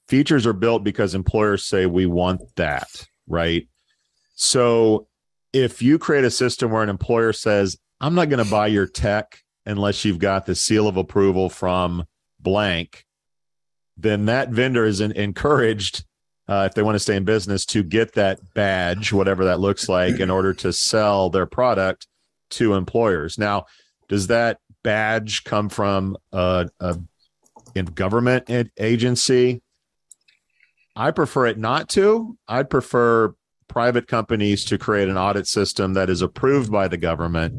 features 0.08 0.46
are 0.46 0.54
built 0.54 0.84
because 0.84 1.16
employers 1.16 1.66
say 1.66 1.86
we 1.86 2.06
want 2.06 2.42
that 2.56 2.90
right? 3.28 3.68
So 4.34 5.08
if 5.54 5.82
you 5.82 5.98
create 5.98 6.24
a 6.24 6.32
system 6.32 6.72
where 6.72 6.84
an 6.84 6.90
employer 6.90 7.34
says 7.34 7.78
i'm 8.02 8.16
not 8.16 8.30
going 8.30 8.44
to 8.44 8.50
buy 8.50 8.68
your 8.68 8.86
tech 8.86 9.42
unless 9.66 10.06
you've 10.06 10.20
got 10.20 10.46
the 10.46 10.56
seal 10.56 10.88
of 10.88 10.98
approval 10.98 11.50
from 11.50 12.06
blank 12.40 13.06
then 13.98 14.26
that 14.26 14.50
vendor 14.50 14.86
is 14.86 15.02
encouraged 15.02 16.06
uh, 16.50 16.68
if 16.70 16.74
they 16.74 16.82
want 16.82 16.96
to 16.96 17.00
stay 17.00 17.16
in 17.16 17.24
business 17.24 17.64
to 17.68 17.84
get 17.84 18.14
that 18.14 18.40
badge, 18.56 19.14
whatever 19.14 19.46
that 19.46 19.60
looks 19.60 19.88
like, 19.88 20.20
in 20.20 20.32
order 20.32 20.54
to 20.56 20.74
sell 20.74 21.30
their 21.30 21.46
product 21.46 22.08
to 22.50 22.74
employers. 22.74 23.38
Now, 23.38 23.68
does 24.08 24.28
that 24.28 24.60
badge 24.84 25.44
come 25.44 25.70
from 25.70 26.18
a, 26.32 26.68
a 26.80 26.98
government 27.94 28.50
agency? 28.80 29.62
I 30.96 31.12
prefer 31.12 31.46
it 31.46 31.60
not 31.60 31.88
to. 31.90 32.36
I'd 32.48 32.70
prefer 32.70 33.36
private 33.68 34.08
companies 34.08 34.66
to 34.66 34.80
create 34.80 35.08
an 35.08 35.18
audit 35.18 35.46
system 35.46 35.94
that 35.94 36.10
is 36.10 36.24
approved 36.24 36.72
by 36.72 36.88
the 36.88 36.98
government 36.98 37.54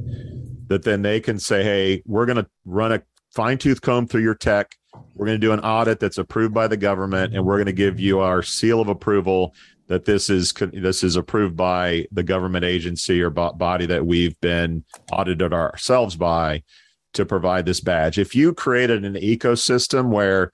that 0.69 0.83
then 0.83 1.03
they 1.03 1.21
can 1.21 1.39
say, 1.39 1.63
hey, 1.63 2.03
we're 2.07 2.27
going 2.27 2.37
to 2.37 2.47
run 2.65 2.93
a 2.93 3.03
fine 3.33 3.59
tooth 3.59 3.81
comb 3.81 4.09
through 4.09 4.23
your 4.23 4.35
tech 4.35 4.77
we're 5.15 5.27
going 5.27 5.41
to 5.41 5.47
do 5.47 5.53
an 5.53 5.61
audit 5.61 6.01
that's 6.01 6.19
approved 6.19 6.55
by 6.55 6.69
the 6.69 6.77
government, 6.77 7.35
and 7.35 7.45
we're 7.45 7.57
going 7.57 7.67
to 7.67 7.73
give 7.73 8.01
you 8.01 8.21
our 8.21 8.43
seal 8.43 8.81
of 8.81 8.89
approval 8.89 9.55
that 9.89 10.05
this 10.05 10.31
is 10.31 10.53
this 10.73 11.03
is 11.03 11.17
approved 11.17 11.57
by 11.57 12.07
the 12.13 12.23
government 12.23 12.65
agency 12.65 13.21
or 13.21 13.29
body 13.29 13.87
that 13.87 14.07
we've 14.07 14.41
been 14.41 14.85
audited 15.13 15.53
ourselves 15.53 16.15
by 16.15 16.63
to 17.13 17.27
provide 17.27 17.67
this 17.67 17.81
badge. 17.81 18.19
If 18.19 18.37
you 18.37 18.55
created 18.55 19.05
an 19.05 19.15
ecosystem 19.15 20.11
where 20.11 20.53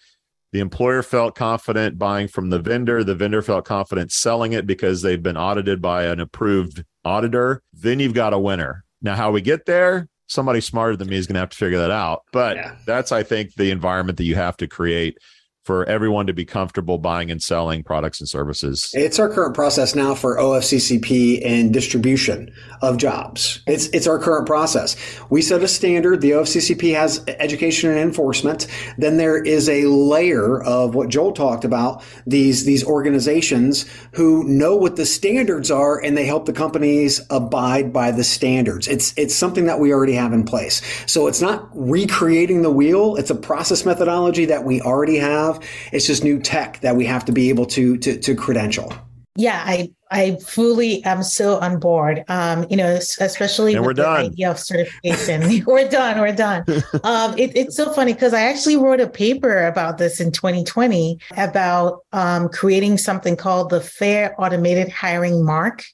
the 0.53 0.61
employer 0.61 1.03
felt 1.03 1.35
confident 1.35 1.99
buying 1.99 2.29
from 2.29 2.49
the 2.49 2.59
vendor, 2.59 3.05
the 3.05 3.15
vendor 3.15 3.43
felt 3.43 3.67
confident 3.67 4.11
selling 4.11 4.53
it 4.53 4.67
because 4.67 5.03
they've 5.03 5.23
been 5.23 5.37
audited 5.37 5.83
by 5.83 6.05
an 6.05 6.19
approved 6.19 6.83
auditor, 7.05 7.63
then 7.75 8.01
you've 8.01 8.15
got 8.15 8.33
a 8.33 8.39
winner. 8.39 8.85
Now, 9.03 9.17
how 9.17 9.31
we 9.33 9.43
get 9.43 9.67
there, 9.67 10.09
somebody 10.27 10.61
smarter 10.61 10.97
than 10.97 11.09
me 11.09 11.17
is 11.17 11.27
going 11.27 11.35
to 11.35 11.41
have 11.41 11.51
to 11.51 11.57
figure 11.57 11.79
that 11.79 11.91
out. 11.91 12.25
But 12.33 12.57
yeah. 12.57 12.77
that's, 12.87 13.13
I 13.13 13.23
think, 13.23 13.55
the 13.55 13.71
environment 13.71 14.19
that 14.19 14.25
you 14.25 14.35
have 14.35 14.57
to 14.59 14.67
create 14.67 15.19
for 15.67 15.85
everyone 15.87 16.29
to 16.29 16.33
be 16.33 16.45
comfortable 16.45 16.97
buying 16.97 17.29
and 17.29 17.43
selling 17.43 17.83
products 17.83 18.21
and 18.21 18.29
services. 18.29 18.93
It's 18.95 19.19
our 19.19 19.29
current 19.29 19.53
process 19.53 19.97
now 19.97 20.15
for 20.15 20.39
OFCCP 20.39 21.45
and 21.45 21.73
distribution 21.73 22.55
of 22.83 22.99
jobs. 22.99 23.63
It's 23.67 23.89
it's 23.89 24.07
our 24.07 24.21
current 24.21 24.47
process. 24.47 24.95
We 25.29 25.43
set 25.43 25.65
a 25.65 25.69
standard. 25.69 26.21
The 26.21 26.31
OFCCP 26.31 26.95
has 26.95 27.25
education 27.27 27.91
and 27.91 27.99
enforcement. 27.99 28.69
Then 28.97 29.17
there 29.17 29.43
is 29.43 29.69
a 29.69 29.87
layer 29.87 30.63
of 30.63 30.95
what 30.95 31.09
Joel 31.09 31.33
talked 31.33 31.65
about. 31.65 32.01
These 32.29 32.65
these 32.65 32.85
organizations 32.85 33.87
who 34.13 34.45
know 34.45 34.77
what 34.77 34.95
the 34.95 35.05
standards 35.05 35.73
are 35.73 36.01
and 36.01 36.17
they 36.17 36.27
help 36.27 36.47
the 36.47 36.53
companies 36.53 37.21
abide 37.29 37.93
by 37.93 38.13
the 38.13 38.23
standards. 38.23 38.87
It's 38.87 39.13
it's 39.17 39.35
something 39.35 39.67
that 39.67 39.81
we 39.81 39.93
already 39.93 40.15
have 40.15 40.33
in 40.33 40.45
place. 40.45 40.81
So 41.07 41.27
it's 41.27 41.41
not 41.41 41.69
recreating 41.75 42.63
the 42.63 42.71
wheel. 42.71 43.17
It's 43.17 43.31
a 43.31 43.35
process 43.35 43.85
methodology 43.85 44.45
that 44.45 44.63
we 44.63 44.81
already 44.81 45.17
have 45.17 45.56
it's 45.93 46.07
just 46.07 46.25
new 46.25 46.39
tech 46.39 46.81
that 46.81 46.97
we 46.97 47.07
have 47.07 47.25
to 47.27 47.33
be 47.33 47.49
able 47.49 47.67
to 47.67 47.97
to, 47.99 48.19
to 48.19 48.35
credential. 48.35 48.93
Yeah, 49.37 49.63
I 49.65 49.91
I 50.11 50.37
fully 50.37 51.05
am 51.05 51.23
so 51.23 51.59
on 51.59 51.79
board. 51.79 52.25
Um, 52.29 52.67
you 52.71 52.77
know, 52.77 52.95
especially 52.95 53.75
and 53.75 53.85
with 53.85 53.97
the 53.97 54.03
done. 54.03 54.27
idea 54.27 54.51
of 54.51 54.59
certification. 54.59 55.65
we're 55.67 55.89
done. 55.89 56.21
We're 56.21 56.33
done. 56.33 56.65
Um, 57.05 57.39
it, 57.39 57.57
it's 57.57 57.77
so 57.77 57.93
funny 57.93 58.15
because 58.15 58.33
I 58.33 58.43
actually 58.43 58.77
wrote 58.77 59.01
a 59.01 59.09
paper 59.09 59.67
about 59.67 59.99
this 59.99 60.19
in 60.19 60.33
2020 60.33 61.19
about 61.37 62.05
um, 62.13 62.49
creating 62.49 62.99
something 62.99 63.37
called 63.37 63.71
the 63.71 63.81
Fair 63.81 64.35
Automated 64.41 64.89
Hiring 64.89 65.45
Mark. 65.45 65.85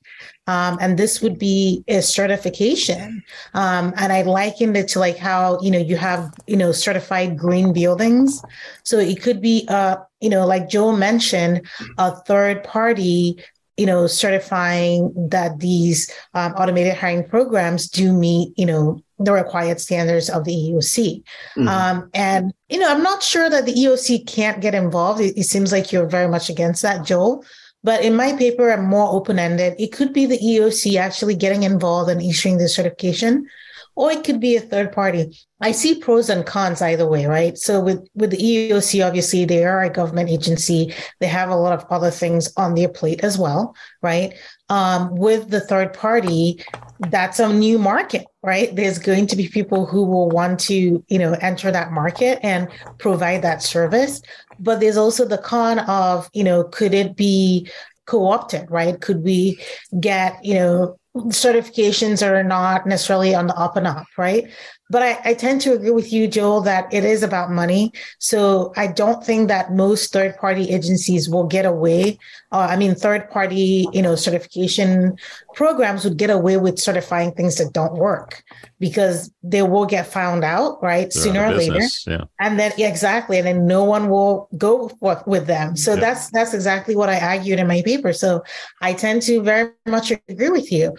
Um, 0.49 0.79
and 0.81 0.99
this 0.99 1.21
would 1.23 1.39
be 1.39 1.85
a 1.87 2.03
certification. 2.03 3.23
Um, 3.55 3.93
and 3.97 4.13
I 4.13 4.23
likened 4.23 4.77
it 4.77 4.89
to 4.89 4.99
like 4.99 5.17
how, 5.17 5.61
you 5.61 5.71
know, 5.71 5.79
you 5.79 5.97
have, 5.97 6.33
you 6.47 6.57
know, 6.57 6.73
certified 6.73 7.39
green 7.39 7.73
buildings. 7.73 8.43
So 8.83 8.99
it 8.99 9.23
could 9.23 9.41
be, 9.41 9.67
uh, 9.69 9.97
you 10.21 10.29
know, 10.29 10.45
like 10.47 10.69
Joel 10.69 10.97
mentioned, 10.97 11.67
a 11.99 12.17
third 12.23 12.65
party 12.65 13.43
you 13.77 13.87
know, 13.87 14.07
certifying 14.07 15.13
that 15.31 15.59
these 15.61 16.11
um, 16.35 16.53
automated 16.53 16.95
hiring 16.95 17.27
programs 17.27 17.89
do 17.89 18.13
meet, 18.13 18.53
you 18.57 18.67
know, 18.67 19.03
the 19.19 19.33
required 19.33 19.81
standards 19.81 20.29
of 20.29 20.45
the 20.45 20.53
EOC. 20.53 21.23
Mm-hmm. 21.57 21.69
Um, 21.69 22.11
and, 22.13 22.53
you 22.69 22.79
know, 22.79 22.91
I'm 22.91 23.03
not 23.03 23.23
sure 23.23 23.49
that 23.49 23.65
the 23.65 23.73
EOC 23.73 24.27
can't 24.27 24.61
get 24.61 24.75
involved. 24.75 25.21
It, 25.21 25.39
it, 25.39 25.45
seems 25.45 25.73
like 25.73 25.93
you're 25.93 26.09
very 26.09 26.29
much 26.29 26.51
against 26.51 26.83
that, 26.83 27.07
Joel. 27.07 27.45
But 27.85 28.05
in 28.05 28.15
my 28.15 28.37
paper, 28.37 28.71
I'm 28.71 28.85
more 28.85 29.13
open 29.13 29.39
ended. 29.39 29.75
It 29.79 29.93
could 29.93 30.13
be 30.13 30.27
the 30.27 30.39
EOC 30.39 30.97
actually 30.97 31.35
getting 31.35 31.63
involved 31.63 32.11
and 32.11 32.23
issuing 32.23 32.59
the 32.59 32.69
certification, 32.69 33.49
or 33.95 34.11
it 34.11 34.25
could 34.25 34.41
be 34.41 34.57
a 34.57 34.61
third 34.61 34.93
party. 34.93 35.39
I 35.61 35.73
see 35.73 35.99
pros 36.01 36.29
and 36.29 36.45
cons 36.45 36.83
either 36.83 37.07
way, 37.07 37.27
right? 37.27 37.57
So 37.57 37.81
with 37.81 38.09
with 38.15 38.31
the 38.31 38.39
EOC, 38.39 39.07
obviously 39.07 39.45
they 39.45 39.65
are 39.65 39.83
a 39.83 39.91
government 39.91 40.31
agency. 40.31 40.95
They 41.21 41.27
have 41.29 41.51
a 41.51 41.57
lot 41.57 41.73
of 41.73 41.87
other 41.91 42.11
things 42.11 42.53
on 42.57 42.75
their 42.75 42.89
plate 42.89 43.23
as 43.23 43.39
well, 43.39 43.77
right? 44.03 44.35
Um, 44.69 45.15
with 45.15 45.51
the 45.51 45.61
third 45.61 45.93
party, 45.93 46.65
that's 47.11 47.39
a 47.39 47.53
new 47.53 47.79
market, 47.79 48.25
right? 48.43 48.75
There's 48.75 48.99
going 48.99 49.27
to 49.27 49.37
be 49.37 49.49
people 49.49 49.85
who 49.85 50.05
will 50.05 50.31
want 50.31 50.61
to, 50.61 51.05
you 51.07 51.19
know, 51.19 51.35
enter 51.35 51.71
that 51.71 51.93
market 51.93 52.39
and 52.43 52.69
provide 52.99 53.43
that 53.43 53.63
service 53.63 54.23
but 54.63 54.81
there's 54.81 54.97
also 54.97 55.27
the 55.27 55.39
con 55.39 55.81
of 55.81 56.31
you 56.33 56.45
know 56.45 56.65
could 56.65 56.95
it 56.95 57.17
be 57.17 57.69
co-opted 58.07 58.71
right 58.71 59.01
could 59.01 59.23
we 59.23 59.59
get 60.01 60.43
you 60.45 60.55
know 60.55 60.99
certifications 61.17 62.27
are 62.27 62.43
not 62.43 62.87
necessarily 62.87 63.35
on 63.35 63.47
the 63.47 63.55
up 63.55 63.77
and 63.77 63.87
up 63.87 64.07
right 64.17 64.51
but 64.93 65.03
I, 65.03 65.19
I, 65.25 65.35
tend 65.35 65.63
to 65.63 65.73
agree 65.73 65.91
with 65.91 66.13
you, 66.13 66.29
Joel, 66.29 66.61
that 66.61 66.93
it 66.93 67.03
is 67.03 67.23
about 67.23 67.51
money. 67.51 67.93
So 68.19 68.75
I 68.77 68.89
don't 68.89 69.25
think 69.25 69.49
that 69.49 69.73
most 69.73 70.13
third 70.13 70.37
party 70.37 70.69
agencies 70.69 71.31
will 71.31 71.47
get 71.47 71.65
away. 71.65 72.19
Uh, 72.53 72.67
I 72.69 72.77
mean, 72.77 72.95
third 72.95 73.31
party, 73.31 73.87
you 73.95 74.03
know, 74.03 74.17
certification 74.17 75.17
programs 75.55 76.05
would 76.05 76.19
get 76.19 76.29
away 76.29 76.59
with 76.59 76.79
certifying 76.79 77.33
things 77.33 77.57
that 77.57 77.73
don't 77.73 77.95
work 77.95 78.45
because 78.79 79.33
they 79.43 79.63
will 79.63 79.87
get 79.87 80.07
found 80.07 80.45
out, 80.45 80.83
right? 80.83 81.11
They're 81.11 81.23
sooner 81.23 81.47
or 81.47 81.55
later. 81.55 81.81
Yeah. 82.07 82.25
And 82.39 82.59
then 82.59 82.73
yeah, 82.77 82.89
exactly. 82.89 83.39
And 83.39 83.47
then 83.47 83.67
no 83.67 83.85
one 83.85 84.11
will 84.11 84.51
go 84.59 84.91
with 85.25 85.47
them. 85.47 85.75
So 85.75 85.95
yeah. 85.95 86.01
that's 86.01 86.31
that's 86.33 86.53
exactly 86.53 86.97
what 86.97 87.09
I 87.09 87.19
argued 87.19 87.59
in 87.59 87.67
my 87.67 87.81
paper. 87.81 88.13
So 88.13 88.45
I 88.83 88.93
tend 88.93 89.23
to 89.23 89.41
very 89.41 89.71
much 89.87 90.13
agree 90.29 90.51
with 90.51 90.71
you. 90.71 90.95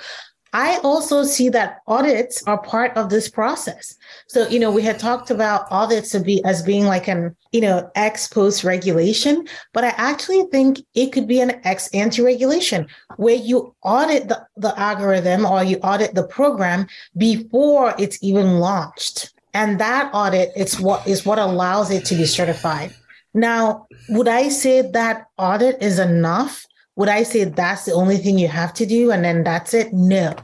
I 0.53 0.77
also 0.83 1.23
see 1.23 1.49
that 1.49 1.79
audits 1.87 2.43
are 2.43 2.61
part 2.61 2.95
of 2.95 3.09
this 3.09 3.27
process. 3.27 3.95
So, 4.27 4.47
you 4.47 4.59
know, 4.59 4.71
we 4.71 4.83
had 4.83 4.99
talked 4.99 5.31
about 5.31 5.65
audits 5.71 6.11
to 6.11 6.19
be 6.19 6.43
as 6.45 6.61
being 6.61 6.85
like 6.85 7.07
an, 7.07 7.35
you 7.51 7.61
know, 7.61 7.89
ex 7.95 8.27
post 8.27 8.63
regulation, 8.63 9.47
but 9.73 9.83
I 9.83 9.89
actually 9.97 10.43
think 10.51 10.79
it 10.93 11.11
could 11.11 11.27
be 11.27 11.41
an 11.41 11.59
ex 11.63 11.87
ante 11.87 12.21
regulation 12.21 12.87
where 13.17 13.35
you 13.35 13.75
audit 13.81 14.27
the, 14.27 14.45
the 14.55 14.79
algorithm 14.79 15.43
or 15.45 15.63
you 15.63 15.77
audit 15.77 16.13
the 16.13 16.27
program 16.27 16.85
before 17.17 17.95
it's 17.97 18.21
even 18.21 18.59
launched. 18.59 19.33
And 19.55 19.79
that 19.79 20.11
audit 20.13 20.51
it's 20.55 20.79
what 20.79 21.05
is 21.07 21.25
what 21.25 21.39
allows 21.39 21.89
it 21.89 22.05
to 22.05 22.15
be 22.15 22.25
certified. 22.25 22.93
Now, 23.33 23.87
would 24.09 24.27
I 24.27 24.49
say 24.49 24.81
that 24.81 25.25
audit 25.37 25.81
is 25.81 25.97
enough? 25.97 26.67
Would 26.95 27.09
I 27.09 27.23
say 27.23 27.43
that's 27.43 27.85
the 27.85 27.93
only 27.93 28.17
thing 28.17 28.37
you 28.37 28.47
have 28.47 28.73
to 28.75 28.85
do 28.85 29.11
and 29.11 29.23
then 29.23 29.43
that's 29.43 29.73
it? 29.73 29.93
No. 29.93 30.35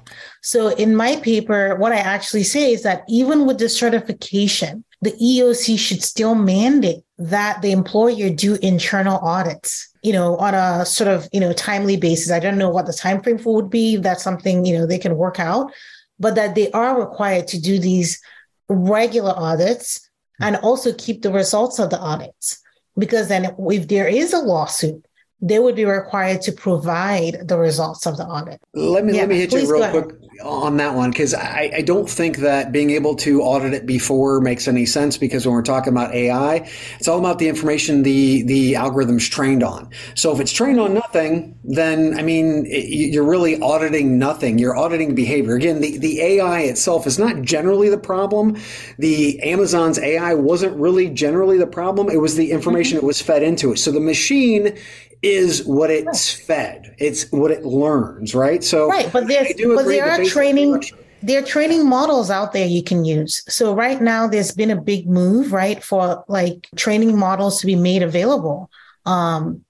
So 0.41 0.69
in 0.69 0.95
my 0.95 1.17
paper, 1.17 1.75
what 1.75 1.91
I 1.91 1.97
actually 1.97 2.43
say 2.43 2.73
is 2.73 2.83
that 2.83 3.03
even 3.07 3.45
with 3.45 3.59
the 3.59 3.69
certification, 3.69 4.83
the 5.01 5.11
EOC 5.11 5.77
should 5.77 6.03
still 6.03 6.35
mandate 6.35 7.03
that 7.17 7.61
the 7.61 7.71
employer 7.71 8.29
do 8.29 8.55
internal 8.55 9.17
audits, 9.19 9.89
you 10.01 10.11
know, 10.11 10.37
on 10.37 10.55
a 10.55 10.85
sort 10.85 11.07
of, 11.07 11.29
you 11.31 11.39
know, 11.39 11.53
timely 11.53 11.97
basis. 11.97 12.31
I 12.31 12.39
don't 12.39 12.57
know 12.57 12.69
what 12.69 12.85
the 12.85 12.93
time 12.93 13.21
frame 13.21 13.37
for 13.37 13.55
would 13.55 13.69
be. 13.69 13.97
That's 13.97 14.23
something, 14.23 14.65
you 14.65 14.77
know, 14.77 14.85
they 14.85 14.97
can 14.97 15.15
work 15.15 15.39
out, 15.39 15.71
but 16.19 16.35
that 16.35 16.55
they 16.55 16.71
are 16.71 16.99
required 16.99 17.47
to 17.49 17.61
do 17.61 17.79
these 17.79 18.19
regular 18.67 19.33
audits 19.35 20.09
and 20.41 20.55
also 20.57 20.93
keep 20.93 21.21
the 21.21 21.31
results 21.31 21.79
of 21.79 21.91
the 21.91 21.99
audits. 21.99 22.59
Because 22.97 23.27
then 23.27 23.55
if 23.69 23.87
there 23.87 24.07
is 24.07 24.33
a 24.33 24.39
lawsuit, 24.39 25.05
they 25.41 25.59
would 25.59 25.75
be 25.75 25.85
required 25.85 26.41
to 26.41 26.51
provide 26.51 27.47
the 27.47 27.57
results 27.57 28.05
of 28.05 28.17
the 28.17 28.25
audit. 28.25 28.61
Let 28.73 29.05
me 29.05 29.13
yeah, 29.13 29.21
let 29.21 29.29
me 29.29 29.37
hit 29.37 29.53
you 29.53 29.71
real 29.71 29.89
quick 29.89 30.15
on 30.43 30.77
that 30.77 30.95
one 30.95 31.11
because 31.11 31.33
I, 31.33 31.71
I, 31.75 31.81
don't 31.81 32.09
think 32.09 32.37
that 32.37 32.71
being 32.71 32.91
able 32.91 33.15
to 33.17 33.41
audit 33.41 33.73
it 33.73 33.85
before 33.85 34.39
makes 34.39 34.67
any 34.67 34.85
sense 34.85 35.17
because 35.17 35.45
when 35.45 35.53
we're 35.53 35.61
talking 35.61 35.91
about 35.91 36.13
AI, 36.13 36.69
it's 36.97 37.07
all 37.07 37.19
about 37.19 37.39
the 37.39 37.47
information 37.47 38.03
the 38.03 38.43
the 38.43 38.75
algorithm's 38.75 39.27
trained 39.27 39.63
on. 39.63 39.89
So 40.15 40.33
if 40.33 40.39
it's 40.39 40.51
trained 40.51 40.79
on 40.79 40.93
nothing, 40.93 41.57
then 41.63 42.17
I 42.17 42.21
mean 42.21 42.65
it, 42.67 42.89
you're 42.89 43.27
really 43.27 43.59
auditing 43.61 44.17
nothing. 44.17 44.59
You're 44.59 44.77
auditing 44.77 45.15
behavior. 45.15 45.55
Again, 45.55 45.81
the, 45.81 45.97
the 45.97 46.21
AI 46.21 46.61
itself 46.61 47.05
is 47.05 47.19
not 47.19 47.41
generally 47.41 47.89
the 47.89 47.97
problem. 47.97 48.57
The 48.97 49.41
Amazon's 49.41 49.99
AI 49.99 50.33
wasn't 50.35 50.77
really 50.77 51.09
generally 51.09 51.57
the 51.57 51.67
problem. 51.67 52.09
It 52.09 52.21
was 52.21 52.35
the 52.35 52.51
information 52.51 52.97
mm-hmm. 52.97 53.05
that 53.05 53.07
was 53.07 53.21
fed 53.21 53.43
into 53.43 53.73
it. 53.73 53.77
So 53.77 53.91
the 53.91 53.99
machine 53.99 54.77
is 55.21 55.65
what 55.65 55.89
it's 55.89 56.31
fed. 56.31 56.95
It's 56.97 57.31
what 57.31 57.51
it 57.51 57.65
learns, 57.65 58.33
right? 58.33 58.63
So 58.63 58.87
right, 58.87 59.11
but 59.11 59.27
there's 59.27 59.53
but 59.53 59.85
there 59.85 60.09
are 60.09 60.23
training. 60.23 60.83
There 61.21 61.41
are 61.41 61.45
training 61.45 61.87
models 61.87 62.29
out 62.29 62.53
there 62.53 62.65
you 62.65 62.81
can 62.81 63.03
use. 63.03 63.43
So 63.49 63.73
right 63.75 64.01
now, 64.01 64.27
there's 64.27 64.53
been 64.53 64.71
a 64.71 64.81
big 64.81 65.09
move, 65.09 65.51
right, 65.51 65.83
for 65.83 66.23
like 66.29 66.69
training 66.77 67.17
models 67.17 67.59
to 67.59 67.65
be 67.65 67.75
made 67.75 68.03
available. 68.03 68.69
Um, 69.05 69.65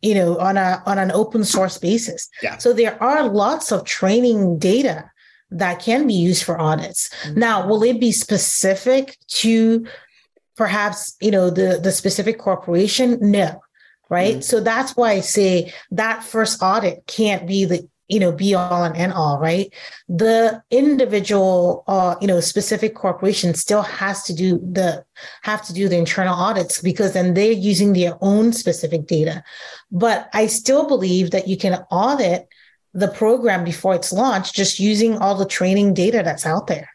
you 0.00 0.14
know, 0.14 0.38
on 0.38 0.56
a 0.56 0.82
on 0.86 0.98
an 0.98 1.10
open 1.10 1.44
source 1.44 1.78
basis. 1.78 2.28
Yeah. 2.42 2.58
So 2.58 2.72
there 2.72 3.02
are 3.02 3.28
lots 3.28 3.72
of 3.72 3.84
training 3.84 4.58
data 4.58 5.10
that 5.50 5.80
can 5.80 6.06
be 6.06 6.14
used 6.14 6.44
for 6.44 6.60
audits. 6.60 7.10
Mm-hmm. 7.24 7.40
Now, 7.40 7.66
will 7.66 7.82
it 7.82 8.00
be 8.00 8.12
specific 8.12 9.18
to 9.28 9.86
perhaps 10.56 11.16
you 11.20 11.32
know 11.32 11.50
the 11.50 11.80
the 11.82 11.90
specific 11.90 12.38
corporation? 12.38 13.18
No 13.20 13.60
right? 14.12 14.34
Mm-hmm. 14.34 14.42
So 14.42 14.60
that's 14.60 14.94
why 14.94 15.12
I 15.12 15.20
say 15.20 15.72
that 15.90 16.22
first 16.22 16.62
audit 16.62 17.06
can't 17.06 17.46
be 17.46 17.64
the 17.64 17.88
you 18.08 18.20
know 18.20 18.30
be 18.30 18.54
all 18.54 18.84
and 18.84 18.94
end 18.94 19.12
all 19.14 19.38
right 19.38 19.72
the 20.08 20.62
individual 20.70 21.82
uh 21.86 22.14
you 22.20 22.26
know 22.26 22.40
specific 22.40 22.94
corporation 22.94 23.54
still 23.54 23.80
has 23.80 24.24
to 24.24 24.34
do 24.34 24.58
the 24.58 25.02
have 25.42 25.64
to 25.64 25.72
do 25.72 25.88
the 25.88 25.96
internal 25.96 26.34
audits 26.34 26.82
because 26.82 27.14
then 27.14 27.32
they're 27.32 27.52
using 27.52 27.94
their 27.94 28.18
own 28.20 28.52
specific 28.52 29.06
data 29.06 29.42
but 29.90 30.28
i 30.34 30.46
still 30.46 30.86
believe 30.86 31.30
that 31.30 31.48
you 31.48 31.56
can 31.56 31.74
audit 31.90 32.48
the 32.92 33.08
program 33.08 33.64
before 33.64 33.94
it's 33.94 34.12
launched 34.12 34.54
just 34.54 34.78
using 34.78 35.16
all 35.16 35.36
the 35.36 35.46
training 35.46 35.94
data 35.94 36.22
that's 36.22 36.44
out 36.44 36.66
there 36.66 36.91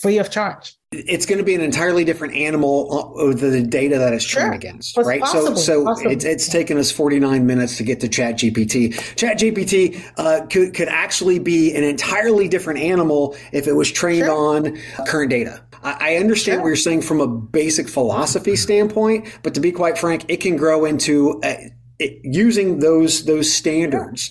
free 0.00 0.18
of 0.18 0.30
charge 0.30 0.76
it's 0.92 1.26
going 1.26 1.38
to 1.38 1.44
be 1.44 1.54
an 1.54 1.60
entirely 1.60 2.04
different 2.04 2.34
animal 2.34 3.18
uh, 3.18 3.32
the, 3.32 3.62
data 3.62 3.98
that 3.98 4.12
it's 4.12 4.24
trained 4.24 4.46
sure. 4.46 4.54
against, 4.54 4.96
right? 4.96 5.20
Possible, 5.20 5.56
so, 5.56 5.94
so 5.94 6.08
it's, 6.08 6.24
it's 6.24 6.48
taken 6.48 6.78
us 6.78 6.90
49 6.90 7.44
minutes 7.44 7.76
to 7.78 7.82
get 7.82 8.00
to 8.00 8.08
Chat 8.08 8.36
GPT. 8.36 8.94
Chat 9.16 9.38
GPT 9.38 10.02
uh, 10.16 10.46
could, 10.46 10.74
could 10.74 10.88
actually 10.88 11.38
be 11.38 11.74
an 11.74 11.82
entirely 11.82 12.48
different 12.48 12.80
animal 12.80 13.36
if 13.52 13.66
it 13.66 13.72
was 13.72 13.90
trained 13.90 14.26
sure. 14.26 14.34
on 14.34 14.78
current 15.06 15.30
data. 15.30 15.60
I, 15.82 16.14
I 16.14 16.16
understand 16.16 16.56
sure. 16.56 16.62
what 16.62 16.68
you're 16.68 16.76
saying 16.76 17.02
from 17.02 17.20
a 17.20 17.26
basic 17.26 17.88
philosophy 17.88 18.56
standpoint, 18.56 19.40
but 19.42 19.54
to 19.54 19.60
be 19.60 19.72
quite 19.72 19.98
frank, 19.98 20.24
it 20.28 20.38
can 20.38 20.56
grow 20.56 20.84
into 20.84 21.40
uh, 21.42 21.56
it, 21.98 22.20
using 22.22 22.78
those 22.78 23.24
those 23.24 23.52
standards 23.52 24.30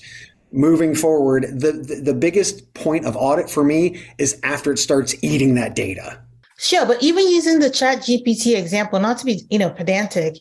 moving 0.55 0.95
forward, 0.95 1.43
the, 1.43 1.71
the, 1.71 2.01
the 2.01 2.13
biggest 2.13 2.73
point 2.73 3.05
of 3.05 3.15
audit 3.15 3.49
for 3.49 3.63
me 3.63 4.01
is 4.17 4.39
after 4.43 4.71
it 4.71 4.77
starts 4.77 5.15
eating 5.21 5.55
that 5.55 5.75
data. 5.75 6.19
Sure, 6.57 6.85
but 6.85 7.01
even 7.03 7.29
using 7.29 7.59
the 7.59 7.69
chat 7.69 7.99
GPT 7.99 8.57
example, 8.57 8.99
not 8.99 9.17
to 9.19 9.25
be, 9.25 9.41
you 9.49 9.59
know, 9.59 9.69
pedantic, 9.69 10.35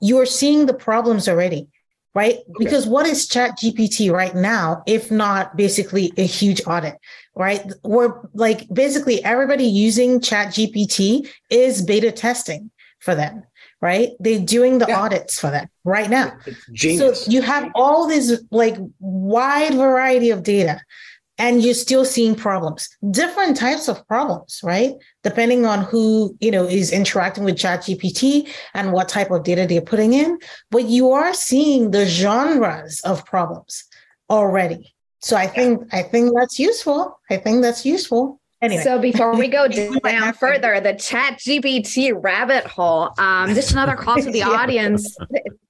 you're 0.00 0.26
seeing 0.26 0.66
the 0.66 0.74
problems 0.74 1.28
already, 1.28 1.68
right? 2.14 2.36
Okay. 2.36 2.52
Because 2.58 2.86
what 2.86 3.06
is 3.06 3.26
chat 3.26 3.58
GPT 3.58 4.12
right 4.12 4.34
now, 4.34 4.82
if 4.86 5.10
not 5.10 5.56
basically 5.56 6.12
a 6.16 6.24
huge 6.24 6.62
audit, 6.66 6.96
right? 7.34 7.62
We're 7.82 8.20
like 8.34 8.68
basically 8.72 9.24
everybody 9.24 9.64
using 9.64 10.20
chat 10.20 10.48
GPT 10.48 11.28
is 11.50 11.82
beta 11.82 12.12
testing 12.12 12.70
for 13.00 13.14
them 13.14 13.42
right? 13.80 14.10
They're 14.18 14.40
doing 14.40 14.78
the 14.78 14.86
yeah. 14.88 15.00
audits 15.00 15.38
for 15.38 15.50
that 15.50 15.68
right 15.84 16.08
now. 16.10 16.36
So 16.76 17.14
you 17.28 17.42
have 17.42 17.70
all 17.74 18.06
this 18.08 18.42
like 18.50 18.76
wide 19.00 19.74
variety 19.74 20.30
of 20.30 20.42
data 20.42 20.80
and 21.38 21.62
you're 21.62 21.74
still 21.74 22.04
seeing 22.04 22.34
problems. 22.34 22.88
Different 23.10 23.56
types 23.56 23.88
of 23.88 24.06
problems 24.08 24.60
right? 24.64 24.94
Depending 25.22 25.66
on 25.66 25.84
who 25.84 26.36
you 26.40 26.50
know 26.50 26.64
is 26.64 26.92
interacting 26.92 27.44
with 27.44 27.58
chat 27.58 27.80
gpt 27.80 28.48
and 28.74 28.92
what 28.92 29.08
type 29.08 29.30
of 29.30 29.44
data 29.44 29.66
they're 29.66 29.80
putting 29.80 30.14
in 30.14 30.38
but 30.70 30.84
you 30.84 31.10
are 31.10 31.34
seeing 31.34 31.90
the 31.90 32.06
genres 32.06 33.00
of 33.02 33.24
problems 33.26 33.84
already. 34.30 34.94
So 35.20 35.36
i 35.36 35.46
think 35.46 35.82
i 35.92 36.02
think 36.02 36.32
that's 36.34 36.58
useful. 36.58 37.20
I 37.30 37.36
think 37.36 37.62
that's 37.62 37.84
useful 37.84 38.40
Anyway. 38.66 38.82
So 38.82 38.98
before 38.98 39.36
we 39.36 39.48
go 39.48 39.68
down 40.04 40.32
further, 40.34 40.80
the 40.80 40.94
chat 40.94 41.38
GPT 41.38 42.12
rabbit 42.14 42.66
hole, 42.66 43.10
um, 43.18 43.54
just 43.54 43.72
another 43.72 43.94
call 43.94 44.16
to 44.16 44.30
the 44.30 44.38
yeah. 44.38 44.48
audience 44.60 45.16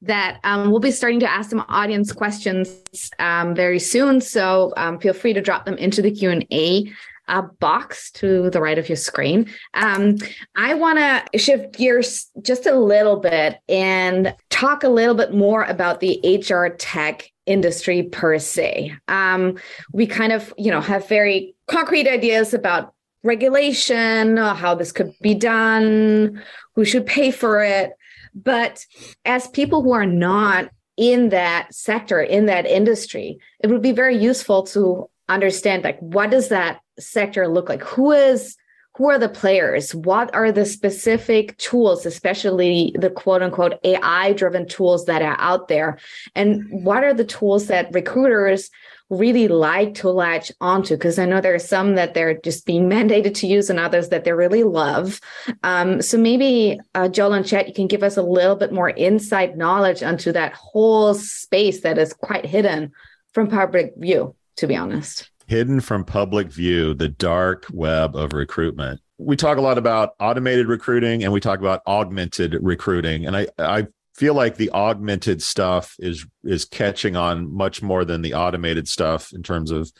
that 0.02 0.38
um, 0.44 0.70
we'll 0.70 0.80
be 0.80 0.90
starting 0.90 1.20
to 1.20 1.30
ask 1.30 1.50
some 1.50 1.64
audience 1.68 2.12
questions 2.12 2.82
um, 3.18 3.54
very 3.54 3.78
soon. 3.78 4.20
So 4.20 4.72
um, 4.76 4.98
feel 4.98 5.12
free 5.12 5.34
to 5.34 5.42
drop 5.42 5.66
them 5.66 5.76
into 5.76 6.00
the 6.00 6.10
Q&A 6.10 6.90
uh, 7.28 7.42
box 7.58 8.10
to 8.12 8.48
the 8.50 8.60
right 8.60 8.78
of 8.78 8.88
your 8.88 8.96
screen. 8.96 9.50
Um, 9.74 10.16
I 10.56 10.74
want 10.74 10.98
to 10.98 11.38
shift 11.38 11.76
gears 11.76 12.30
just 12.42 12.66
a 12.66 12.78
little 12.78 13.16
bit 13.16 13.58
and 13.68 14.34
talk 14.48 14.84
a 14.84 14.88
little 14.88 15.14
bit 15.14 15.34
more 15.34 15.64
about 15.64 16.00
the 16.00 16.20
HR 16.24 16.68
tech 16.76 17.30
industry 17.46 18.02
per 18.02 18.38
se. 18.38 18.92
Um, 19.08 19.58
we 19.92 20.06
kind 20.06 20.32
of, 20.32 20.52
you 20.58 20.70
know, 20.70 20.80
have 20.80 21.08
very 21.08 21.54
concrete 21.66 22.08
ideas 22.08 22.52
about 22.52 22.92
regulation, 23.22 24.38
uh, 24.38 24.54
how 24.54 24.74
this 24.74 24.92
could 24.92 25.12
be 25.20 25.34
done, 25.34 26.42
who 26.74 26.84
should 26.84 27.06
pay 27.06 27.30
for 27.30 27.62
it. 27.62 27.92
But 28.34 28.84
as 29.24 29.48
people 29.48 29.82
who 29.82 29.92
are 29.92 30.06
not 30.06 30.70
in 30.96 31.30
that 31.30 31.74
sector, 31.74 32.20
in 32.20 32.46
that 32.46 32.66
industry, 32.66 33.38
it 33.60 33.68
would 33.68 33.82
be 33.82 33.92
very 33.92 34.16
useful 34.16 34.62
to 34.64 35.08
understand 35.28 35.84
like 35.84 35.98
what 36.00 36.30
does 36.30 36.48
that 36.48 36.80
sector 36.98 37.48
look 37.48 37.68
like? 37.68 37.82
Who 37.82 38.12
is 38.12 38.56
who 38.96 39.10
are 39.10 39.18
the 39.18 39.28
players? 39.28 39.94
What 39.94 40.34
are 40.34 40.50
the 40.50 40.64
specific 40.64 41.56
tools, 41.58 42.06
especially 42.06 42.96
the 42.98 43.10
quote 43.10 43.42
unquote 43.42 43.78
AI 43.84 44.32
driven 44.32 44.66
tools 44.66 45.04
that 45.04 45.20
are 45.20 45.36
out 45.38 45.68
there? 45.68 45.98
And 46.34 46.64
what 46.70 47.04
are 47.04 47.12
the 47.12 47.24
tools 47.24 47.66
that 47.66 47.92
recruiters 47.92 48.70
really 49.10 49.48
like 49.48 49.94
to 49.96 50.10
latch 50.10 50.50
onto? 50.62 50.94
Because 50.94 51.18
I 51.18 51.26
know 51.26 51.42
there 51.42 51.54
are 51.54 51.58
some 51.58 51.94
that 51.96 52.14
they're 52.14 52.38
just 52.38 52.64
being 52.64 52.88
mandated 52.90 53.34
to 53.36 53.46
use 53.46 53.68
and 53.68 53.78
others 53.78 54.08
that 54.08 54.24
they 54.24 54.32
really 54.32 54.62
love. 54.62 55.20
Um, 55.62 56.00
so 56.00 56.16
maybe, 56.16 56.80
uh, 56.94 57.08
Joel 57.08 57.34
and 57.34 57.46
Chad, 57.46 57.68
you 57.68 57.74
can 57.74 57.88
give 57.88 58.02
us 58.02 58.16
a 58.16 58.22
little 58.22 58.56
bit 58.56 58.72
more 58.72 58.88
insight 58.88 59.58
knowledge 59.58 60.02
onto 60.02 60.32
that 60.32 60.54
whole 60.54 61.12
space 61.12 61.82
that 61.82 61.98
is 61.98 62.14
quite 62.14 62.46
hidden 62.46 62.92
from 63.34 63.48
public 63.48 63.92
view, 63.98 64.34
to 64.56 64.66
be 64.66 64.74
honest 64.74 65.30
hidden 65.46 65.80
from 65.80 66.04
public 66.04 66.48
view, 66.48 66.94
the 66.94 67.08
dark 67.08 67.66
web 67.72 68.16
of 68.16 68.32
recruitment. 68.32 69.00
We 69.18 69.36
talk 69.36 69.58
a 69.58 69.62
lot 69.62 69.78
about 69.78 70.14
automated 70.20 70.66
recruiting 70.66 71.24
and 71.24 71.32
we 71.32 71.40
talk 71.40 71.60
about 71.60 71.82
augmented 71.86 72.58
recruiting. 72.60 73.26
And 73.26 73.36
I, 73.36 73.46
I 73.58 73.86
feel 74.14 74.34
like 74.34 74.56
the 74.56 74.70
augmented 74.70 75.42
stuff 75.42 75.94
is 75.98 76.26
is 76.42 76.64
catching 76.64 77.16
on 77.16 77.52
much 77.52 77.82
more 77.82 78.04
than 78.04 78.22
the 78.22 78.34
automated 78.34 78.88
stuff 78.88 79.32
in 79.32 79.42
terms 79.42 79.70
of 79.70 79.90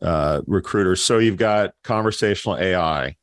uh, 0.00 0.40
recruiters. 0.46 1.02
So 1.02 1.18
you've 1.18 1.36
got 1.36 1.72
conversational 1.82 2.56
AI. 2.56 3.16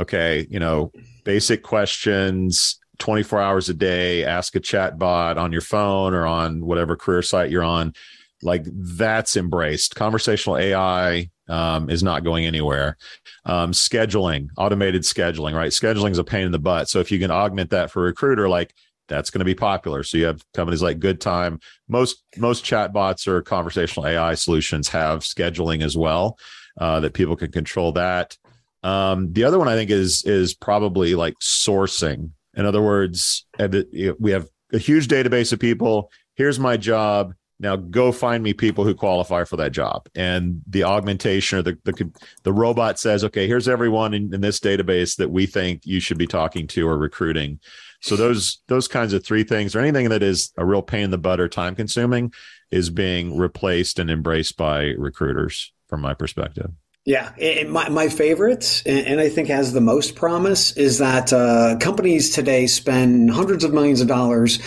Okay, 0.00 0.46
you 0.48 0.60
know, 0.60 0.92
basic 1.24 1.64
questions, 1.64 2.78
24 2.98 3.40
hours 3.40 3.68
a 3.68 3.74
day, 3.74 4.24
ask 4.24 4.54
a 4.54 4.60
chat 4.60 4.96
bot 4.96 5.38
on 5.38 5.50
your 5.50 5.60
phone 5.60 6.14
or 6.14 6.24
on 6.24 6.64
whatever 6.64 6.94
career 6.94 7.22
site 7.22 7.50
you're 7.50 7.64
on 7.64 7.94
like 8.42 8.64
that's 8.66 9.36
embraced. 9.36 9.94
Conversational 9.96 10.58
AI 10.58 11.30
um, 11.48 11.90
is 11.90 12.02
not 12.02 12.24
going 12.24 12.46
anywhere. 12.46 12.96
Um, 13.44 13.72
scheduling, 13.72 14.48
automated 14.56 15.02
scheduling, 15.02 15.54
right? 15.54 15.72
Scheduling 15.72 16.10
is 16.10 16.18
a 16.18 16.24
pain 16.24 16.46
in 16.46 16.52
the 16.52 16.58
butt. 16.58 16.88
So 16.88 17.00
if 17.00 17.10
you 17.10 17.18
can 17.18 17.30
augment 17.30 17.70
that 17.70 17.90
for 17.90 18.02
a 18.02 18.06
recruiter, 18.06 18.48
like 18.48 18.74
that's 19.08 19.30
going 19.30 19.40
to 19.40 19.44
be 19.44 19.54
popular. 19.54 20.02
So 20.02 20.18
you 20.18 20.26
have 20.26 20.44
companies 20.54 20.82
like 20.82 21.00
GoodTime. 21.00 21.62
Most 21.88 22.22
most 22.36 22.64
chatbots 22.64 23.26
or 23.26 23.42
conversational 23.42 24.06
AI 24.06 24.34
solutions 24.34 24.88
have 24.88 25.20
scheduling 25.20 25.82
as 25.82 25.96
well, 25.96 26.38
uh, 26.78 27.00
that 27.00 27.14
people 27.14 27.36
can 27.36 27.50
control 27.50 27.92
that. 27.92 28.36
Um, 28.82 29.32
the 29.32 29.44
other 29.44 29.58
one 29.58 29.68
I 29.68 29.74
think 29.74 29.90
is 29.90 30.24
is 30.24 30.54
probably 30.54 31.14
like 31.14 31.34
sourcing. 31.40 32.30
In 32.54 32.66
other 32.66 32.82
words, 32.82 33.46
we 33.58 34.30
have 34.30 34.48
a 34.72 34.78
huge 34.78 35.08
database 35.08 35.52
of 35.52 35.58
people. 35.58 36.10
Here's 36.34 36.58
my 36.58 36.76
job 36.76 37.34
now 37.60 37.76
go 37.76 38.12
find 38.12 38.42
me 38.42 38.52
people 38.52 38.84
who 38.84 38.94
qualify 38.94 39.44
for 39.44 39.56
that 39.56 39.72
job. 39.72 40.08
And 40.14 40.62
the 40.66 40.84
augmentation 40.84 41.58
or 41.58 41.62
the 41.62 41.78
the, 41.84 42.10
the 42.42 42.52
robot 42.52 42.98
says 42.98 43.24
okay 43.24 43.46
here's 43.46 43.68
everyone 43.68 44.14
in, 44.14 44.32
in, 44.32 44.40
this 44.40 44.60
database 44.60 45.16
that 45.16 45.30
we 45.30 45.46
think 45.46 45.84
you 45.84 46.00
should 46.00 46.18
be 46.18 46.26
talking 46.26 46.66
to 46.68 46.88
or 46.88 46.96
recruiting. 46.96 47.60
So 48.00 48.16
those 48.16 48.60
those 48.68 48.88
kinds 48.88 49.12
of 49.12 49.24
three 49.24 49.44
things 49.44 49.74
or 49.74 49.80
anything 49.80 50.08
that 50.10 50.22
is 50.22 50.52
a 50.56 50.64
real 50.64 50.82
pain 50.82 51.04
in 51.04 51.10
the 51.10 51.18
butt 51.18 51.40
or 51.40 51.48
time 51.48 51.74
consuming 51.74 52.32
is 52.70 52.90
being 52.90 53.36
replaced 53.36 53.98
and 53.98 54.10
embraced 54.10 54.56
by 54.56 54.94
recruiters 54.98 55.72
from 55.88 56.00
my 56.00 56.14
perspective. 56.14 56.70
Yeah, 57.08 57.32
and 57.40 57.70
my, 57.70 57.88
my 57.88 58.10
favorite, 58.10 58.82
and 58.84 59.18
I 59.18 59.30
think 59.30 59.48
has 59.48 59.72
the 59.72 59.80
most 59.80 60.14
promise, 60.14 60.76
is 60.76 60.98
that 60.98 61.32
uh, 61.32 61.76
companies 61.80 62.34
today 62.34 62.66
spend 62.66 63.30
hundreds 63.30 63.64
of 63.64 63.72
millions 63.72 64.02
of 64.02 64.08
dollars 64.08 64.58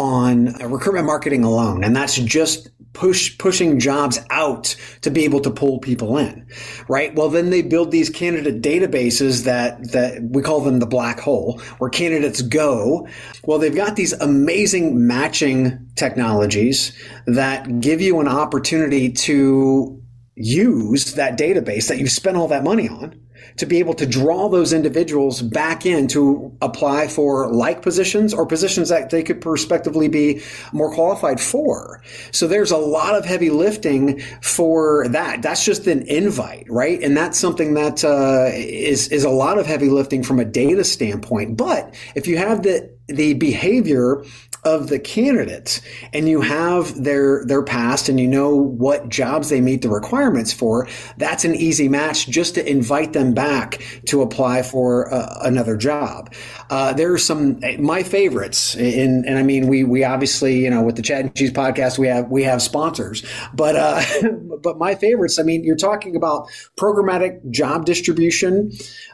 on 0.00 0.46
recruitment 0.54 1.06
marketing 1.06 1.44
alone, 1.44 1.84
and 1.84 1.94
that's 1.94 2.16
just 2.16 2.70
push 2.92 3.38
pushing 3.38 3.78
jobs 3.78 4.18
out 4.30 4.74
to 5.02 5.10
be 5.10 5.24
able 5.24 5.40
to 5.40 5.50
pull 5.50 5.78
people 5.78 6.18
in, 6.18 6.46
right? 6.88 7.14
Well, 7.14 7.28
then 7.28 7.50
they 7.50 7.62
build 7.62 7.90
these 7.90 8.10
candidate 8.10 8.62
databases 8.62 9.44
that 9.44 9.92
that 9.92 10.22
we 10.22 10.42
call 10.42 10.60
them 10.60 10.78
the 10.78 10.86
black 10.86 11.20
hole, 11.20 11.60
where 11.78 11.90
candidates 11.90 12.42
go. 12.42 13.06
Well, 13.44 13.58
they've 13.58 13.74
got 13.74 13.96
these 13.96 14.12
amazing 14.14 15.06
matching 15.06 15.86
technologies 15.96 16.92
that 17.26 17.80
give 17.80 18.00
you 18.00 18.20
an 18.20 18.28
opportunity 18.28 19.12
to 19.12 20.02
use 20.34 21.14
that 21.14 21.38
database 21.38 21.88
that 21.88 21.98
you've 21.98 22.10
spent 22.10 22.36
all 22.36 22.48
that 22.48 22.64
money 22.64 22.88
on 22.88 23.20
to 23.56 23.66
be 23.66 23.78
able 23.78 23.94
to 23.94 24.06
draw 24.06 24.48
those 24.48 24.72
individuals 24.72 25.42
back 25.42 25.86
in 25.86 26.08
to 26.08 26.56
apply 26.60 27.08
for 27.08 27.50
like 27.52 27.82
positions 27.82 28.32
or 28.32 28.46
positions 28.46 28.88
that 28.88 29.10
they 29.10 29.22
could 29.22 29.40
prospectively 29.40 30.08
be 30.08 30.42
more 30.72 30.92
qualified 30.92 31.40
for. 31.40 32.02
So 32.32 32.46
there's 32.46 32.70
a 32.70 32.76
lot 32.76 33.14
of 33.14 33.24
heavy 33.24 33.50
lifting 33.50 34.20
for 34.42 35.08
that. 35.08 35.42
That's 35.42 35.64
just 35.64 35.86
an 35.86 36.02
invite, 36.08 36.66
right? 36.68 37.00
And 37.02 37.16
that's 37.16 37.38
something 37.38 37.74
that 37.74 38.04
uh, 38.04 38.50
is 38.54 39.08
is 39.08 39.24
a 39.24 39.30
lot 39.30 39.58
of 39.58 39.66
heavy 39.66 39.88
lifting 39.88 40.22
from 40.22 40.38
a 40.38 40.44
data 40.44 40.84
standpoint. 40.84 41.56
But 41.56 41.94
if 42.14 42.26
you 42.26 42.36
have 42.38 42.62
the 42.62 42.90
the 43.08 43.34
behavior 43.34 44.24
of 44.64 44.88
the 44.88 44.98
candidates 44.98 45.80
and 46.12 46.28
you 46.28 46.40
have 46.40 47.02
their 47.02 47.44
their 47.46 47.62
past 47.62 48.08
and 48.08 48.20
you 48.20 48.28
know 48.28 48.54
what 48.54 49.08
jobs 49.08 49.48
they 49.48 49.60
meet 49.60 49.80
the 49.82 49.88
requirements 49.88 50.52
for 50.52 50.86
that's 51.16 51.44
an 51.44 51.54
easy 51.54 51.88
match 51.88 52.28
just 52.28 52.54
to 52.54 52.70
invite 52.70 53.12
them 53.12 53.32
back 53.32 53.82
to 54.04 54.20
apply 54.20 54.62
for 54.62 55.12
uh, 55.12 55.38
another 55.42 55.76
job 55.76 56.32
uh, 56.70 56.92
there 56.92 57.12
are 57.12 57.18
some 57.18 57.60
my 57.78 58.02
favorites 58.02 58.74
in 58.76 59.24
and 59.26 59.38
i 59.38 59.42
mean 59.42 59.66
we 59.66 59.84
we 59.84 60.04
obviously 60.04 60.56
you 60.56 60.70
know 60.70 60.82
with 60.82 60.96
the 60.96 61.02
chat 61.02 61.20
and 61.20 61.34
cheese 61.34 61.50
podcast 61.50 61.98
we 61.98 62.06
have 62.06 62.28
we 62.30 62.42
have 62.42 62.62
sponsors. 62.62 63.24
But 63.52 63.76
uh, 63.76 64.02
but 64.62 64.78
my 64.78 64.94
favorites 64.94 65.38
i 65.38 65.42
mean 65.42 65.64
you're 65.64 65.76
talking 65.76 66.16
about 66.16 66.48
programmatic 66.76 67.50
job 67.50 67.84
distribution. 67.84 68.72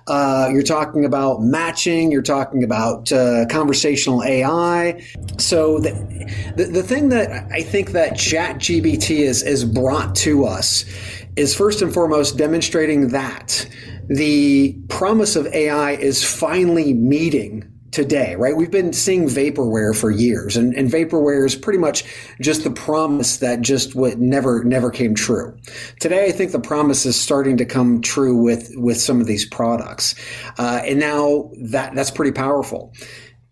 Uh, 0.09 0.49
you're 0.53 0.63
talking 0.63 1.05
about 1.05 1.43
matching. 1.43 2.13
You're 2.13 2.23
talking 2.23 2.63
about 2.63 3.11
uh, 3.11 3.47
conversational 3.51 4.23
ai 4.23 5.03
so 5.39 5.79
the, 5.79 5.91
the, 6.57 6.65
the 6.65 6.83
thing 6.83 7.11
that 7.11 7.51
I 7.53 7.63
think 7.63 7.93
that 7.93 8.17
Chat 8.17 8.57
GPT 8.57 9.19
is 9.19 9.43
is 9.43 9.65
brought 9.65 10.15
to 10.17 10.45
us 10.45 10.85
is 11.37 11.55
first 11.55 11.83
and 11.83 11.93
foremost 11.93 12.37
demonstrating 12.37 13.09
that 13.09 13.69
the 14.09 14.77
promise 14.89 15.37
of 15.37 15.47
AI 15.49 15.93
is 15.93 16.25
finally 16.25 16.95
meeting 16.95 17.71
today, 17.93 18.35
right? 18.37 18.57
We've 18.57 18.71
been 18.71 18.93
seeing 18.93 19.27
vaporware 19.27 19.99
for 19.99 20.11
years, 20.11 20.57
and, 20.57 20.75
and 20.75 20.91
vaporware 20.91 21.47
is 21.47 21.55
pretty 21.55 21.79
much 21.79 22.05
just 22.41 22.65
the 22.65 22.71
promise 22.71 23.39
that 23.39 23.63
just 23.63 23.95
what 23.95 24.19
never 24.19 24.65
never 24.65 24.91
came 24.91 25.15
true. 25.15 25.57
Today, 26.01 26.27
I 26.27 26.33
think 26.33 26.53
the 26.53 26.61
promise 26.61 27.07
is 27.07 27.19
starting 27.19 27.57
to 27.59 27.65
come 27.65 28.03
true 28.03 28.37
with 28.37 28.71
with 28.77 29.01
some 29.01 29.21
of 29.21 29.27
these 29.27 29.47
products, 29.47 30.15
uh, 30.59 30.83
and 30.85 30.99
now 31.01 31.51
that 31.71 31.95
that's 31.95 32.11
pretty 32.11 32.33
powerful 32.33 32.93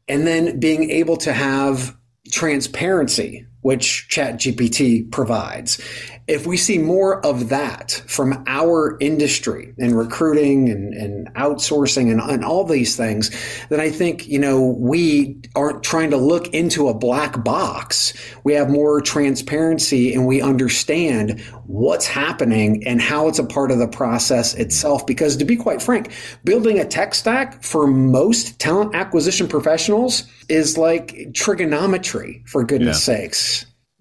and 0.09 0.27
then 0.27 0.59
being 0.61 0.91
able 0.91 1.17
to 1.17 1.33
have 1.33 1.97
transparency 2.31 3.47
which 3.65 4.09
ChatGPT 4.11 5.11
provides. 5.11 5.81
If 6.27 6.47
we 6.47 6.59
see 6.59 6.77
more 6.77 7.25
of 7.25 7.49
that 7.49 8.03
from 8.07 8.45
our 8.47 8.99
industry 9.01 9.75
and 9.79 9.97
recruiting 9.97 10.69
and, 10.69 10.93
and 10.93 11.35
outsourcing 11.35 12.11
and, 12.11 12.21
and, 12.21 12.45
all 12.45 12.65
these 12.65 12.95
things, 12.95 13.31
then 13.71 13.81
I 13.81 13.89
think, 13.89 14.29
you 14.29 14.39
know, 14.39 14.77
we 14.79 15.41
aren't 15.55 15.83
trying 15.83 16.11
to 16.11 16.19
look 16.19 16.49
into 16.49 16.89
a 16.89 16.95
black 16.95 17.43
box. 17.43 18.13
We 18.45 18.53
have 18.53 18.69
more 18.69 19.01
transparency 19.01 20.13
and 20.13 20.27
we 20.27 20.43
understand 20.43 21.41
what's 21.67 22.07
happening 22.07 22.87
and 22.87 23.01
how 23.01 23.29
it's 23.29 23.39
a 23.39 23.45
part 23.45 23.71
of 23.71 23.79
the 23.79 23.89
process 23.89 24.55
itself. 24.55 25.07
Because 25.07 25.39
to 25.39 25.45
be 25.47 25.57
quite 25.57 25.81
frank, 25.81 26.13
building 26.45 26.79
a 26.79 26.85
tech 26.85 27.15
stack 27.15 27.63
for 27.63 27.87
most 27.87 28.59
talent 28.61 28.95
acquisition 28.95 29.49
professionals 29.49 30.25
is 30.51 30.77
like 30.77 31.33
trigonometry, 31.33 32.43
for 32.47 32.63
goodness 32.65 33.09
yeah. 33.09 33.17
sakes. 33.17 33.54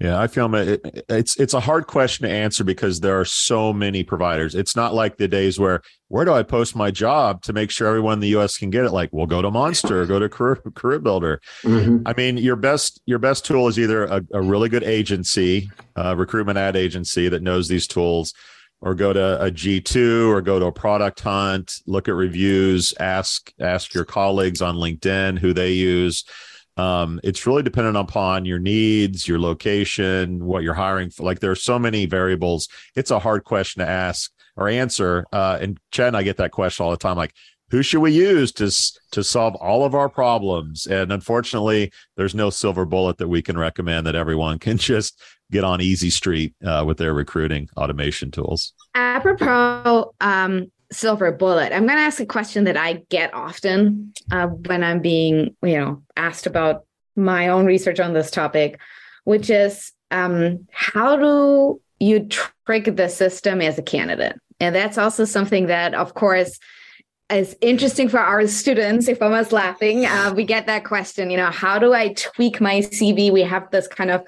Yeah, 0.03 0.19
I 0.19 0.27
feel 0.27 0.53
it, 0.53 1.05
it's 1.07 1.39
it's 1.39 1.53
a 1.53 1.61
hard 1.61 1.87
question 1.87 2.27
to 2.27 2.33
answer 2.33 2.65
because 2.65 2.99
there 2.99 3.17
are 3.21 3.23
so 3.23 3.71
many 3.71 4.03
providers. 4.03 4.53
It's 4.53 4.75
not 4.75 4.93
like 4.93 5.15
the 5.15 5.29
days 5.29 5.57
where 5.57 5.81
where 6.09 6.25
do 6.25 6.33
I 6.33 6.43
post 6.43 6.75
my 6.75 6.91
job 6.91 7.41
to 7.43 7.53
make 7.53 7.71
sure 7.71 7.87
everyone 7.87 8.15
in 8.15 8.19
the 8.19 8.27
U.S. 8.29 8.57
can 8.57 8.69
get 8.69 8.83
it? 8.83 8.91
Like, 8.91 9.11
we'll 9.13 9.27
go 9.27 9.41
to 9.41 9.49
Monster, 9.49 10.05
go 10.05 10.19
to 10.19 10.27
Career, 10.27 10.57
Career 10.75 10.99
Builder. 10.99 11.39
Mm-hmm. 11.63 12.05
I 12.05 12.13
mean, 12.17 12.35
your 12.35 12.57
best 12.57 13.01
your 13.05 13.17
best 13.17 13.45
tool 13.45 13.69
is 13.69 13.79
either 13.79 14.03
a, 14.03 14.21
a 14.33 14.41
really 14.41 14.67
good 14.67 14.83
agency, 14.83 15.69
a 15.95 16.17
recruitment 16.17 16.57
ad 16.57 16.75
agency 16.75 17.29
that 17.29 17.41
knows 17.41 17.69
these 17.69 17.87
tools, 17.87 18.33
or 18.81 18.95
go 18.95 19.13
to 19.13 19.41
a 19.41 19.49
G2 19.49 20.27
or 20.27 20.41
go 20.41 20.59
to 20.59 20.65
a 20.65 20.71
product 20.73 21.21
hunt, 21.21 21.75
look 21.87 22.09
at 22.09 22.15
reviews, 22.15 22.93
ask 22.99 23.53
ask 23.61 23.93
your 23.93 24.03
colleagues 24.03 24.61
on 24.61 24.75
LinkedIn 24.75 25.39
who 25.39 25.53
they 25.53 25.71
use. 25.71 26.25
Um, 26.77 27.19
it's 27.23 27.45
really 27.45 27.63
dependent 27.63 27.97
upon 27.97 28.45
your 28.45 28.59
needs, 28.59 29.27
your 29.27 29.39
location, 29.39 30.43
what 30.43 30.63
you're 30.63 30.73
hiring 30.73 31.09
for. 31.09 31.23
Like 31.23 31.39
there 31.39 31.51
are 31.51 31.55
so 31.55 31.77
many 31.77 32.05
variables. 32.05 32.67
It's 32.95 33.11
a 33.11 33.19
hard 33.19 33.43
question 33.43 33.83
to 33.83 33.89
ask 33.89 34.31
or 34.55 34.69
answer. 34.69 35.25
Uh, 35.31 35.57
and 35.61 35.79
Chad 35.91 36.07
and 36.07 36.17
I 36.17 36.23
get 36.23 36.37
that 36.37 36.51
question 36.51 36.83
all 36.83 36.91
the 36.91 36.97
time. 36.97 37.17
Like, 37.17 37.33
who 37.69 37.81
should 37.81 38.01
we 38.01 38.11
use 38.11 38.51
to 38.53 38.71
to 39.11 39.23
solve 39.23 39.55
all 39.55 39.83
of 39.83 39.95
our 39.95 40.09
problems? 40.09 40.85
And 40.85 41.11
unfortunately, 41.11 41.91
there's 42.15 42.35
no 42.35 42.51
silver 42.51 42.85
bullet 42.85 43.17
that 43.17 43.27
we 43.27 43.41
can 43.41 43.57
recommend 43.57 44.05
that 44.05 44.15
everyone 44.15 44.59
can 44.59 44.77
just 44.77 45.19
get 45.51 45.63
on 45.63 45.81
easy 45.81 46.09
street 46.09 46.53
uh, 46.65 46.83
with 46.85 46.97
their 46.97 47.13
recruiting 47.13 47.69
automation 47.77 48.31
tools. 48.31 48.73
Apropos 48.95 50.13
um, 50.21 50.71
silver 50.93 51.31
bullet. 51.31 51.73
I'm 51.73 51.85
going 51.85 51.97
to 51.97 52.03
ask 52.03 52.19
a 52.19 52.25
question 52.25 52.63
that 52.65 52.77
I 52.77 53.03
get 53.09 53.33
often 53.33 54.13
uh, 54.31 54.47
when 54.47 54.83
I'm 54.83 55.01
being, 55.01 55.55
you 55.63 55.77
know, 55.77 56.03
asked 56.15 56.45
about 56.45 56.85
my 57.15 57.47
own 57.47 57.65
research 57.65 57.99
on 57.99 58.13
this 58.13 58.31
topic, 58.31 58.79
which 59.23 59.49
is 59.49 59.91
um, 60.11 60.67
how 60.71 61.15
do 61.15 61.81
you 61.99 62.27
trick 62.27 62.95
the 62.95 63.09
system 63.09 63.61
as 63.61 63.77
a 63.77 63.83
candidate? 63.83 64.39
And 64.59 64.75
that's 64.75 64.97
also 64.97 65.25
something 65.25 65.67
that, 65.67 65.93
of 65.93 66.13
course, 66.13 66.59
is 67.29 67.55
interesting 67.61 68.09
for 68.09 68.19
our 68.19 68.45
students. 68.47 69.07
If 69.07 69.21
I 69.21 69.27
was 69.27 69.51
laughing, 69.51 70.05
uh, 70.05 70.33
we 70.35 70.43
get 70.43 70.67
that 70.67 70.85
question. 70.85 71.31
You 71.31 71.37
know, 71.37 71.51
how 71.51 71.79
do 71.79 71.93
I 71.93 72.13
tweak 72.13 72.61
my 72.61 72.79
CV? 72.79 73.31
We 73.31 73.41
have 73.41 73.69
this 73.71 73.87
kind 73.87 74.11
of 74.11 74.23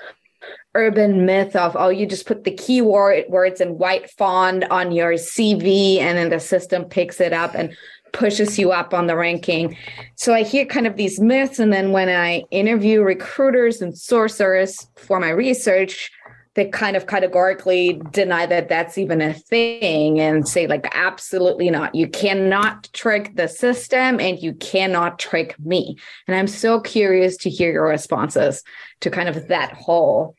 urban 0.76 1.26
myth 1.26 1.56
of 1.56 1.76
oh 1.78 1.90
you 1.90 2.06
just 2.06 2.26
put 2.26 2.44
the 2.44 2.52
keyword 2.52 3.26
words 3.30 3.60
in 3.60 3.78
white 3.78 4.10
font 4.12 4.64
on 4.70 4.92
your 4.92 5.14
cv 5.14 5.98
and 5.98 6.18
then 6.18 6.30
the 6.30 6.40
system 6.40 6.86
picks 6.86 7.20
it 7.20 7.34
up 7.34 7.56
and 7.56 7.76
pushes 8.12 8.58
you 8.58 8.72
up 8.72 8.94
on 8.94 9.08
the 9.08 9.16
ranking. 9.16 9.76
So 10.16 10.34
i 10.34 10.44
hear 10.44 10.66
kind 10.66 10.88
of 10.88 10.96
these 10.96 11.20
myths 11.20 11.60
and 11.60 11.74
then 11.74 11.92
when 11.92 12.10
i 12.10 12.44
interview 12.52 13.02
recruiters 13.02 13.82
and 13.82 13.94
sourcers 13.94 14.88
for 14.98 15.20
my 15.20 15.30
research 15.30 16.12
they 16.56 16.66
kind 16.66 16.96
of 16.96 17.06
categorically 17.06 18.02
deny 18.12 18.46
that 18.46 18.70
that's 18.70 18.98
even 18.98 19.22
a 19.22 19.34
thing 19.34 20.20
and 20.20 20.48
say 20.48 20.68
like 20.68 20.88
absolutely 20.94 21.70
not. 21.70 21.94
You 21.94 22.08
cannot 22.08 22.90
trick 22.94 23.36
the 23.36 23.48
system 23.48 24.22
and 24.22 24.42
you 24.42 24.54
cannot 24.54 25.20
trick 25.20 25.60
me. 25.60 25.98
And 26.28 26.36
i'm 26.36 26.48
so 26.48 26.80
curious 26.80 27.38
to 27.38 27.50
hear 27.50 27.72
your 27.72 27.88
responses 27.88 28.64
to 29.02 29.10
kind 29.10 29.30
of 29.30 29.50
that 29.50 29.74
whole 29.74 30.36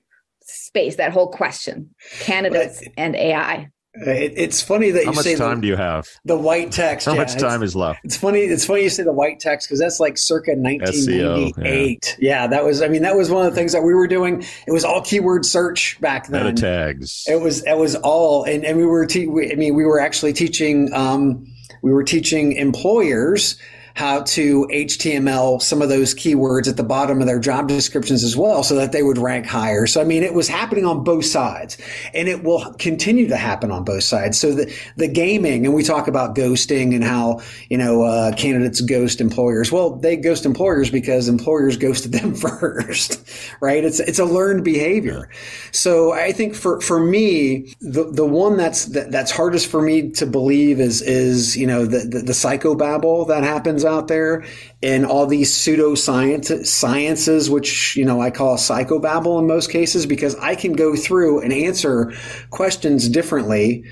space 0.46 0.96
that 0.96 1.12
whole 1.12 1.28
question 1.28 1.90
candidates 2.20 2.80
but, 2.80 2.92
and 2.96 3.16
ai 3.16 3.70
it, 3.98 4.34
it's 4.36 4.60
funny 4.60 4.90
that 4.90 5.04
how 5.04 5.10
you 5.10 5.16
much 5.16 5.24
say 5.24 5.36
time 5.36 5.56
the, 5.56 5.62
do 5.62 5.68
you 5.68 5.76
have? 5.76 6.06
The 6.24 6.36
white 6.36 6.70
text. 6.70 7.06
How 7.06 7.14
yeah, 7.14 7.20
much 7.20 7.36
time 7.36 7.62
is 7.62 7.74
left? 7.74 8.00
It's 8.04 8.16
funny. 8.16 8.40
It's 8.40 8.66
funny 8.66 8.82
you 8.82 8.90
say 8.90 9.04
the 9.04 9.12
white 9.12 9.40
text 9.40 9.68
because 9.68 9.80
that's 9.80 10.00
like 10.00 10.18
circa 10.18 10.52
1998. 10.52 11.54
SEO, 11.54 12.16
yeah. 12.18 12.42
yeah. 12.42 12.46
that 12.46 12.64
was. 12.64 12.82
I 12.82 12.88
mean, 12.88 13.02
that 13.02 13.16
was 13.16 13.30
one 13.30 13.46
of 13.46 13.52
the 13.52 13.56
things 13.56 13.72
that 13.72 13.82
we 13.82 13.94
were 13.94 14.06
doing. 14.06 14.44
It 14.66 14.72
was 14.72 14.84
all 14.84 15.00
keyword 15.02 15.46
search 15.46 15.98
back 16.00 16.28
then. 16.28 16.44
Meta 16.44 16.60
tags. 16.60 17.24
It 17.26 17.40
was. 17.40 17.64
It 17.64 17.76
was 17.76 17.96
all, 17.96 18.44
and, 18.44 18.64
and 18.64 18.76
we 18.76 18.84
were. 18.84 19.06
Te- 19.06 19.28
we, 19.28 19.50
I 19.50 19.54
mean, 19.54 19.74
we 19.74 19.84
were 19.84 20.00
actually 20.00 20.32
teaching. 20.34 20.92
Um, 20.92 21.46
we 21.82 21.92
were 21.92 22.04
teaching 22.04 22.52
employers 22.52 23.56
how 23.96 24.20
to 24.20 24.68
HTML 24.70 25.60
some 25.62 25.80
of 25.80 25.88
those 25.88 26.14
keywords 26.14 26.68
at 26.68 26.76
the 26.76 26.84
bottom 26.84 27.22
of 27.22 27.26
their 27.26 27.38
job 27.38 27.66
descriptions 27.66 28.22
as 28.22 28.36
well 28.36 28.62
so 28.62 28.74
that 28.74 28.92
they 28.92 29.02
would 29.02 29.16
rank 29.16 29.46
higher. 29.46 29.86
So, 29.86 30.02
I 30.02 30.04
mean, 30.04 30.22
it 30.22 30.34
was 30.34 30.48
happening 30.48 30.84
on 30.84 31.02
both 31.02 31.24
sides 31.24 31.78
and 32.12 32.28
it 32.28 32.44
will 32.44 32.74
continue 32.74 33.26
to 33.28 33.38
happen 33.38 33.70
on 33.70 33.84
both 33.84 34.04
sides. 34.04 34.38
So 34.38 34.52
the, 34.52 34.72
the 34.96 35.08
gaming, 35.08 35.64
and 35.64 35.74
we 35.74 35.82
talk 35.82 36.08
about 36.08 36.36
ghosting 36.36 36.94
and 36.94 37.02
how, 37.02 37.40
you 37.70 37.78
know, 37.78 38.02
uh, 38.02 38.36
candidates 38.36 38.82
ghost 38.82 39.18
employers. 39.18 39.72
Well, 39.72 39.96
they 39.96 40.16
ghost 40.16 40.44
employers 40.44 40.90
because 40.90 41.26
employers 41.26 41.76
ghosted 41.78 42.12
them 42.12 42.34
first, 42.34 43.26
right? 43.60 43.82
It's, 43.82 43.98
it's 44.00 44.18
a 44.18 44.26
learned 44.26 44.62
behavior. 44.62 45.30
So 45.72 46.12
I 46.12 46.32
think 46.32 46.54
for, 46.54 46.82
for 46.82 47.00
me, 47.00 47.74
the, 47.80 48.04
the 48.12 48.26
one 48.26 48.58
that's, 48.58 48.84
that, 48.86 49.10
that's 49.10 49.30
hardest 49.30 49.70
for 49.70 49.80
me 49.80 50.10
to 50.10 50.26
believe 50.26 50.80
is, 50.80 51.00
is, 51.00 51.56
you 51.56 51.66
know, 51.66 51.86
the, 51.86 52.00
the, 52.00 52.18
the 52.18 52.32
psychobabble 52.32 53.26
that 53.28 53.42
happens 53.42 53.85
out 53.86 54.08
there 54.08 54.44
and 54.82 55.06
all 55.06 55.26
these 55.26 55.52
pseudoscience 55.52 56.66
sciences, 56.66 57.48
which, 57.48 57.96
you 57.96 58.04
know, 58.04 58.20
I 58.20 58.30
call 58.30 58.56
psychobabble 58.56 59.38
in 59.38 59.46
most 59.46 59.70
cases, 59.70 60.06
because 60.06 60.34
I 60.36 60.54
can 60.54 60.72
go 60.72 60.96
through 60.96 61.40
and 61.40 61.52
answer 61.52 62.12
questions 62.50 63.08
differently 63.08 63.84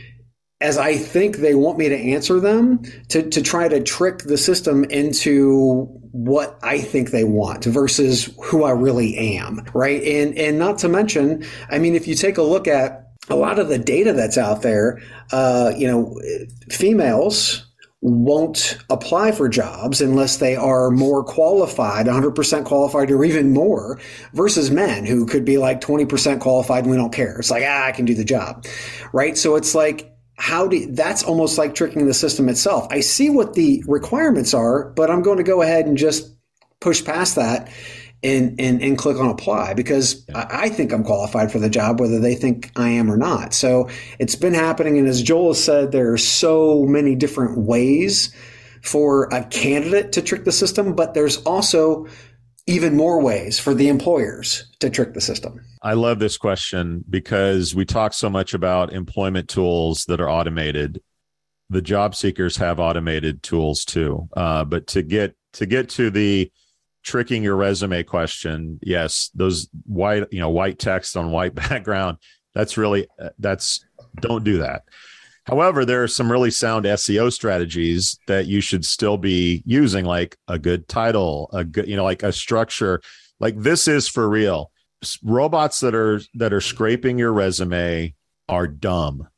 as 0.61 0.79
I 0.79 0.97
think 0.97 1.39
they 1.39 1.55
want 1.55 1.79
me 1.79 1.89
to 1.89 1.97
answer 1.97 2.41
them 2.41 2.83
to, 3.09 3.29
to 3.29 3.43
try 3.43 3.69
to 3.69 3.83
trick 3.83 4.19
the 4.21 4.39
system 4.39 4.85
into 4.85 5.87
what 6.13 6.59
I 6.63 6.79
think 6.79 7.11
they 7.11 7.25
want 7.25 7.65
versus 7.65 8.33
who 8.43 8.65
I 8.65 8.71
really 8.71 9.37
am. 9.37 9.67
Right. 9.75 10.03
And, 10.03 10.39
and 10.39 10.59
not 10.59 10.79
to 10.79 10.89
mention, 10.89 11.45
I 11.69 11.79
mean, 11.79 11.95
if 11.95 12.07
you 12.07 12.15
take 12.15 12.39
a 12.39 12.43
look 12.43 12.69
at 12.69 13.11
a 13.29 13.37
lot 13.37 13.59
of 13.59 13.69
the 13.69 13.79
data 13.79 14.13
that's 14.13 14.39
out 14.39 14.63
there, 14.63 15.03
uh, 15.33 15.73
you 15.77 15.87
know, 15.87 16.19
females 16.71 17.67
won't 18.05 18.77
apply 18.91 19.33
for 19.33 19.49
jobs 19.49 20.03
unless 20.03 20.37
they 20.37 20.55
are 20.55 20.91
more 20.91 21.25
qualified, 21.25 22.05
100% 22.05 22.65
qualified 22.67 23.11
or 23.11 23.25
even 23.25 23.55
more 23.55 23.99
versus 24.35 24.71
men 24.71 25.07
who 25.07 25.25
could 25.25 25.43
be 25.43 25.57
like 25.57 25.81
20% 25.81 26.39
qualified 26.39 26.85
and 26.85 26.91
we 26.91 26.99
don't 26.99 27.15
care. 27.15 27.39
It's 27.39 27.51
like, 27.51 27.65
ah, 27.67 27.87
I 27.87 27.93
can 27.93 28.05
do 28.05 28.15
the 28.15 28.25
job. 28.25 28.67
Right. 29.15 29.39
So 29.39 29.57
it's 29.57 29.75
like, 29.75 30.15
how 30.37 30.67
do 30.67 30.93
that's 30.93 31.23
almost 31.23 31.57
like 31.57 31.75
tricking 31.75 32.07
the 32.07 32.13
system 32.13 32.49
itself. 32.51 32.87
I 32.91 33.01
see 33.01 33.31
what 33.31 33.55
the 33.55 33.83
requirements 33.87 34.53
are, 34.53 34.91
but 34.91 35.11
I'm 35.11 35.23
going 35.23 35.39
to 35.39 35.45
go 35.45 35.63
ahead 35.63 35.87
and 35.87 35.97
just 35.97 36.31
push 36.81 37.03
past 37.03 37.37
that 37.37 37.71
and, 38.23 38.59
and, 38.59 38.83
and 38.83 38.97
click 38.97 39.19
on 39.19 39.29
apply 39.29 39.75
because 39.75 40.25
yeah. 40.29 40.47
I, 40.51 40.65
I, 40.65 40.69
think 40.71 40.93
I'm 40.93 41.05
qualified 41.05 41.53
for 41.53 41.59
the 41.59 41.69
job, 41.69 42.01
whether 42.01 42.19
they 42.19 42.35
think 42.35 42.73
I 42.77 42.89
am 42.89 43.11
or 43.11 43.19
not. 43.19 43.53
So 43.53 43.91
it's 44.19 44.35
been 44.35 44.55
happening. 44.55 44.99
And 44.99 45.07
as 45.07 45.23
Joel 45.23 45.49
has 45.49 45.63
said, 45.63 45.93
there 45.93 46.11
are 46.13 46.19
so 46.19 46.85
many 46.85 47.15
different 47.15 47.59
ways 47.59 48.35
for 48.83 49.25
a 49.33 49.45
candidate 49.45 50.13
to 50.13 50.23
trick 50.23 50.45
the 50.45 50.53
system, 50.53 50.95
but 50.95 51.15
there's 51.15 51.39
also 51.45 52.07
even 52.67 52.97
more 52.97 53.21
ways 53.21 53.59
for 53.59 53.75
the 53.75 53.89
employers 53.89 54.73
to 54.81 54.89
trick 54.89 55.13
the 55.13 55.21
system. 55.21 55.61
I 55.83 55.93
love 55.95 56.19
this 56.19 56.39
question 56.39 57.05
because 57.09 57.75
we 57.75 57.85
talk 57.85 58.15
so 58.15 58.31
much 58.31 58.55
about 58.55 58.93
employment 58.93 59.49
tools 59.49 60.07
that 60.07 60.21
are 60.21 60.31
automated. 60.31 61.03
The 61.69 61.83
job 61.83 62.15
seekers 62.15 62.57
have 62.57 62.81
automated 62.81 63.43
tools 63.43 63.85
too. 63.85 64.29
Uh, 64.35 64.65
but 64.65 64.87
to 64.89 65.03
get 65.03 65.35
to 65.55 65.67
get 65.67 65.89
to 65.91 66.11
the 66.11 66.51
tricking 67.05 67.45
your 67.45 67.57
resume 67.57 68.03
question. 68.03 68.81
Yes 68.83 69.31
those 69.35 69.69
white 69.87 70.25
you 70.33 70.41
know 70.41 70.51
white 70.51 70.79
text 70.79 71.17
on 71.17 71.31
white 71.31 71.55
background 71.69 72.19
that's 72.55 72.77
really 72.77 73.07
uh, 73.21 73.31
that's 73.39 73.85
don't 74.21 74.45
do 74.45 74.59
that. 74.59 74.85
However 75.47 75.85
there 75.85 76.03
are 76.03 76.09
some 76.09 76.33
really 76.33 76.51
sound 76.51 76.87
seo 76.87 77.33
strategies 77.33 78.19
that 78.27 78.47
you 78.47 78.61
should 78.61 78.85
still 78.85 79.19
be 79.19 79.63
using 79.67 80.05
like 80.05 80.37
a 80.49 80.59
good 80.59 80.89
title 80.89 81.51
a 81.53 81.65
good 81.65 81.87
you 81.87 81.97
know 81.97 82.05
like 82.05 82.23
a 82.23 82.33
structure. 82.33 83.01
Like 83.41 83.57
this 83.59 83.87
is 83.87 84.09
for 84.09 84.29
real. 84.29 84.71
Robots 85.23 85.81
that 85.81 85.95
are 85.95 86.23
that 86.35 86.53
are 86.53 86.63
scraping 86.63 87.19
your 87.19 87.33
resume 87.33 88.15
are 88.49 88.67
dumb. 88.67 89.29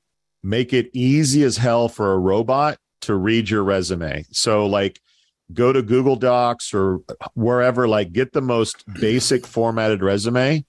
Make 0.43 0.73
it 0.73 0.91
easy 0.93 1.43
as 1.43 1.57
hell 1.57 1.89
for 1.89 2.13
a 2.13 2.19
robot 2.19 2.79
to 3.03 3.15
read 3.15 3.51
your 3.51 3.65
resume. 3.65 4.25
So 4.31 4.67
like 4.67 5.01
go 5.53 5.73
to 5.73 5.83
Google 5.83 6.17
Docs 6.17 6.75
or 6.75 7.01
wherever, 7.35 7.87
like 7.89 8.13
get 8.13 8.33
the 8.33 8.41
most 8.41 8.85
basic 9.01 9.47
formatted 9.47 10.03
resume 10.03 10.65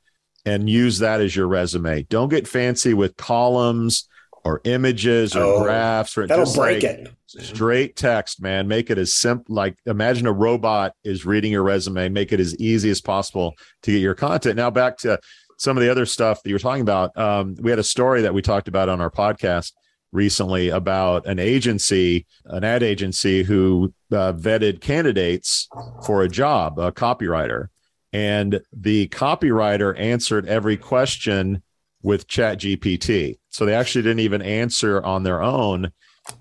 and 0.45 0.69
use 0.69 0.99
that 0.99 1.21
as 1.21 1.36
your 1.36 1.47
resume. 1.47 2.03
Don't 2.03 2.30
get 2.30 2.47
fancy 2.47 2.93
with 2.93 3.17
columns 3.17 4.07
or 4.43 4.61
images 4.63 5.36
or 5.36 5.43
oh, 5.43 5.63
graphs 5.63 6.17
or 6.17 6.25
that'll 6.25 6.45
break 6.45 6.82
like 6.82 6.84
it. 6.84 7.13
Straight 7.28 7.97
text, 7.97 8.41
man. 8.41 8.67
Make 8.67 8.89
it 8.89 8.97
as 8.97 9.13
simple. 9.13 9.53
Like 9.53 9.78
imagine 9.86 10.25
a 10.25 10.32
robot 10.32 10.93
is 11.03 11.25
reading 11.25 11.51
your 11.51 11.63
resume. 11.63 12.07
Make 12.09 12.32
it 12.32 12.39
as 12.39 12.55
easy 12.57 12.89
as 12.89 13.01
possible 13.01 13.55
to 13.84 13.91
get 13.91 13.99
your 13.99 14.15
content. 14.15 14.55
Now 14.55 14.69
back 14.69 14.97
to 14.99 15.19
some 15.57 15.75
of 15.75 15.84
the 15.84 15.89
other 15.89 16.05
stuff 16.05 16.41
that 16.41 16.49
you 16.49 16.55
were 16.55 16.59
talking 16.59 16.82
about. 16.82 17.17
Um, 17.17 17.55
we 17.59 17.71
had 17.71 17.80
a 17.80 17.84
story 17.84 18.21
that 18.21 18.34
we 18.34 18.41
talked 18.41 18.67
about 18.67 18.89
on 18.89 19.01
our 19.01 19.11
podcast 19.11 19.73
recently 20.12 20.70
about 20.70 21.26
an 21.26 21.39
agency, 21.39 22.26
an 22.45 22.64
ad 22.64 22.84
agency 22.84 23.43
who 23.43 23.93
uh, 24.12 24.34
vetted 24.34 24.82
candidates 24.82 25.68
for 26.05 26.24
a 26.24 26.30
job, 26.30 26.80
a 26.80 26.91
copywriter. 26.91 27.68
And 28.14 28.62
the 28.72 29.10
copywriter 29.10 29.97
answered 29.99 30.47
every 30.47 30.78
question 30.78 31.62
with 32.01 32.28
Chat 32.28 32.60
GPT. 32.60 33.38
So 33.49 33.66
they 33.66 33.74
actually 33.74 34.03
didn't 34.03 34.22
even 34.22 34.41
answer 34.41 35.03
on 35.03 35.24
their 35.24 35.41
own. 35.41 35.91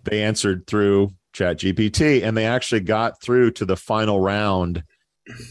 They 0.04 0.22
answered 0.22 0.66
through 0.66 1.10
Chat 1.32 1.58
GPT 1.58 2.22
and 2.22 2.36
they 2.36 2.46
actually 2.46 2.80
got 2.80 3.20
through 3.20 3.50
to 3.52 3.64
the 3.64 3.76
final 3.76 4.20
round 4.20 4.84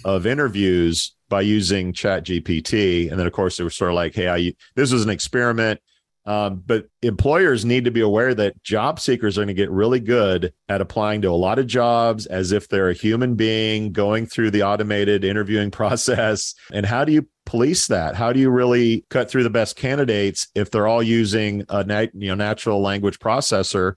of 0.03 0.25
interviews 0.25 1.15
by 1.27 1.41
using 1.41 1.91
Chat 1.91 2.25
GPT. 2.25 3.09
And 3.09 3.19
then, 3.19 3.27
of 3.27 3.33
course, 3.33 3.57
they 3.57 3.63
were 3.63 3.69
sort 3.69 3.91
of 3.91 3.95
like, 3.95 4.15
hey, 4.15 4.29
I, 4.29 4.53
this 4.75 4.91
was 4.91 5.03
an 5.03 5.09
experiment 5.09 5.81
um, 6.25 6.63
but 6.65 6.87
employers 7.03 7.65
need 7.65 7.85
to 7.85 7.91
be 7.91 8.01
aware 8.01 8.33
that 8.33 8.61
job 8.63 8.99
seekers 8.99 9.37
are 9.37 9.41
going 9.41 9.47
to 9.49 9.53
get 9.53 9.69
really 9.69 9.99
good 9.99 10.53
at 10.67 10.81
applying 10.81 11.21
to 11.21 11.29
a 11.29 11.31
lot 11.31 11.59
of 11.59 11.67
jobs 11.67 12.25
as 12.25 12.51
if 12.51 12.67
they're 12.67 12.89
a 12.89 12.93
human 12.93 13.35
being 13.35 13.91
going 13.91 14.25
through 14.25 14.49
the 14.51 14.63
automated 14.63 15.23
interviewing 15.23 15.69
process. 15.71 16.55
And 16.73 16.85
how 16.85 17.05
do 17.05 17.11
you 17.11 17.27
police 17.45 17.87
that? 17.87 18.15
How 18.15 18.33
do 18.33 18.39
you 18.39 18.49
really 18.49 19.05
cut 19.09 19.29
through 19.29 19.43
the 19.43 19.51
best 19.51 19.75
candidates 19.75 20.47
if 20.55 20.71
they're 20.71 20.87
all 20.87 21.03
using 21.03 21.63
a 21.69 21.83
nat- 21.83 22.15
you 22.15 22.29
know 22.29 22.35
natural 22.35 22.81
language 22.81 23.19
processor 23.19 23.93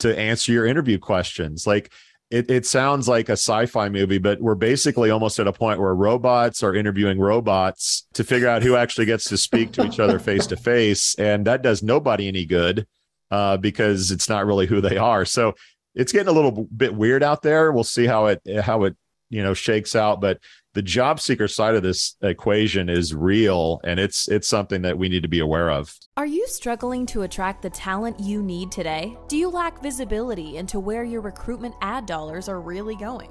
to 0.00 0.18
answer 0.18 0.52
your 0.52 0.66
interview 0.66 0.98
questions? 0.98 1.66
Like 1.66 1.92
it, 2.30 2.48
it 2.48 2.64
sounds 2.64 3.08
like 3.08 3.28
a 3.28 3.32
sci-fi 3.32 3.88
movie, 3.88 4.18
but 4.18 4.40
we're 4.40 4.54
basically 4.54 5.10
almost 5.10 5.40
at 5.40 5.48
a 5.48 5.52
point 5.52 5.80
where 5.80 5.94
robots 5.94 6.62
are 6.62 6.74
interviewing 6.74 7.18
robots 7.18 8.06
to 8.14 8.22
figure 8.22 8.48
out 8.48 8.62
who 8.62 8.76
actually 8.76 9.06
gets 9.06 9.24
to 9.24 9.36
speak 9.36 9.72
to 9.72 9.84
each 9.84 9.98
other 9.98 10.20
face 10.20 10.46
to 10.46 10.56
face, 10.56 11.16
and 11.16 11.46
that 11.46 11.62
does 11.62 11.82
nobody 11.82 12.28
any 12.28 12.44
good 12.44 12.86
uh, 13.32 13.56
because 13.56 14.12
it's 14.12 14.28
not 14.28 14.46
really 14.46 14.66
who 14.66 14.80
they 14.80 14.96
are. 14.96 15.24
So 15.24 15.54
it's 15.94 16.12
getting 16.12 16.28
a 16.28 16.32
little 16.32 16.68
bit 16.76 16.94
weird 16.94 17.24
out 17.24 17.42
there. 17.42 17.72
We'll 17.72 17.82
see 17.84 18.06
how 18.06 18.26
it 18.26 18.40
how 18.62 18.84
it 18.84 18.96
you 19.28 19.42
know 19.42 19.54
shakes 19.54 19.96
out, 19.96 20.20
but 20.20 20.38
the 20.74 20.82
job 20.82 21.20
seeker 21.20 21.48
side 21.48 21.74
of 21.74 21.82
this 21.82 22.16
equation 22.22 22.88
is 22.88 23.14
real 23.14 23.80
and 23.84 23.98
it's 23.98 24.28
it's 24.28 24.48
something 24.48 24.82
that 24.82 24.96
we 24.96 25.08
need 25.08 25.22
to 25.22 25.28
be 25.28 25.40
aware 25.40 25.70
of. 25.70 25.96
Are 26.16 26.26
you 26.26 26.46
struggling 26.46 27.06
to 27.06 27.22
attract 27.22 27.62
the 27.62 27.70
talent 27.70 28.20
you 28.20 28.42
need 28.42 28.70
today? 28.70 29.16
Do 29.28 29.36
you 29.36 29.48
lack 29.48 29.82
visibility 29.82 30.56
into 30.56 30.78
where 30.78 31.04
your 31.04 31.20
recruitment 31.20 31.74
ad 31.80 32.06
dollars 32.06 32.48
are 32.48 32.60
really 32.60 32.96
going? 32.96 33.30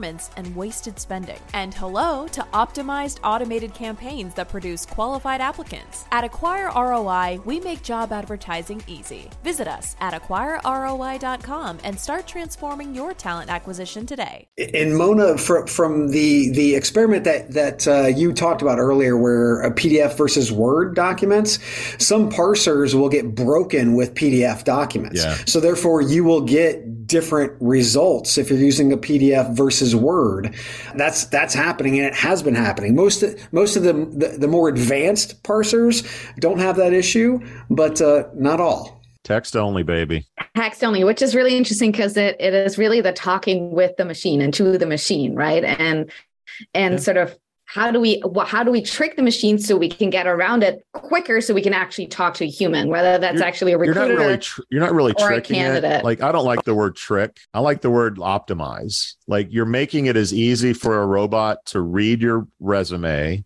performance 0.00 0.30
and 0.36 0.56
wasted 0.56 0.98
spending. 0.98 1.38
And 1.52 1.74
hello 1.74 2.26
to 2.28 2.42
optimized 2.52 3.18
automated 3.22 3.74
campaigns 3.74 4.34
that 4.34 4.48
produce 4.48 4.86
qualified 4.86 5.40
applicants. 5.40 6.04
At 6.10 6.24
Acquire 6.24 6.70
ROI, 6.74 7.40
we 7.44 7.60
make 7.60 7.82
job 7.82 8.12
advertising 8.12 8.82
easy. 8.86 9.28
Visit 9.44 9.68
us 9.68 9.96
at 10.00 10.14
acquireroi.com 10.14 11.78
and 11.84 11.98
start 11.98 12.26
transforming 12.26 12.94
your 12.94 13.14
talent 13.14 13.50
acquisition 13.50 14.06
today. 14.06 14.46
And 14.74 14.96
Mona, 14.96 15.36
from, 15.36 15.66
from 15.66 16.08
the 16.08 16.50
the 16.50 16.74
experiment 16.74 17.24
that 17.24 17.52
that 17.52 17.86
uh, 17.86 18.06
you 18.06 18.32
talked 18.32 18.62
about 18.62 18.78
earlier, 18.78 19.16
where 19.16 19.60
a 19.62 19.70
PDF 19.70 20.16
versus 20.16 20.50
Word 20.50 20.94
documents, 20.94 21.58
some 21.98 22.30
parsers 22.30 22.94
will 22.94 23.08
get 23.08 23.34
broken 23.34 23.94
with 23.94 24.14
PDF 24.14 24.64
documents. 24.64 25.22
Yeah. 25.22 25.36
So 25.46 25.60
therefore, 25.60 26.00
you 26.00 26.24
will 26.24 26.42
get 26.42 26.89
different 27.10 27.52
results 27.60 28.38
if 28.38 28.48
you're 28.48 28.58
using 28.58 28.92
a 28.92 28.96
PDF 28.96 29.54
versus 29.54 29.94
Word. 29.94 30.54
That's 30.94 31.24
that's 31.26 31.52
happening, 31.52 31.98
and 31.98 32.06
it 32.06 32.14
has 32.14 32.42
been 32.42 32.54
happening. 32.54 32.94
Most 32.94 33.24
most 33.52 33.76
of 33.76 33.82
the 33.82 33.92
the, 33.92 34.38
the 34.38 34.48
more 34.48 34.68
advanced 34.68 35.42
parsers 35.42 36.06
don't 36.38 36.58
have 36.58 36.76
that 36.76 36.92
issue, 36.92 37.40
but 37.68 38.00
uh, 38.00 38.24
not 38.34 38.60
all. 38.60 39.00
Text 39.24 39.56
only, 39.56 39.82
baby. 39.82 40.26
Text 40.56 40.82
only, 40.82 41.04
which 41.04 41.20
is 41.20 41.34
really 41.34 41.56
interesting 41.56 41.92
because 41.92 42.16
it, 42.16 42.36
it 42.40 42.54
is 42.54 42.78
really 42.78 43.00
the 43.00 43.12
talking 43.12 43.70
with 43.72 43.96
the 43.96 44.04
machine 44.04 44.40
and 44.40 44.54
to 44.54 44.78
the 44.78 44.86
machine, 44.86 45.34
right? 45.34 45.62
And 45.62 46.10
and 46.74 46.94
yeah. 46.94 47.00
sort 47.00 47.16
of 47.16 47.36
how 47.72 47.90
do 47.90 48.00
we 48.00 48.22
how 48.46 48.64
do 48.64 48.70
we 48.70 48.82
trick 48.82 49.16
the 49.16 49.22
machine 49.22 49.58
so 49.58 49.76
we 49.76 49.88
can 49.88 50.10
get 50.10 50.26
around 50.26 50.62
it 50.62 50.84
quicker 50.92 51.40
so 51.40 51.54
we 51.54 51.62
can 51.62 51.72
actually 51.72 52.06
talk 52.06 52.34
to 52.34 52.44
a 52.44 52.48
human 52.48 52.88
whether 52.88 53.16
that's 53.18 53.38
you're, 53.38 53.44
actually 53.44 53.72
a 53.72 53.78
recruiter 53.78 54.06
you're 54.06 54.18
not 54.18 54.24
really 54.24 54.38
tr- 54.38 54.60
you're 54.70 54.80
not 54.80 54.92
really 54.92 55.14
tricking 55.14 55.56
it. 55.56 56.04
like 56.04 56.20
i 56.20 56.32
don't 56.32 56.44
like 56.44 56.64
the 56.64 56.74
word 56.74 56.96
trick. 56.96 57.38
I 57.52 57.60
like 57.60 57.80
the 57.80 57.90
word 57.90 58.16
optimize. 58.16 59.14
Like 59.26 59.48
you're 59.50 59.66
making 59.66 60.06
it 60.06 60.16
as 60.16 60.32
easy 60.32 60.72
for 60.72 61.02
a 61.02 61.06
robot 61.06 61.58
to 61.66 61.80
read 61.80 62.20
your 62.20 62.46
resume 62.58 63.44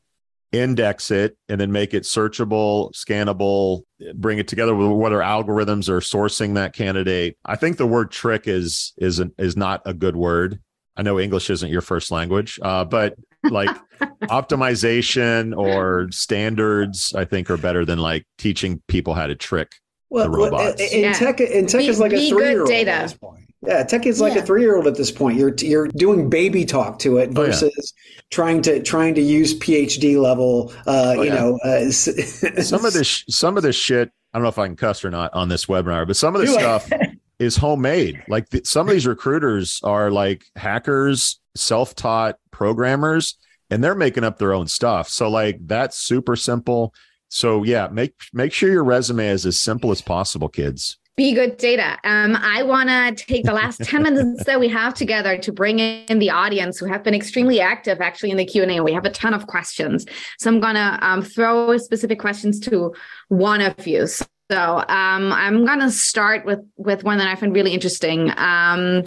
index 0.53 1.11
it 1.11 1.37
and 1.49 1.61
then 1.61 1.73
make 1.73 1.95
it 1.95 2.05
searchable 2.05 2.93
scannable 2.93 3.83
bring 4.15 4.39
it 4.39 4.47
together 4.47 4.73
with 4.75 4.89
whether 4.89 5.19
algorithms 5.19 5.89
are 5.89 6.01
sourcing 6.01 6.55
that 6.55 6.73
candidate. 6.73 7.37
I 7.45 7.57
think 7.57 7.77
the 7.77 7.87
word 7.87 8.11
trick 8.11 8.47
is 8.47 8.93
is 8.99 9.19
an, 9.19 9.33
is 9.39 9.57
not 9.57 9.83
a 9.85 9.95
good 9.95 10.17
word 10.17 10.61
I 10.97 11.03
know 11.03 11.19
English 11.19 11.51
isn't 11.51 11.71
your 11.71 11.81
first 11.81 12.11
language, 12.11 12.59
uh, 12.63 12.85
but 12.85 13.17
like 13.43 13.71
optimization 14.23 15.57
or 15.57 16.09
standards, 16.11 17.13
I 17.15 17.25
think 17.25 17.51
are 17.51 17.57
better 17.57 17.85
than 17.85 17.99
like 17.99 18.27
teaching 18.39 18.81
people 18.87 19.15
how 19.15 19.27
to 19.27 19.35
trick 19.35 19.77
well, 20.11 20.25
the 20.25 20.31
robots. 20.31 20.81
in 20.93 21.03
yeah. 21.03 21.13
tech, 21.13 21.41
in 21.41 21.67
tech 21.67 21.81
be, 21.81 21.89
is 21.89 21.99
like 21.99 22.13
a 22.13 22.29
three 22.29 22.49
year 22.49 22.61
old 22.61 22.71
at 22.71 23.03
this 23.03 23.15
point. 23.15 23.45
Yeah, 23.67 23.83
tech 23.83 24.07
is 24.07 24.21
like 24.21 24.35
yeah. 24.35 24.43
a 24.43 24.47
three 24.47 24.61
year 24.61 24.77
old 24.77 24.87
at 24.87 24.95
this 24.95 25.11
point. 25.11 25.39
You're 25.39 25.55
you're 25.59 25.89
doing 25.89 26.29
baby 26.29 26.65
talk 26.65 26.99
to 27.01 27.19
it 27.19 27.31
versus 27.31 27.63
oh, 27.75 28.11
yeah. 28.15 28.21
trying 28.31 28.63
to 28.63 28.83
trying 28.83 29.15
to 29.15 29.23
use 29.23 29.59
PhD 29.59 30.21
level. 30.21 30.73
Uh, 30.87 31.15
oh, 31.17 31.23
you 31.23 31.25
yeah. 31.25 31.35
know, 31.35 31.59
uh, 31.65 31.91
some 31.91 32.85
of 32.85 32.93
this 32.93 33.25
some 33.29 33.57
of 33.57 33.63
this 33.63 33.77
shit. 33.77 34.11
I 34.33 34.39
don't 34.39 34.43
know 34.43 34.49
if 34.49 34.59
I 34.59 34.67
can 34.67 34.77
cuss 34.77 35.05
or 35.05 35.11
not 35.11 35.33
on 35.33 35.49
this 35.49 35.67
webinar, 35.67 36.07
but 36.07 36.17
some 36.17 36.35
of 36.35 36.43
this 36.43 36.53
stuff 36.53 36.91
is 37.39 37.57
homemade. 37.57 38.23
Like 38.29 38.51
the, 38.51 38.63
some 38.65 38.89
of 38.89 38.93
these 38.93 39.07
recruiters 39.07 39.81
are 39.83 40.11
like 40.11 40.45
hackers, 40.57 41.41
self 41.55 41.95
taught 41.95 42.37
programmers 42.51 43.37
and 43.71 43.83
they're 43.83 43.95
making 43.95 44.25
up 44.25 44.39
their 44.39 44.53
own 44.53 44.67
stuff. 44.67 45.09
So 45.09 45.29
like 45.29 45.59
that's 45.67 45.99
super 45.99 46.37
simple. 46.37 46.95
So 47.29 47.65
yeah, 47.65 47.89
make 47.89 48.15
make 48.33 48.53
sure 48.53 48.71
your 48.71 48.85
resume 48.85 49.27
is 49.27 49.47
as 49.47 49.61
simple 49.61 49.91
as 49.91 50.01
possible, 50.01 50.49
kids. 50.49 50.99
Be 51.17 51.33
good 51.33 51.59
data. 51.59 51.97
Um, 52.03 52.37
I 52.37 52.65
want 52.65 52.89
to 52.89 53.25
take 53.25 53.45
the 53.45 53.53
last 53.53 53.81
10 53.85 54.03
minutes 54.03 54.45
that 54.47 54.59
we 54.59 54.67
have 54.69 54.95
together 54.95 55.39
to 55.39 55.53
bring 55.53 55.79
in 55.79 56.19
the 56.19 56.31
audience 56.31 56.77
who 56.77 56.87
have 56.87 57.05
been 57.05 57.15
extremely 57.15 57.61
active 57.61 58.01
actually 58.01 58.33
in 58.33 58.37
the 58.37 58.45
Q&A. 58.45 58.81
We 58.81 58.93
have 58.93 59.05
a 59.05 59.11
ton 59.11 59.33
of 59.33 59.47
questions. 59.47 60.07
So 60.41 60.51
I'm 60.51 60.59
going 60.59 60.75
to 60.75 60.99
um, 61.01 61.23
throw 61.23 61.77
specific 61.79 62.19
questions 62.19 62.59
to 62.61 62.93
one 63.29 63.61
of 63.61 63.87
you. 63.87 64.09
So 64.09 64.25
um, 64.51 65.33
I'm 65.33 65.65
going 65.65 65.81
to 65.81 65.91
start 65.91 66.45
with, 66.45 66.61
with 66.77 67.05
one 67.05 67.19
that 67.19 67.29
I 67.29 67.35
find 67.35 67.55
really 67.55 67.73
interesting. 67.73 68.31
Um, 68.37 69.05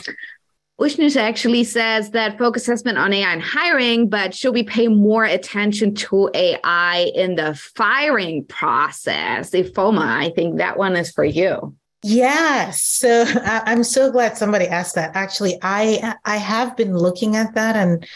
actually 0.79 1.63
says 1.63 2.11
that 2.11 2.38
focus 2.38 2.65
has 2.67 2.83
been 2.83 2.97
on 2.97 3.13
AI 3.13 3.33
and 3.33 3.41
hiring, 3.41 4.09
but 4.09 4.35
should 4.35 4.53
we 4.53 4.63
pay 4.63 4.88
more 4.88 5.25
attention 5.25 5.95
to 5.95 6.29
AI 6.33 7.11
in 7.15 7.35
the 7.35 7.55
firing 7.55 8.45
process? 8.45 9.51
Ifeoma, 9.51 10.05
I 10.05 10.29
think 10.35 10.57
that 10.57 10.77
one 10.77 10.95
is 10.95 11.11
for 11.11 11.25
you. 11.25 11.75
Yes. 12.03 12.83
So 12.83 13.25
I'm 13.43 13.83
so 13.83 14.11
glad 14.11 14.38
somebody 14.38 14.67
asked 14.67 14.95
that. 14.95 15.15
Actually, 15.15 15.57
I 15.61 16.15
I 16.25 16.38
have 16.38 16.77
been 16.77 16.95
looking 16.95 17.35
at 17.35 17.55
that 17.55 17.75
and 17.75 18.07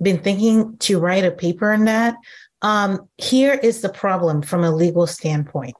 been 0.00 0.18
thinking 0.18 0.76
to 0.78 1.00
write 1.00 1.24
a 1.24 1.30
paper 1.30 1.72
on 1.72 1.84
that. 1.86 2.16
Um, 2.62 3.08
here 3.18 3.54
is 3.54 3.82
the 3.82 3.88
problem 3.88 4.40
from 4.40 4.64
a 4.64 4.70
legal 4.70 5.06
standpoint. 5.06 5.74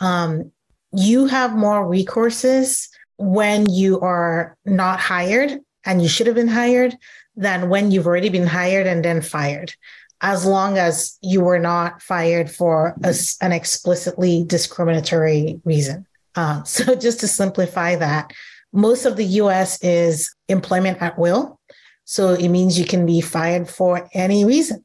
Um, 0.00 0.52
you 0.92 1.26
have 1.26 1.56
more 1.56 1.84
recourses 1.84 2.88
when 3.16 3.68
you 3.68 4.00
are 4.00 4.56
not 4.64 5.00
hired 5.00 5.60
and 5.84 6.02
you 6.02 6.08
should 6.08 6.26
have 6.26 6.36
been 6.36 6.48
hired 6.48 6.96
than 7.36 7.68
when 7.68 7.90
you've 7.90 8.06
already 8.06 8.28
been 8.28 8.46
hired 8.46 8.86
and 8.86 9.04
then 9.04 9.22
fired, 9.22 9.72
as 10.20 10.44
long 10.44 10.76
as 10.76 11.18
you 11.22 11.40
were 11.40 11.58
not 11.58 12.02
fired 12.02 12.50
for 12.50 12.94
a, 13.04 13.14
an 13.40 13.52
explicitly 13.52 14.44
discriminatory 14.44 15.60
reason. 15.64 16.06
Uh, 16.34 16.62
so, 16.64 16.94
just 16.94 17.20
to 17.20 17.28
simplify 17.28 17.96
that, 17.96 18.32
most 18.72 19.06
of 19.06 19.16
the 19.16 19.24
US 19.24 19.82
is 19.82 20.34
employment 20.48 21.00
at 21.00 21.18
will. 21.18 21.58
So, 22.04 22.34
it 22.34 22.48
means 22.48 22.78
you 22.78 22.84
can 22.84 23.06
be 23.06 23.20
fired 23.20 23.68
for 23.68 24.08
any 24.12 24.44
reason, 24.44 24.84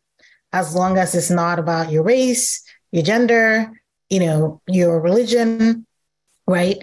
as 0.51 0.75
long 0.75 0.97
as 0.97 1.15
it's 1.15 1.31
not 1.31 1.59
about 1.59 1.91
your 1.91 2.03
race, 2.03 2.63
your 2.91 3.03
gender, 3.03 3.71
you 4.13 4.19
know, 4.19 4.61
your 4.67 4.99
religion, 5.01 5.85
right? 6.47 6.77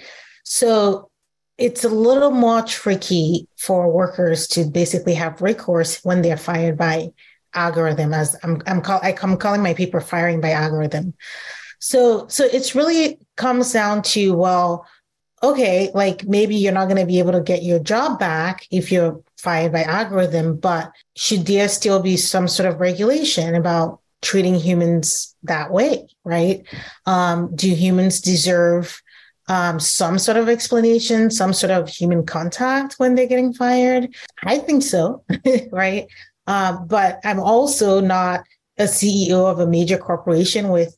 So, 0.44 1.10
it's 1.58 1.84
a 1.84 1.90
little 1.90 2.30
more 2.30 2.62
tricky 2.62 3.46
for 3.58 3.92
workers 3.92 4.48
to 4.48 4.64
basically 4.64 5.12
have 5.12 5.42
recourse 5.42 6.02
when 6.02 6.22
they're 6.22 6.38
fired 6.38 6.78
by 6.78 7.10
algorithm 7.54 8.14
as 8.14 8.36
I'm 8.42 8.62
I'm 8.66 8.80
call, 8.80 9.00
I'm 9.02 9.36
calling 9.36 9.62
my 9.62 9.74
paper 9.74 10.00
firing 10.00 10.40
by 10.40 10.52
algorithm. 10.52 11.14
So 11.78 12.28
so 12.28 12.44
it's 12.44 12.74
really 12.74 13.18
comes 13.36 13.72
down 13.72 14.02
to 14.02 14.34
well 14.34 14.86
okay 15.42 15.90
like 15.94 16.24
maybe 16.26 16.56
you're 16.56 16.72
not 16.72 16.86
going 16.86 17.00
to 17.00 17.06
be 17.06 17.18
able 17.18 17.32
to 17.32 17.40
get 17.40 17.62
your 17.62 17.78
job 17.78 18.18
back 18.18 18.66
if 18.70 18.92
you're 18.92 19.22
fired 19.38 19.72
by 19.72 19.82
algorithm 19.82 20.56
but 20.56 20.92
should 21.16 21.46
there 21.46 21.68
still 21.68 22.00
be 22.00 22.16
some 22.16 22.46
sort 22.46 22.68
of 22.68 22.80
regulation 22.80 23.54
about 23.54 23.99
treating 24.22 24.54
humans 24.54 25.34
that 25.42 25.70
way 25.70 26.06
right 26.24 26.66
um, 27.06 27.54
do 27.54 27.74
humans 27.74 28.20
deserve 28.20 29.00
um, 29.50 29.80
some 29.80 30.16
sort 30.20 30.36
of 30.36 30.48
explanation, 30.48 31.28
some 31.28 31.52
sort 31.52 31.72
of 31.72 31.88
human 31.88 32.24
contact 32.24 32.94
when 32.98 33.16
they're 33.16 33.26
getting 33.26 33.52
fired? 33.52 34.14
I 34.44 34.58
think 34.58 34.84
so, 34.84 35.24
right? 35.72 36.06
Uh, 36.46 36.78
but 36.78 37.18
I'm 37.24 37.40
also 37.40 38.00
not 38.00 38.44
a 38.78 38.84
CEO 38.84 39.50
of 39.50 39.58
a 39.58 39.66
major 39.66 39.98
corporation 39.98 40.68
with, 40.68 40.96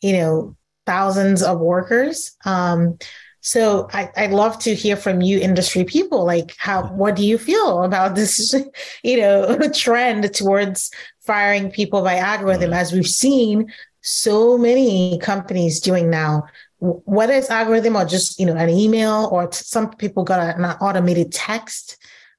you 0.00 0.14
know, 0.14 0.56
thousands 0.84 1.44
of 1.44 1.60
workers. 1.60 2.36
Um, 2.44 2.98
so 3.42 3.88
I, 3.92 4.08
would 4.16 4.30
love 4.30 4.58
to 4.60 4.74
hear 4.74 4.96
from 4.96 5.20
you, 5.20 5.38
industry 5.38 5.84
people. 5.84 6.24
Like, 6.24 6.54
how 6.58 6.84
what 6.86 7.16
do 7.16 7.26
you 7.26 7.36
feel 7.36 7.82
about 7.82 8.14
this, 8.14 8.54
you 9.02 9.16
know, 9.18 9.58
trend 9.74 10.32
towards 10.32 10.90
firing 11.20 11.70
people 11.70 12.02
by 12.02 12.16
algorithm, 12.16 12.72
as 12.72 12.92
we've 12.92 13.06
seen 13.06 13.72
so 14.00 14.56
many 14.56 15.18
companies 15.18 15.80
doing 15.80 16.10
now 16.10 16.44
whether 16.82 17.32
it's 17.32 17.48
algorithm 17.48 17.94
or 17.94 18.04
just 18.04 18.40
you 18.40 18.46
know 18.46 18.56
an 18.56 18.68
email 18.68 19.28
or 19.30 19.46
t- 19.46 19.62
some 19.62 19.88
people 19.90 20.24
got 20.24 20.40
a, 20.40 20.56
an 20.56 20.64
automated 20.80 21.32
text 21.32 21.96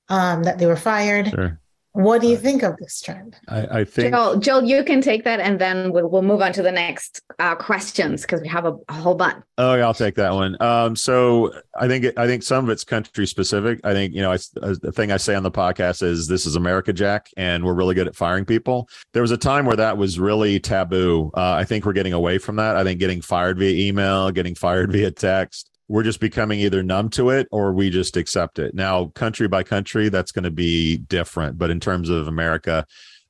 um, 0.10 0.44
that 0.44 0.58
they 0.58 0.66
were 0.66 0.76
fired. 0.76 1.30
Sure. 1.30 1.60
What 1.94 2.22
do 2.22 2.28
you 2.28 2.38
think 2.38 2.64
of 2.64 2.76
this 2.78 3.02
trend? 3.02 3.36
I, 3.48 3.80
I 3.80 3.84
think 3.86 4.16
Joel, 4.16 4.40
Joel, 4.40 4.64
you 4.64 4.84
can 4.84 5.00
take 5.00 5.24
that, 5.26 5.40
and 5.40 5.60
then 5.60 5.92
we'll, 5.92 6.08
we'll 6.08 6.24
move 6.24 6.42
on 6.42 6.52
to 6.54 6.64
the 6.64 6.72
next 6.72 7.22
uh, 7.38 7.54
questions 7.54 8.24
because 8.24 8.42
we 8.42 8.48
have 8.48 8.66
a, 8.66 8.76
a, 8.90 8.94
whole 8.94 9.14
bunch. 9.14 9.44
Oh, 9.60 9.76
yeah, 9.76 9.84
I'll 9.86 9.94
take 9.94 10.16
that 10.16 10.34
one. 10.34 10.60
Um, 10.60 10.96
so 10.96 11.54
I 11.80 11.88
think 11.88 12.06
it, 12.06 12.18
I 12.18 12.26
think 12.26 12.42
some 12.42 12.66
of 12.66 12.72
it's 12.72 12.84
country 12.84 13.28
specific. 13.28 13.80
I 13.84 13.94
think 13.94 14.16
you 14.16 14.24
know 14.24 14.32
I, 14.32 14.38
the 14.56 14.92
thing 14.92 15.12
I 15.12 15.18
say 15.18 15.36
on 15.36 15.44
the 15.44 15.52
podcast 15.52 16.02
is 16.02 16.28
this 16.28 16.48
is 16.48 16.56
America, 16.56 16.94
Jack, 16.94 17.30
and 17.38 17.64
we're 17.64 17.76
really 17.76 17.94
good 17.94 18.08
at 18.08 18.16
firing 18.16 18.46
people. 18.46 18.90
There 19.14 19.22
was 19.22 19.32
a 19.32 19.38
time 19.38 19.68
where 19.68 19.78
that 19.78 19.96
was 19.96 20.20
really 20.20 20.60
taboo. 20.60 21.30
Uh, 21.36 21.54
I 21.54 21.64
think 21.64 21.86
we're 21.86 21.94
getting 21.94 22.14
away 22.14 22.40
from 22.40 22.56
that. 22.56 22.76
I 22.76 22.84
think 22.84 23.00
getting 23.00 23.22
fired 23.22 23.60
via 23.60 23.88
email, 23.88 24.32
getting 24.32 24.56
fired 24.56 24.92
via 24.94 25.12
text 25.12 25.70
we're 25.88 26.04
just 26.04 26.20
becoming 26.20 26.60
either 26.60 26.82
numb 26.82 27.10
to 27.10 27.30
it 27.30 27.48
or 27.52 27.74
we 27.74 27.90
just 27.90 28.18
accept 28.18 28.60
it. 28.60 28.74
Now, 28.74 29.08
country 29.08 29.48
by 29.48 29.64
country, 29.64 30.10
that's 30.10 30.32
going 30.32 30.44
to 30.44 30.52
be 30.52 30.98
different. 30.98 31.58
But 31.58 31.70
in 31.70 31.80
terms 31.80 32.10
of 32.10 32.28
America, 32.28 32.86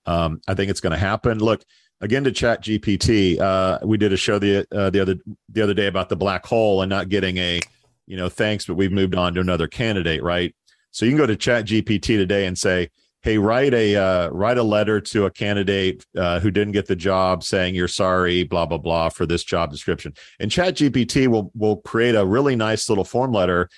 um, 0.05 0.41
I 0.47 0.53
think 0.53 0.69
it's 0.69 0.79
going 0.79 0.91
to 0.91 0.97
happen. 0.97 1.39
Look, 1.39 1.63
again 2.01 2.23
to 2.25 2.31
Chat 2.31 2.61
GPT, 2.61 3.39
uh, 3.39 3.79
we 3.83 3.97
did 3.97 4.13
a 4.13 4.17
show 4.17 4.37
the 4.37 4.67
uh, 4.71 4.89
the 4.89 4.99
other 4.99 5.15
the 5.49 5.61
other 5.61 5.73
day 5.73 5.87
about 5.87 6.09
the 6.09 6.15
black 6.15 6.45
hole 6.45 6.81
and 6.81 6.89
not 6.89 7.09
getting 7.09 7.37
a 7.37 7.59
you 8.05 8.17
know 8.17 8.29
thanks, 8.29 8.65
but 8.65 8.75
we've 8.75 8.91
moved 8.91 9.15
on 9.15 9.33
to 9.33 9.41
another 9.41 9.67
candidate, 9.67 10.21
right? 10.21 10.53
So 10.91 11.05
you 11.05 11.11
can 11.11 11.17
go 11.17 11.25
to 11.25 11.35
Chat 11.35 11.65
GPT 11.65 12.01
today 12.01 12.45
and 12.45 12.57
say, 12.57 12.89
hey 13.23 13.37
write 13.37 13.73
a 13.73 13.95
uh, 13.95 14.29
write 14.29 14.57
a 14.57 14.63
letter 14.63 14.99
to 14.99 15.25
a 15.25 15.31
candidate 15.31 16.05
uh, 16.17 16.39
who 16.39 16.51
didn't 16.51 16.73
get 16.73 16.87
the 16.87 16.95
job 16.95 17.43
saying 17.43 17.73
you're 17.73 17.87
sorry 17.87 18.43
blah 18.43 18.65
blah 18.65 18.77
blah 18.77 19.09
for 19.09 19.25
this 19.25 19.43
job 19.43 19.71
description. 19.71 20.13
And 20.39 20.51
chat 20.51 20.75
gpt 20.75 21.27
will 21.27 21.51
will 21.55 21.77
create 21.77 22.15
a 22.15 22.25
really 22.25 22.55
nice 22.55 22.89
little 22.89 23.05
form 23.05 23.31
letter 23.31 23.69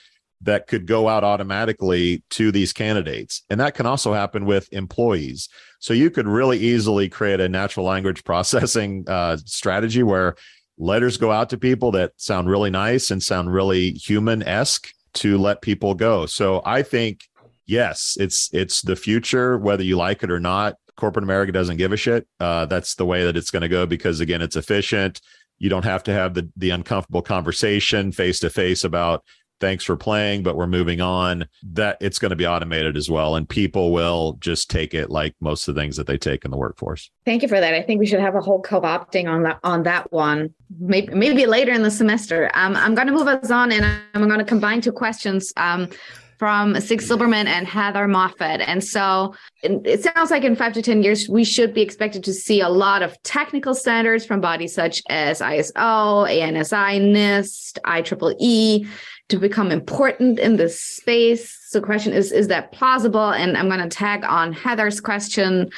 that 0.41 0.67
could 0.67 0.85
go 0.85 1.07
out 1.07 1.23
automatically 1.23 2.23
to 2.29 2.51
these 2.51 2.73
candidates. 2.73 3.43
And 3.49 3.59
that 3.59 3.73
can 3.73 3.85
also 3.85 4.13
happen 4.13 4.45
with 4.45 4.71
employees. 4.73 5.47
So 5.79 5.93
you 5.93 6.09
could 6.09 6.27
really 6.27 6.59
easily 6.59 7.07
create 7.07 7.39
a 7.39 7.47
natural 7.47 7.85
language 7.85 8.23
processing 8.25 9.05
uh, 9.07 9.37
strategy 9.45 10.03
where 10.03 10.35
letters 10.77 11.17
go 11.17 11.31
out 11.31 11.49
to 11.51 11.57
people 11.57 11.91
that 11.91 12.11
sound 12.17 12.49
really 12.49 12.69
nice 12.69 13.11
and 13.11 13.23
sound 13.23 13.53
really 13.53 13.91
human-esque 13.91 14.89
to 15.13 15.37
let 15.37 15.61
people 15.61 15.93
go. 15.93 16.25
So 16.25 16.61
i 16.65 16.81
think 16.81 17.21
yes, 17.66 18.18
it's 18.20 18.49
it's 18.53 18.82
the 18.82 18.95
future, 18.95 19.57
whether 19.57 19.84
you 19.84 19.97
like 19.97 20.24
it 20.24 20.32
or 20.32 20.39
not. 20.39 20.76
Corporate 20.95 21.24
America 21.24 21.51
doesn't 21.51 21.78
give 21.78 21.91
a 21.91 21.97
shit. 21.97 22.28
Uh, 22.39 22.66
that's 22.66 22.95
the 22.95 23.05
way 23.05 23.26
that 23.26 23.36
it's 23.36 23.51
going 23.51 23.61
to 23.61 23.70
go 23.70 23.86
because 23.86 24.20
again, 24.22 24.41
it's 24.41 24.55
efficient. 24.55 25.20
You 25.57 25.70
don't 25.70 25.86
have 25.86 26.03
to 26.03 26.13
have 26.13 26.34
the 26.34 26.49
the 26.55 26.70
uncomfortable 26.70 27.22
conversation 27.22 28.11
face 28.11 28.39
to 28.39 28.49
face 28.49 28.84
about 28.84 29.24
thanks 29.59 29.84
for 29.84 29.95
playing, 29.95 30.43
but 30.43 30.55
we're 30.55 30.68
moving 30.68 31.01
on. 31.01 31.47
That 31.63 31.97
it's 32.01 32.20
going 32.20 32.32
to 32.32 32.36
be 32.36 32.47
automated 32.47 32.97
as 32.97 33.09
well, 33.09 33.36
and 33.36 33.47
people 33.47 33.91
will 33.91 34.38
just 34.39 34.70
take 34.70 34.93
it 34.93 35.09
like 35.09 35.36
most 35.39 35.68
of 35.68 35.76
the 35.76 35.82
things 35.82 35.97
that 35.97 36.07
they 36.07 36.18
take 36.18 36.45
in 36.45 36.51
the 36.51 36.57
workforce. 36.57 37.09
Thank 37.26 37.41
you 37.41 37.47
for 37.47 37.59
that. 37.59 37.74
I 37.74 37.82
think 37.82 37.99
we 37.99 38.05
should 38.05 38.20
have 38.20 38.36
a 38.36 38.41
whole 38.41 38.61
co-opting 38.61 39.28
on 39.28 39.43
that 39.43 39.59
on 39.63 39.84
that 39.84 40.11
one. 40.11 40.53
Maybe 40.80 41.13
maybe 41.13 41.45
later 41.45 41.72
in 41.72 41.84
the 41.84 41.91
semester. 41.91 42.51
Um, 42.53 42.76
I'm 42.76 42.95
going 42.95 43.07
to 43.07 43.13
move 43.13 43.28
us 43.28 43.51
on, 43.51 43.72
and 43.72 43.86
I'm 44.13 44.28
going 44.28 44.39
to 44.39 44.45
combine 44.45 44.82
two 44.82 44.91
questions. 44.91 45.53
Um, 45.57 45.89
from 46.38 46.79
Sig 46.79 47.01
Silberman 47.01 47.47
and 47.47 47.67
Heather 47.67 48.07
Moffat. 48.07 48.61
And 48.61 48.83
so 48.83 49.36
it 49.63 50.03
sounds 50.03 50.31
like 50.31 50.43
in 50.43 50.55
five 50.55 50.73
to 50.73 50.81
10 50.81 51.03
years, 51.03 51.29
we 51.29 51.43
should 51.43 51.73
be 51.73 51.81
expected 51.81 52.23
to 52.25 52.33
see 52.33 52.61
a 52.61 52.69
lot 52.69 53.01
of 53.01 53.21
technical 53.23 53.73
standards 53.73 54.25
from 54.25 54.41
bodies 54.41 54.73
such 54.73 55.01
as 55.09 55.39
ISO, 55.39 56.27
ANSI, 56.29 57.01
NIST, 57.01 57.79
IEEE 57.86 58.88
to 59.29 59.39
become 59.39 59.71
important 59.71 60.38
in 60.39 60.55
this 60.55 60.79
space. 60.79 61.57
So 61.69 61.81
question 61.81 62.13
is, 62.13 62.31
is 62.31 62.47
that 62.49 62.71
plausible? 62.71 63.31
And 63.31 63.57
I'm 63.57 63.67
going 63.67 63.81
to 63.81 63.89
tag 63.89 64.23
on 64.23 64.53
Heather's 64.53 65.01
question, 65.01 65.71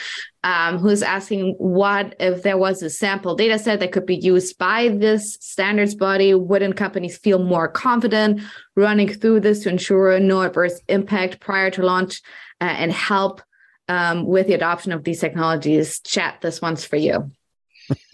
um, 0.47 0.77
who's 0.77 1.03
asking 1.03 1.55
what 1.57 2.15
if 2.21 2.41
there 2.41 2.57
was 2.57 2.81
a 2.81 2.89
sample 2.89 3.35
data 3.35 3.59
set 3.59 3.81
that 3.81 3.91
could 3.91 4.05
be 4.05 4.15
used 4.15 4.57
by 4.57 4.87
this 4.87 5.37
standards 5.41 5.93
body? 5.93 6.33
Wouldn't 6.33 6.77
companies 6.77 7.17
feel 7.17 7.43
more 7.43 7.67
confident 7.67 8.39
running 8.77 9.09
through 9.09 9.41
this 9.41 9.63
to 9.63 9.69
ensure 9.69 10.17
no 10.21 10.43
adverse 10.43 10.79
impact 10.87 11.41
prior 11.41 11.69
to 11.71 11.83
launch 11.83 12.21
uh, 12.61 12.63
and 12.63 12.93
help 12.93 13.41
um, 13.89 14.25
with 14.25 14.47
the 14.47 14.53
adoption 14.53 14.93
of 14.93 15.03
these 15.03 15.19
technologies? 15.19 15.99
Chad, 15.99 16.35
this 16.39 16.61
one's 16.61 16.85
for 16.85 16.95
you. 16.95 17.29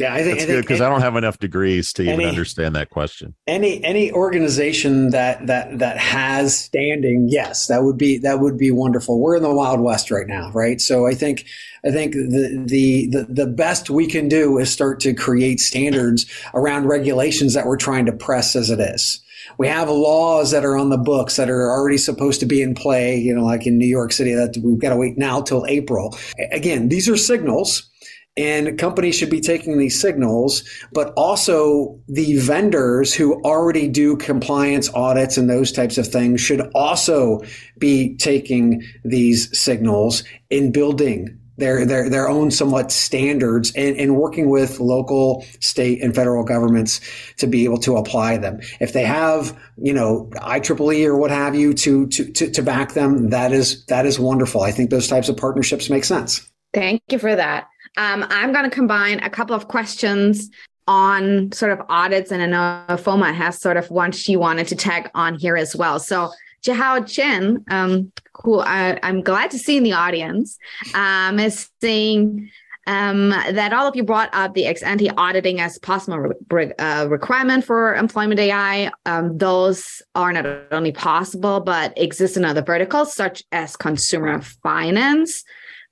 Yeah, 0.00 0.14
I 0.14 0.22
think 0.22 0.38
that's 0.38 0.46
good 0.46 0.62
because 0.62 0.80
I 0.80 0.88
don't 0.88 1.02
have 1.02 1.16
enough 1.16 1.38
degrees 1.38 1.92
to 1.94 2.02
even 2.02 2.24
understand 2.24 2.74
that 2.76 2.90
question. 2.90 3.34
Any 3.46 3.82
any 3.84 4.10
organization 4.12 5.10
that 5.10 5.46
that 5.46 5.78
that 5.78 5.98
has 5.98 6.58
standing, 6.58 7.28
yes, 7.28 7.66
that 7.66 7.82
would 7.82 7.98
be 7.98 8.18
that 8.18 8.40
would 8.40 8.56
be 8.56 8.70
wonderful. 8.70 9.20
We're 9.20 9.36
in 9.36 9.42
the 9.42 9.54
wild 9.54 9.80
west 9.80 10.10
right 10.10 10.26
now, 10.26 10.50
right? 10.52 10.80
So 10.80 11.06
I 11.06 11.14
think 11.14 11.44
I 11.84 11.90
think 11.90 12.14
the 12.14 12.64
the 12.66 13.08
the, 13.10 13.26
the 13.28 13.46
best 13.46 13.90
we 13.90 14.06
can 14.06 14.28
do 14.28 14.58
is 14.58 14.72
start 14.72 15.00
to 15.00 15.14
create 15.14 15.60
standards 15.60 16.26
around 16.54 16.86
regulations 16.86 17.54
that 17.54 17.66
we're 17.66 17.76
trying 17.76 18.06
to 18.06 18.12
press 18.12 18.56
as 18.56 18.70
it 18.70 18.80
is. 18.80 19.20
We 19.58 19.68
have 19.68 19.90
laws 19.90 20.52
that 20.52 20.64
are 20.64 20.76
on 20.76 20.90
the 20.90 20.96
books 20.96 21.36
that 21.36 21.50
are 21.50 21.70
already 21.70 21.98
supposed 21.98 22.40
to 22.40 22.46
be 22.46 22.62
in 22.62 22.74
play, 22.74 23.16
you 23.16 23.34
know, 23.34 23.44
like 23.44 23.66
in 23.66 23.78
New 23.78 23.86
York 23.86 24.12
City 24.12 24.32
that 24.32 24.56
we've 24.62 24.78
got 24.78 24.90
to 24.90 24.96
wait 24.96 25.18
now 25.18 25.42
till 25.42 25.66
April. 25.66 26.16
Again, 26.52 26.88
these 26.88 27.08
are 27.08 27.16
signals 27.16 27.89
and 28.36 28.78
companies 28.78 29.16
should 29.16 29.30
be 29.30 29.40
taking 29.40 29.78
these 29.78 30.00
signals, 30.00 30.62
but 30.92 31.12
also 31.16 31.98
the 32.08 32.36
vendors 32.38 33.12
who 33.12 33.42
already 33.42 33.88
do 33.88 34.16
compliance 34.16 34.92
audits 34.94 35.36
and 35.36 35.50
those 35.50 35.72
types 35.72 35.98
of 35.98 36.06
things 36.06 36.40
should 36.40 36.60
also 36.74 37.40
be 37.78 38.16
taking 38.16 38.82
these 39.04 39.58
signals 39.58 40.22
in 40.48 40.72
building 40.72 41.36
their 41.60 41.84
their 41.84 42.08
their 42.08 42.28
own 42.28 42.50
somewhat 42.50 42.90
standards 42.90 43.72
and, 43.76 43.96
and 43.96 44.16
working 44.16 44.48
with 44.48 44.80
local, 44.80 45.44
state, 45.60 46.02
and 46.02 46.14
federal 46.14 46.42
governments 46.42 47.00
to 47.36 47.46
be 47.46 47.64
able 47.64 47.78
to 47.78 47.96
apply 47.96 48.38
them. 48.38 48.60
If 48.80 48.92
they 48.94 49.04
have, 49.04 49.56
you 49.76 49.92
know, 49.92 50.30
IEEE 50.36 51.04
or 51.04 51.16
what 51.16 51.30
have 51.30 51.54
you 51.54 51.74
to 51.74 52.06
to 52.08 52.32
to, 52.32 52.50
to 52.50 52.62
back 52.62 52.94
them, 52.94 53.30
that 53.30 53.52
is 53.52 53.84
that 53.86 54.06
is 54.06 54.18
wonderful. 54.18 54.62
I 54.62 54.72
think 54.72 54.90
those 54.90 55.06
types 55.06 55.28
of 55.28 55.36
partnerships 55.36 55.90
make 55.90 56.04
sense. 56.04 56.50
Thank 56.72 57.02
you 57.10 57.18
for 57.18 57.34
that. 57.36 57.68
Um, 57.96 58.24
I'm 58.28 58.52
going 58.52 58.64
to 58.64 58.70
combine 58.70 59.20
a 59.20 59.30
couple 59.30 59.54
of 59.54 59.68
questions 59.68 60.50
on 60.86 61.52
sort 61.52 61.72
of 61.72 61.82
audits, 61.88 62.32
and 62.32 62.42
I 62.42 62.46
know 62.46 62.96
FOMA 62.96 63.32
has 63.34 63.60
sort 63.60 63.76
of 63.76 63.90
one 63.90 64.12
she 64.12 64.36
wanted 64.36 64.68
to 64.68 64.76
tag 64.76 65.10
on 65.14 65.38
here 65.38 65.56
as 65.56 65.76
well. 65.76 65.98
So 65.98 66.30
Jihao 66.62 67.06
Chen, 67.06 67.64
um, 67.70 68.12
who 68.42 68.60
I, 68.60 68.98
am 69.02 69.22
glad 69.22 69.50
to 69.52 69.58
see 69.58 69.76
in 69.76 69.82
the 69.82 69.92
audience, 69.92 70.58
um, 70.94 71.38
is 71.38 71.70
saying 71.80 72.50
um, 72.86 73.30
that 73.30 73.72
all 73.72 73.86
of 73.86 73.94
you 73.94 74.02
brought 74.02 74.30
up 74.32 74.54
the 74.54 74.66
ex 74.66 74.82
ante 74.82 75.10
auditing 75.10 75.60
as 75.60 75.78
possible 75.78 76.32
re- 76.50 76.72
uh, 76.78 77.06
requirement 77.08 77.64
for 77.64 77.94
employment 77.94 78.40
AI. 78.40 78.90
Um, 79.06 79.38
those 79.38 80.02
are 80.14 80.32
not 80.32 80.46
only 80.72 80.92
possible, 80.92 81.60
but 81.60 81.96
exist 81.96 82.36
in 82.36 82.44
other 82.44 82.62
verticals, 82.62 83.14
such 83.14 83.44
as 83.52 83.76
consumer 83.76 84.40
finance. 84.40 85.44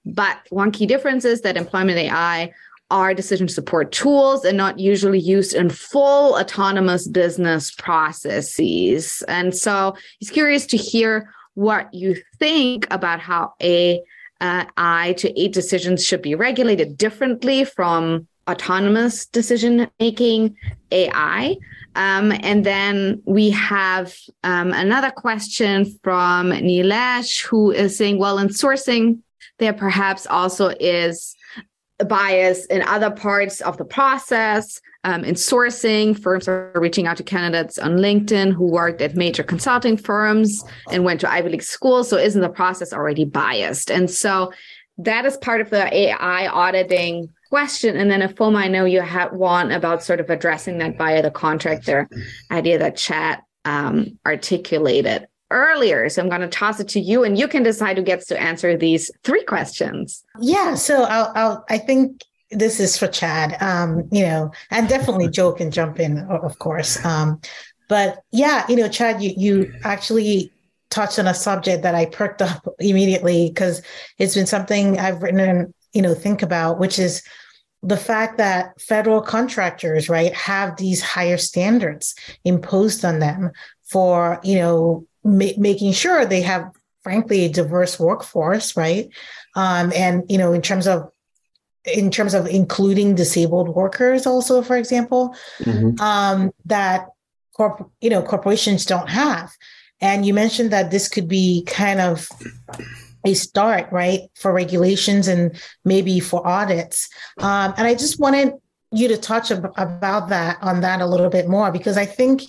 But 0.05 0.39
one 0.51 0.71
key 0.71 0.87
difference 0.87 1.25
is 1.25 1.43
that 1.43 1.57
employment 1.57 1.99
AI 1.99 2.53
are 2.91 3.13
decision 3.13 3.49
support 3.49 3.93
tools 3.93 4.45
and 4.45 4.57
not 4.57 4.79
usually 4.79 5.19
used 5.19 5.55
in 5.55 5.69
full 5.69 6.39
autonomous 6.39 7.07
business 7.07 7.71
processes. 7.71 9.23
And 9.29 9.55
so 9.55 9.95
he's 10.19 10.31
curious 10.31 10.67
to 10.67 10.77
hear 10.77 11.33
what 11.55 11.93
you 11.93 12.17
think 12.39 12.87
about 12.91 13.21
how 13.21 13.53
a 13.61 14.01
uh, 14.41 14.65
to 15.15 15.41
eight 15.41 15.53
decisions 15.53 16.05
should 16.05 16.23
be 16.23 16.35
regulated 16.35 16.97
differently 16.97 17.65
from 17.65 18.27
autonomous 18.49 19.27
decision 19.27 19.89
making 19.99 20.57
AI. 20.93 21.57
Um, 21.97 22.33
and 22.41 22.65
then 22.65 23.21
we 23.27 23.51
have 23.51 24.15
um, 24.45 24.73
another 24.73 25.11
question 25.11 25.85
from 26.03 26.51
Nilesh, 26.51 27.45
who 27.45 27.73
is 27.73 27.97
saying, 27.97 28.19
well, 28.19 28.39
in 28.39 28.49
sourcing, 28.49 29.19
there 29.59 29.73
perhaps 29.73 30.27
also 30.27 30.69
is 30.81 31.35
bias 32.07 32.65
in 32.67 32.83
other 32.83 33.11
parts 33.11 33.61
of 33.61 33.77
the 33.77 33.85
process. 33.85 34.81
Um, 35.05 35.25
in 35.25 35.35
sourcing, 35.35 36.21
firms 36.21 36.49
are 36.49 36.73
reaching 36.75 37.07
out 37.07 37.17
to 37.17 37.23
candidates 37.23 37.79
on 37.79 37.99
LinkedIn 37.99 38.53
who 38.53 38.67
worked 38.67 39.01
at 39.01 39.15
major 39.15 39.43
consulting 39.43 39.97
firms 39.97 40.63
and 40.91 41.05
went 41.05 41.21
to 41.21 41.31
Ivy 41.31 41.51
League 41.51 41.63
schools. 41.63 42.09
So, 42.09 42.17
isn't 42.17 42.41
the 42.41 42.49
process 42.49 42.93
already 42.93 43.25
biased? 43.25 43.91
And 43.91 44.11
so, 44.11 44.53
that 44.99 45.25
is 45.25 45.37
part 45.37 45.61
of 45.61 45.71
the 45.71 45.93
AI 45.95 46.49
auditing 46.49 47.29
question. 47.49 47.97
And 47.97 48.11
then, 48.11 48.21
Ifeoma, 48.21 48.57
I 48.57 48.69
know 48.69 48.85
you 48.85 49.01
had 49.01 49.33
one 49.33 49.71
about 49.71 50.03
sort 50.03 50.21
of 50.21 50.31
addressing 50.31 50.79
that 50.79 50.99
via 50.99 51.23
the 51.23 51.31
contractor 51.31 52.09
idea 52.51 52.79
that 52.79 52.97
chat 52.97 53.45
um, 53.65 54.19
articulated 54.27 55.29
earlier. 55.51 56.09
So 56.09 56.23
I'm 56.23 56.29
going 56.29 56.43
to 56.43 56.49
toss 56.49 56.81
it 56.81 56.89
to 56.89 57.01
you 57.01 57.25
and 57.25 57.39
you 57.39 57.49
can 57.49 57.63
decide 57.63 57.97
who 57.97 58.03
gets 58.03 58.27
to 58.27 58.41
answer 58.41 58.77
these 58.77 59.11
three 59.25 59.45
questions. 59.45 60.25
Yeah. 60.41 60.75
So 60.75 61.05
I'll, 61.05 61.33
I'll 61.35 61.65
I 61.69 61.79
think 61.79 62.23
this 62.51 62.81
is 62.81 62.97
for 62.97 63.09
Chad. 63.09 63.61
Um, 63.63 64.09
you 64.11 64.23
know, 64.23 64.53
and 64.71 64.89
definitely 64.89 65.29
Joe 65.29 65.53
can 65.53 65.71
jump 65.71 66.01
in, 66.01 66.19
of 66.19 66.59
course. 66.59 67.05
Um, 67.05 67.41
but 67.89 68.23
yeah, 68.33 68.65
you 68.69 68.77
know, 68.77 68.89
Chad, 68.89 69.23
you 69.23 69.33
you 69.37 69.73
actually 69.85 70.53
touched 70.91 71.19
on 71.19 71.27
a 71.27 71.35
subject 71.35 71.83
that 71.83 71.95
I 71.95 72.07
perked 72.07 72.43
up 72.43 72.67
immediately 72.79 73.49
because 73.49 73.83
it's 74.19 74.35
been 74.35 74.47
something 74.47 74.99
I've 74.99 75.23
written 75.23 75.41
and 75.41 75.75
you 75.93 76.03
know 76.03 76.15
think 76.15 76.43
about, 76.43 76.79
which 76.79 76.99
is 76.99 77.23
the 77.83 77.97
fact 77.97 78.39
that 78.39 78.81
federal 78.81 79.23
contractors, 79.23 80.09
right, 80.09 80.35
have 80.35 80.77
these 80.77 81.01
higher 81.01 81.39
standards 81.39 82.15
imposed 82.45 83.05
on 83.05 83.19
them 83.19 83.53
for 83.85 84.41
you 84.43 84.59
know 84.59 85.07
ma- 85.29 85.59
making 85.59 85.93
sure 85.93 86.25
they 86.25 86.43
have, 86.43 86.71
frankly, 87.03 87.45
a 87.45 87.49
diverse 87.49 87.99
workforce, 88.01 88.77
right, 88.77 89.09
um, 89.55 89.93
and 89.95 90.25
you 90.29 90.39
know, 90.39 90.53
in 90.53 90.63
terms 90.63 90.87
of 90.87 91.11
in 91.85 92.11
terms 92.11 92.35
of 92.35 92.47
including 92.47 93.15
disabled 93.15 93.69
workers 93.71 94.27
also 94.27 94.61
for 94.61 94.77
example 94.77 95.35
mm-hmm. 95.61 95.99
um, 96.01 96.51
that 96.67 97.07
corp- 97.59 97.91
you 98.01 98.11
know 98.11 98.23
corporations 98.23 98.87
don't 98.87 99.11
have. 99.11 99.51
And 100.01 100.25
you 100.25 100.33
mentioned 100.33 100.71
that 100.71 100.93
this 100.93 101.09
could 101.09 101.27
be 101.27 101.65
kind 101.67 102.01
of 102.01 102.29
a 103.25 103.35
start 103.35 103.91
right 103.91 104.31
for 104.37 104.53
regulations 104.53 105.27
and 105.27 105.61
maybe 105.85 106.21
for 106.21 106.47
audits. 106.47 107.09
Um, 107.39 107.75
and 107.77 107.87
i 107.87 107.95
just 107.95 108.19
wanted 108.21 108.55
you 108.93 109.09
to 109.09 109.19
touch 109.19 109.51
ab- 109.51 109.73
about 109.77 110.29
that 110.31 110.59
on 110.63 110.81
that 110.81 111.01
a 111.01 111.07
little 111.07 111.29
bit 111.29 111.49
more 111.49 111.71
because 111.71 111.99
i 111.99 112.07
think 112.07 112.43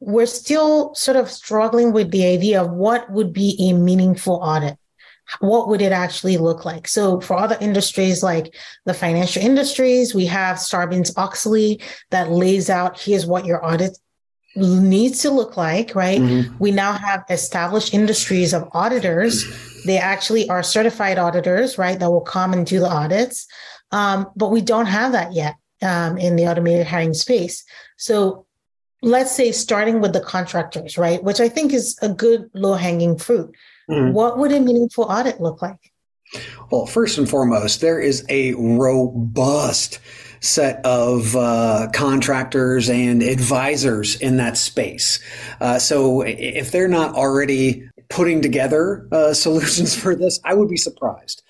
we're 0.00 0.26
still 0.26 0.94
sort 0.94 1.16
of 1.16 1.30
struggling 1.30 1.92
with 1.92 2.10
the 2.10 2.24
idea 2.24 2.62
of 2.62 2.70
what 2.70 3.10
would 3.10 3.32
be 3.32 3.56
a 3.68 3.72
meaningful 3.72 4.34
audit 4.34 4.78
what 5.40 5.68
would 5.68 5.82
it 5.82 5.92
actually 5.92 6.36
look 6.38 6.64
like? 6.64 6.88
So 6.88 7.20
for 7.20 7.36
other 7.36 7.56
industries 7.60 8.22
like 8.22 8.54
the 8.86 8.94
financial 8.94 9.42
industries, 9.42 10.14
we 10.14 10.26
have 10.26 10.56
Sarbanes 10.56 11.12
Oxley 11.16 11.80
that 12.10 12.30
lays 12.30 12.70
out 12.70 12.98
here's 12.98 13.26
what 13.26 13.44
your 13.44 13.64
audit 13.64 13.98
needs 14.56 15.20
to 15.20 15.30
look 15.30 15.56
like, 15.56 15.94
right? 15.94 16.20
Mm-hmm. 16.20 16.56
We 16.58 16.70
now 16.70 16.92
have 16.92 17.24
established 17.30 17.94
industries 17.94 18.52
of 18.52 18.68
auditors. 18.72 19.44
They 19.84 19.98
actually 19.98 20.48
are 20.48 20.62
certified 20.62 21.18
auditors, 21.18 21.78
right? 21.78 21.98
That 21.98 22.10
will 22.10 22.22
come 22.22 22.52
and 22.52 22.66
do 22.66 22.80
the 22.80 22.88
audits. 22.88 23.46
Um, 23.92 24.30
but 24.34 24.50
we 24.50 24.60
don't 24.60 24.86
have 24.86 25.12
that 25.12 25.32
yet 25.32 25.54
um, 25.82 26.18
in 26.18 26.36
the 26.36 26.46
automated 26.46 26.86
hiring 26.86 27.14
space. 27.14 27.64
So 27.96 28.46
let's 29.02 29.34
say 29.34 29.52
starting 29.52 30.00
with 30.00 30.12
the 30.12 30.20
contractors, 30.20 30.98
right? 30.98 31.22
Which 31.22 31.40
I 31.40 31.48
think 31.48 31.72
is 31.72 31.98
a 32.02 32.08
good 32.08 32.50
low 32.54 32.74
hanging 32.74 33.16
fruit 33.18 33.54
Mm. 33.88 34.12
What 34.12 34.38
would 34.38 34.52
a 34.52 34.60
meaningful 34.60 35.04
audit 35.04 35.40
look 35.40 35.62
like? 35.62 35.92
Well, 36.70 36.86
first 36.86 37.16
and 37.16 37.28
foremost, 37.28 37.80
there 37.80 37.98
is 37.98 38.24
a 38.28 38.52
robust 38.54 39.98
set 40.40 40.84
of 40.84 41.34
uh, 41.34 41.88
contractors 41.94 42.90
and 42.90 43.22
advisors 43.22 44.16
in 44.16 44.36
that 44.36 44.56
space. 44.56 45.20
Uh, 45.60 45.78
so 45.78 46.20
if 46.20 46.70
they're 46.70 46.86
not 46.86 47.14
already 47.14 47.87
putting 48.08 48.40
together 48.40 49.06
uh, 49.12 49.34
solutions 49.34 49.94
for 49.94 50.14
this, 50.14 50.40
I 50.44 50.54
would 50.54 50.68
be 50.68 50.76
surprised. 50.76 51.42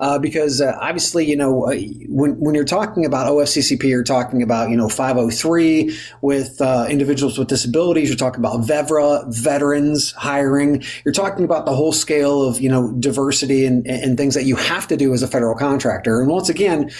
Uh, 0.00 0.18
because 0.18 0.60
uh, 0.60 0.76
obviously, 0.80 1.24
you 1.24 1.36
know, 1.36 1.66
uh, 1.66 1.74
when, 2.08 2.38
when 2.40 2.54
you're 2.54 2.64
talking 2.64 3.04
about 3.04 3.26
OFCCP, 3.26 3.84
you're 3.84 4.04
talking 4.04 4.42
about, 4.42 4.70
you 4.70 4.76
know, 4.76 4.88
503 4.88 5.96
with 6.22 6.60
uh, 6.60 6.86
individuals 6.88 7.38
with 7.38 7.48
disabilities, 7.48 8.08
you're 8.08 8.16
talking 8.16 8.40
about 8.40 8.60
VEVRAA, 8.60 9.34
veterans 9.34 10.12
hiring, 10.12 10.82
you're 11.04 11.14
talking 11.14 11.44
about 11.44 11.66
the 11.66 11.74
whole 11.74 11.92
scale 11.92 12.42
of, 12.42 12.60
you 12.60 12.68
know, 12.68 12.92
diversity 12.92 13.66
and, 13.66 13.86
and 13.86 14.16
things 14.16 14.34
that 14.34 14.44
you 14.44 14.56
have 14.56 14.86
to 14.88 14.96
do 14.96 15.12
as 15.12 15.22
a 15.22 15.28
federal 15.28 15.56
contractor. 15.56 16.20
And 16.20 16.30
once 16.30 16.48
again, 16.48 16.90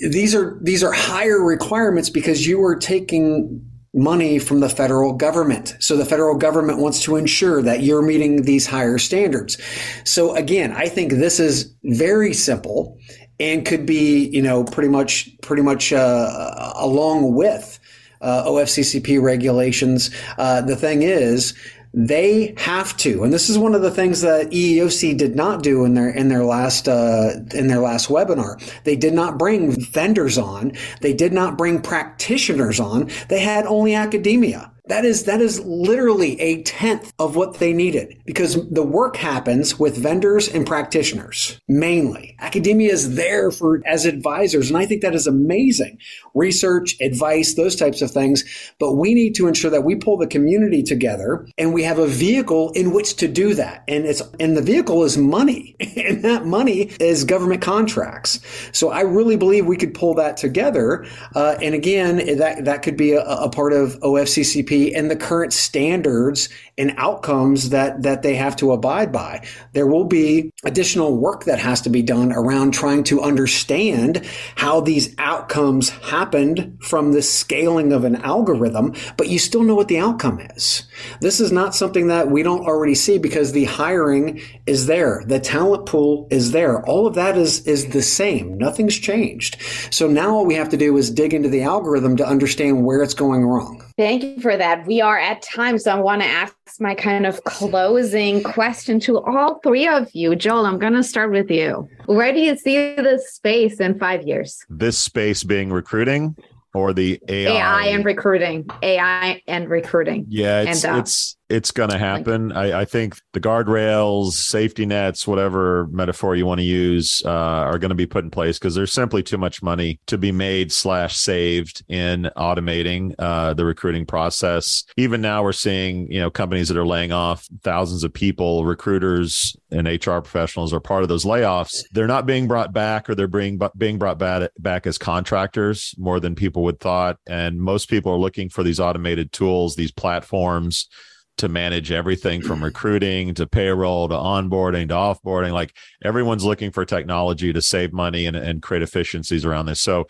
these 0.00 0.34
are 0.34 0.58
these 0.62 0.82
are 0.82 0.92
higher 0.92 1.42
requirements 1.42 2.08
because 2.08 2.46
you 2.46 2.64
are 2.64 2.74
taking 2.74 3.62
money 3.94 4.38
from 4.38 4.60
the 4.60 4.68
federal 4.68 5.12
government. 5.12 5.76
So 5.78 5.96
the 5.96 6.04
federal 6.04 6.36
government 6.36 6.78
wants 6.80 7.02
to 7.04 7.16
ensure 7.16 7.62
that 7.62 7.82
you're 7.82 8.02
meeting 8.02 8.42
these 8.42 8.66
higher 8.66 8.98
standards. 8.98 9.56
So 10.04 10.34
again, 10.34 10.72
I 10.72 10.88
think 10.88 11.12
this 11.12 11.38
is 11.38 11.72
very 11.84 12.34
simple 12.34 12.98
and 13.38 13.64
could 13.64 13.86
be, 13.86 14.28
you 14.28 14.42
know, 14.42 14.64
pretty 14.64 14.88
much, 14.88 15.30
pretty 15.42 15.62
much, 15.62 15.92
uh, 15.92 16.72
along 16.76 17.34
with, 17.34 17.78
uh, 18.20 18.44
OFCCP 18.46 19.20
regulations. 19.20 20.10
Uh, 20.38 20.60
the 20.60 20.76
thing 20.76 21.02
is, 21.02 21.54
they 21.96 22.54
have 22.56 22.96
to, 22.98 23.22
and 23.22 23.32
this 23.32 23.48
is 23.48 23.56
one 23.56 23.74
of 23.74 23.82
the 23.82 23.90
things 23.90 24.20
that 24.22 24.50
EEOC 24.50 25.16
did 25.16 25.36
not 25.36 25.62
do 25.62 25.84
in 25.84 25.94
their 25.94 26.10
in 26.10 26.28
their 26.28 26.44
last 26.44 26.88
uh, 26.88 27.34
in 27.54 27.68
their 27.68 27.78
last 27.78 28.08
webinar. 28.08 28.60
They 28.82 28.96
did 28.96 29.14
not 29.14 29.38
bring 29.38 29.70
vendors 29.70 30.36
on. 30.36 30.72
They 31.02 31.12
did 31.14 31.32
not 31.32 31.56
bring 31.56 31.80
practitioners 31.80 32.80
on. 32.80 33.10
They 33.28 33.38
had 33.38 33.64
only 33.66 33.94
academia. 33.94 34.72
That 34.86 35.06
is 35.06 35.24
that 35.24 35.40
is 35.40 35.60
literally 35.60 36.38
a 36.42 36.62
tenth 36.62 37.14
of 37.18 37.36
what 37.36 37.54
they 37.54 37.72
needed 37.72 38.20
because 38.26 38.68
the 38.68 38.82
work 38.82 39.16
happens 39.16 39.78
with 39.78 39.96
vendors 39.96 40.46
and 40.46 40.66
practitioners 40.66 41.58
mainly. 41.66 42.36
Academia 42.40 42.92
is 42.92 43.14
there 43.14 43.50
for 43.50 43.80
as 43.86 44.04
advisors, 44.04 44.68
and 44.68 44.76
I 44.76 44.84
think 44.84 45.00
that 45.00 45.14
is 45.14 45.26
amazing. 45.26 45.98
Research, 46.34 46.96
advice, 47.00 47.54
those 47.54 47.76
types 47.76 48.02
of 48.02 48.10
things. 48.10 48.44
But 48.78 48.96
we 48.96 49.14
need 49.14 49.34
to 49.36 49.46
ensure 49.46 49.70
that 49.70 49.84
we 49.84 49.96
pull 49.96 50.18
the 50.18 50.26
community 50.26 50.82
together 50.82 51.48
and 51.56 51.72
we 51.72 51.82
have 51.84 51.98
a 51.98 52.06
vehicle 52.06 52.70
in 52.72 52.92
which 52.92 53.16
to 53.16 53.28
do 53.28 53.54
that. 53.54 53.84
And 53.88 54.04
it's 54.04 54.20
and 54.38 54.54
the 54.54 54.62
vehicle 54.62 55.02
is 55.04 55.16
money, 55.16 55.76
and 55.96 56.22
that 56.24 56.44
money 56.44 56.90
is 57.00 57.24
government 57.24 57.62
contracts. 57.62 58.38
So 58.72 58.90
I 58.90 59.00
really 59.00 59.36
believe 59.36 59.64
we 59.64 59.78
could 59.78 59.94
pull 59.94 60.12
that 60.16 60.36
together. 60.36 61.06
Uh, 61.34 61.56
and 61.62 61.74
again, 61.74 62.36
that 62.36 62.66
that 62.66 62.82
could 62.82 62.98
be 62.98 63.12
a, 63.12 63.22
a 63.22 63.48
part 63.48 63.72
of 63.72 63.98
OFCCP 64.00 64.73
and 64.74 65.10
the 65.10 65.16
current 65.16 65.52
standards 65.52 66.48
and 66.76 66.94
outcomes 66.96 67.70
that 67.70 68.02
that 68.02 68.22
they 68.22 68.34
have 68.34 68.56
to 68.56 68.72
abide 68.72 69.12
by. 69.12 69.46
There 69.72 69.86
will 69.86 70.04
be 70.04 70.50
additional 70.64 71.16
work 71.16 71.44
that 71.44 71.58
has 71.58 71.80
to 71.82 71.90
be 71.90 72.02
done 72.02 72.32
around 72.32 72.72
trying 72.74 73.04
to 73.04 73.22
understand 73.22 74.26
how 74.56 74.80
these 74.80 75.14
outcomes 75.18 75.90
happened 75.90 76.78
from 76.82 77.12
the 77.12 77.22
scaling 77.22 77.92
of 77.92 78.04
an 78.04 78.16
algorithm, 78.16 78.94
but 79.16 79.28
you 79.28 79.38
still 79.38 79.62
know 79.62 79.74
what 79.74 79.88
the 79.88 79.98
outcome 79.98 80.40
is. 80.40 80.84
This 81.20 81.40
is 81.40 81.52
not 81.52 81.74
something 81.74 82.08
that 82.08 82.30
we 82.30 82.42
don't 82.42 82.66
already 82.66 82.94
see 82.94 83.18
because 83.18 83.52
the 83.52 83.64
hiring 83.64 84.40
is 84.66 84.86
there, 84.86 85.22
the 85.26 85.38
talent 85.38 85.86
pool 85.86 86.26
is 86.30 86.50
there. 86.52 86.84
All 86.86 87.06
of 87.06 87.14
that 87.14 87.38
is 87.38 87.66
is 87.66 87.88
the 87.88 88.02
same. 88.02 88.58
Nothing's 88.58 88.98
changed. 88.98 89.56
So 89.90 90.08
now 90.08 90.34
all 90.34 90.46
we 90.46 90.54
have 90.54 90.70
to 90.70 90.76
do 90.76 90.96
is 90.96 91.10
dig 91.10 91.34
into 91.34 91.48
the 91.48 91.62
algorithm 91.62 92.16
to 92.16 92.26
understand 92.26 92.84
where 92.84 93.02
it's 93.02 93.14
going 93.14 93.44
wrong. 93.44 93.83
Thank 93.96 94.24
you 94.24 94.40
for 94.40 94.56
that. 94.56 94.86
We 94.86 95.00
are 95.00 95.18
at 95.18 95.40
time, 95.42 95.78
so 95.78 95.92
I 95.92 96.00
want 96.00 96.22
to 96.22 96.26
ask 96.26 96.56
my 96.80 96.96
kind 96.96 97.26
of 97.26 97.44
closing 97.44 98.42
question 98.42 98.98
to 99.00 99.20
all 99.20 99.60
three 99.60 99.86
of 99.86 100.08
you. 100.12 100.34
Joel, 100.34 100.66
I'm 100.66 100.80
going 100.80 100.94
to 100.94 101.04
start 101.04 101.30
with 101.30 101.48
you. 101.48 101.88
Where 102.06 102.32
do 102.32 102.40
you 102.40 102.56
see 102.56 102.96
this 102.96 103.32
space 103.34 103.78
in 103.78 103.96
five 104.00 104.26
years? 104.26 104.58
This 104.68 104.98
space 104.98 105.44
being 105.44 105.72
recruiting 105.72 106.34
or 106.74 106.92
the 106.92 107.20
AI, 107.28 107.52
AI 107.52 107.86
and 107.86 108.04
recruiting, 108.04 108.66
AI 108.82 109.40
and 109.46 109.68
recruiting. 109.68 110.26
Yeah, 110.28 110.62
it's 110.62 110.84
and, 110.84 110.96
uh, 110.96 110.98
it's 110.98 111.36
it's 111.54 111.70
going 111.70 111.90
to 111.90 111.98
happen. 111.98 112.50
I, 112.50 112.80
I, 112.80 112.84
think 112.84 113.16
the 113.32 113.40
guardrails, 113.40 114.32
safety 114.32 114.86
nets, 114.86 115.24
whatever 115.24 115.86
metaphor 115.92 116.34
you 116.34 116.46
want 116.46 116.58
to 116.58 116.64
use, 116.64 117.22
uh, 117.24 117.30
are 117.30 117.78
going 117.78 117.90
to 117.90 117.94
be 117.94 118.06
put 118.06 118.24
in 118.24 118.30
place 118.30 118.58
because 118.58 118.74
there's 118.74 118.92
simply 118.92 119.22
too 119.22 119.38
much 119.38 119.62
money 119.62 120.00
to 120.06 120.18
be 120.18 120.32
made 120.32 120.72
slash 120.72 121.16
saved 121.16 121.84
in 121.88 122.28
automating 122.36 123.14
uh, 123.20 123.54
the 123.54 123.64
recruiting 123.64 124.04
process. 124.04 124.82
Even 124.96 125.20
now, 125.20 125.44
we're 125.44 125.52
seeing 125.52 126.10
you 126.10 126.20
know 126.20 126.30
companies 126.30 126.68
that 126.68 126.76
are 126.76 126.86
laying 126.86 127.12
off 127.12 127.46
thousands 127.62 128.02
of 128.02 128.12
people. 128.12 128.64
Recruiters 128.64 129.54
and 129.70 129.86
HR 129.86 130.18
professionals 130.18 130.72
are 130.72 130.80
part 130.80 131.04
of 131.04 131.08
those 131.08 131.24
layoffs. 131.24 131.84
They're 131.92 132.08
not 132.08 132.26
being 132.26 132.48
brought 132.48 132.72
back, 132.72 133.08
or 133.08 133.14
they're 133.14 133.28
being 133.28 133.60
being 133.78 133.98
brought 133.98 134.18
back 134.18 134.50
back 134.58 134.88
as 134.88 134.98
contractors 134.98 135.94
more 135.98 136.18
than 136.18 136.34
people 136.34 136.64
would 136.64 136.80
thought. 136.80 137.18
And 137.28 137.60
most 137.60 137.88
people 137.88 138.10
are 138.10 138.18
looking 138.18 138.48
for 138.48 138.64
these 138.64 138.80
automated 138.80 139.30
tools, 139.30 139.76
these 139.76 139.92
platforms 139.92 140.88
to 141.36 141.48
manage 141.48 141.90
everything 141.90 142.42
from 142.42 142.62
recruiting 142.62 143.34
to 143.34 143.46
payroll 143.46 144.08
to 144.08 144.14
onboarding 144.14 144.88
to 144.88 144.94
offboarding. 144.94 145.52
Like 145.52 145.76
everyone's 146.04 146.44
looking 146.44 146.70
for 146.70 146.84
technology 146.84 147.52
to 147.52 147.60
save 147.60 147.92
money 147.92 148.26
and, 148.26 148.36
and 148.36 148.62
create 148.62 148.82
efficiencies 148.82 149.44
around 149.44 149.66
this. 149.66 149.80
So 149.80 150.06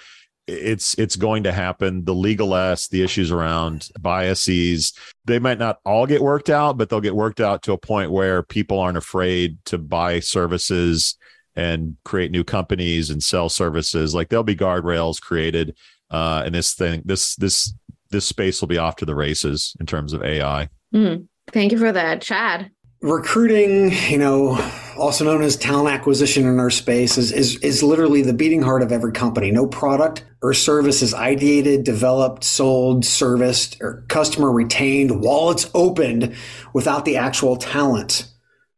it's 0.46 0.94
it's 0.98 1.16
going 1.16 1.44
to 1.44 1.52
happen. 1.52 2.04
The 2.04 2.14
legal 2.14 2.54
s, 2.54 2.88
the 2.88 3.02
issues 3.02 3.30
around 3.30 3.88
biases, 3.98 4.92
they 5.24 5.38
might 5.38 5.58
not 5.58 5.78
all 5.84 6.06
get 6.06 6.20
worked 6.20 6.50
out, 6.50 6.76
but 6.76 6.90
they'll 6.90 7.00
get 7.00 7.16
worked 7.16 7.40
out 7.40 7.62
to 7.62 7.72
a 7.72 7.78
point 7.78 8.10
where 8.10 8.42
people 8.42 8.78
aren't 8.78 8.98
afraid 8.98 9.64
to 9.66 9.78
buy 9.78 10.20
services 10.20 11.16
and 11.56 11.96
create 12.04 12.30
new 12.30 12.44
companies 12.44 13.10
and 13.10 13.22
sell 13.22 13.48
services. 13.48 14.14
Like 14.14 14.28
there'll 14.28 14.44
be 14.44 14.56
guardrails 14.56 15.20
created, 15.20 15.76
uh, 16.10 16.42
and 16.44 16.54
this 16.54 16.74
thing, 16.74 17.02
this 17.06 17.36
this 17.36 17.72
this 18.10 18.26
space 18.26 18.60
will 18.60 18.68
be 18.68 18.78
off 18.78 18.96
to 18.96 19.06
the 19.06 19.14
races 19.14 19.74
in 19.80 19.86
terms 19.86 20.12
of 20.12 20.22
AI. 20.22 20.68
Mm, 20.94 21.26
thank 21.50 21.72
you 21.72 21.78
for 21.78 21.92
that, 21.92 22.22
Chad. 22.22 22.70
Recruiting, 23.00 23.92
you 24.08 24.16
know, 24.16 24.58
also 24.96 25.24
known 25.24 25.42
as 25.42 25.56
talent 25.56 25.94
acquisition 25.94 26.46
in 26.46 26.58
our 26.58 26.70
space, 26.70 27.18
is, 27.18 27.32
is, 27.32 27.56
is 27.58 27.82
literally 27.82 28.22
the 28.22 28.32
beating 28.32 28.62
heart 28.62 28.82
of 28.82 28.92
every 28.92 29.12
company. 29.12 29.50
No 29.50 29.66
product 29.66 30.24
or 30.40 30.54
service 30.54 31.02
is 31.02 31.12
ideated, 31.12 31.84
developed, 31.84 32.44
sold, 32.44 33.04
serviced, 33.04 33.76
or 33.82 34.04
customer 34.08 34.50
retained 34.50 35.20
while 35.20 35.50
it's 35.50 35.68
opened 35.74 36.34
without 36.72 37.04
the 37.04 37.16
actual 37.16 37.56
talent 37.56 38.26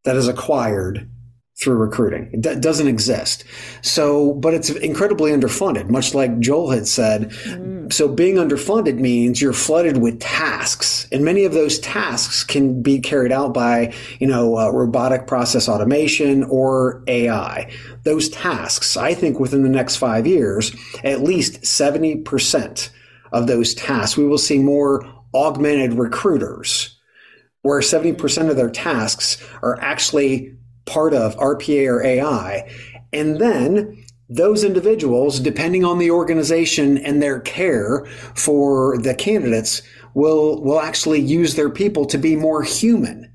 that 0.04 0.16
is 0.16 0.26
acquired 0.26 1.08
through 1.58 1.76
recruiting. 1.76 2.28
It 2.32 2.42
d- 2.42 2.60
doesn't 2.60 2.86
exist. 2.86 3.44
So, 3.80 4.34
but 4.34 4.52
it's 4.52 4.68
incredibly 4.68 5.32
underfunded, 5.32 5.88
much 5.88 6.14
like 6.14 6.38
Joel 6.38 6.70
had 6.70 6.86
said. 6.86 7.30
Mm. 7.30 7.90
So 7.90 8.08
being 8.08 8.34
underfunded 8.34 8.98
means 8.98 9.40
you're 9.40 9.54
flooded 9.54 9.96
with 9.98 10.20
tasks 10.20 11.08
and 11.10 11.24
many 11.24 11.44
of 11.44 11.54
those 11.54 11.78
tasks 11.78 12.44
can 12.44 12.82
be 12.82 13.00
carried 13.00 13.32
out 13.32 13.54
by, 13.54 13.94
you 14.18 14.26
know, 14.26 14.58
uh, 14.58 14.70
robotic 14.70 15.26
process 15.26 15.66
automation 15.66 16.44
or 16.44 17.02
AI. 17.06 17.70
Those 18.04 18.28
tasks, 18.28 18.96
I 18.96 19.14
think 19.14 19.40
within 19.40 19.62
the 19.62 19.68
next 19.70 19.96
five 19.96 20.26
years, 20.26 20.74
at 21.04 21.22
least 21.22 21.62
70% 21.62 22.90
of 23.32 23.46
those 23.46 23.72
tasks, 23.74 24.16
we 24.16 24.26
will 24.26 24.38
see 24.38 24.58
more 24.58 25.10
augmented 25.34 25.94
recruiters 25.94 26.98
where 27.62 27.80
70% 27.80 28.50
of 28.50 28.56
their 28.56 28.70
tasks 28.70 29.42
are 29.62 29.80
actually 29.80 30.55
part 30.86 31.12
of 31.12 31.36
RPA 31.36 31.86
or 31.88 32.02
AI. 32.02 32.70
And 33.12 33.38
then 33.40 34.04
those 34.28 34.64
individuals, 34.64 35.38
depending 35.38 35.84
on 35.84 35.98
the 35.98 36.10
organization 36.10 36.98
and 36.98 37.22
their 37.22 37.40
care 37.40 38.06
for 38.34 38.98
the 38.98 39.14
candidates, 39.14 39.82
will, 40.14 40.62
will 40.62 40.80
actually 40.80 41.20
use 41.20 41.54
their 41.54 41.70
people 41.70 42.06
to 42.06 42.18
be 42.18 42.34
more 42.34 42.62
human. 42.62 43.30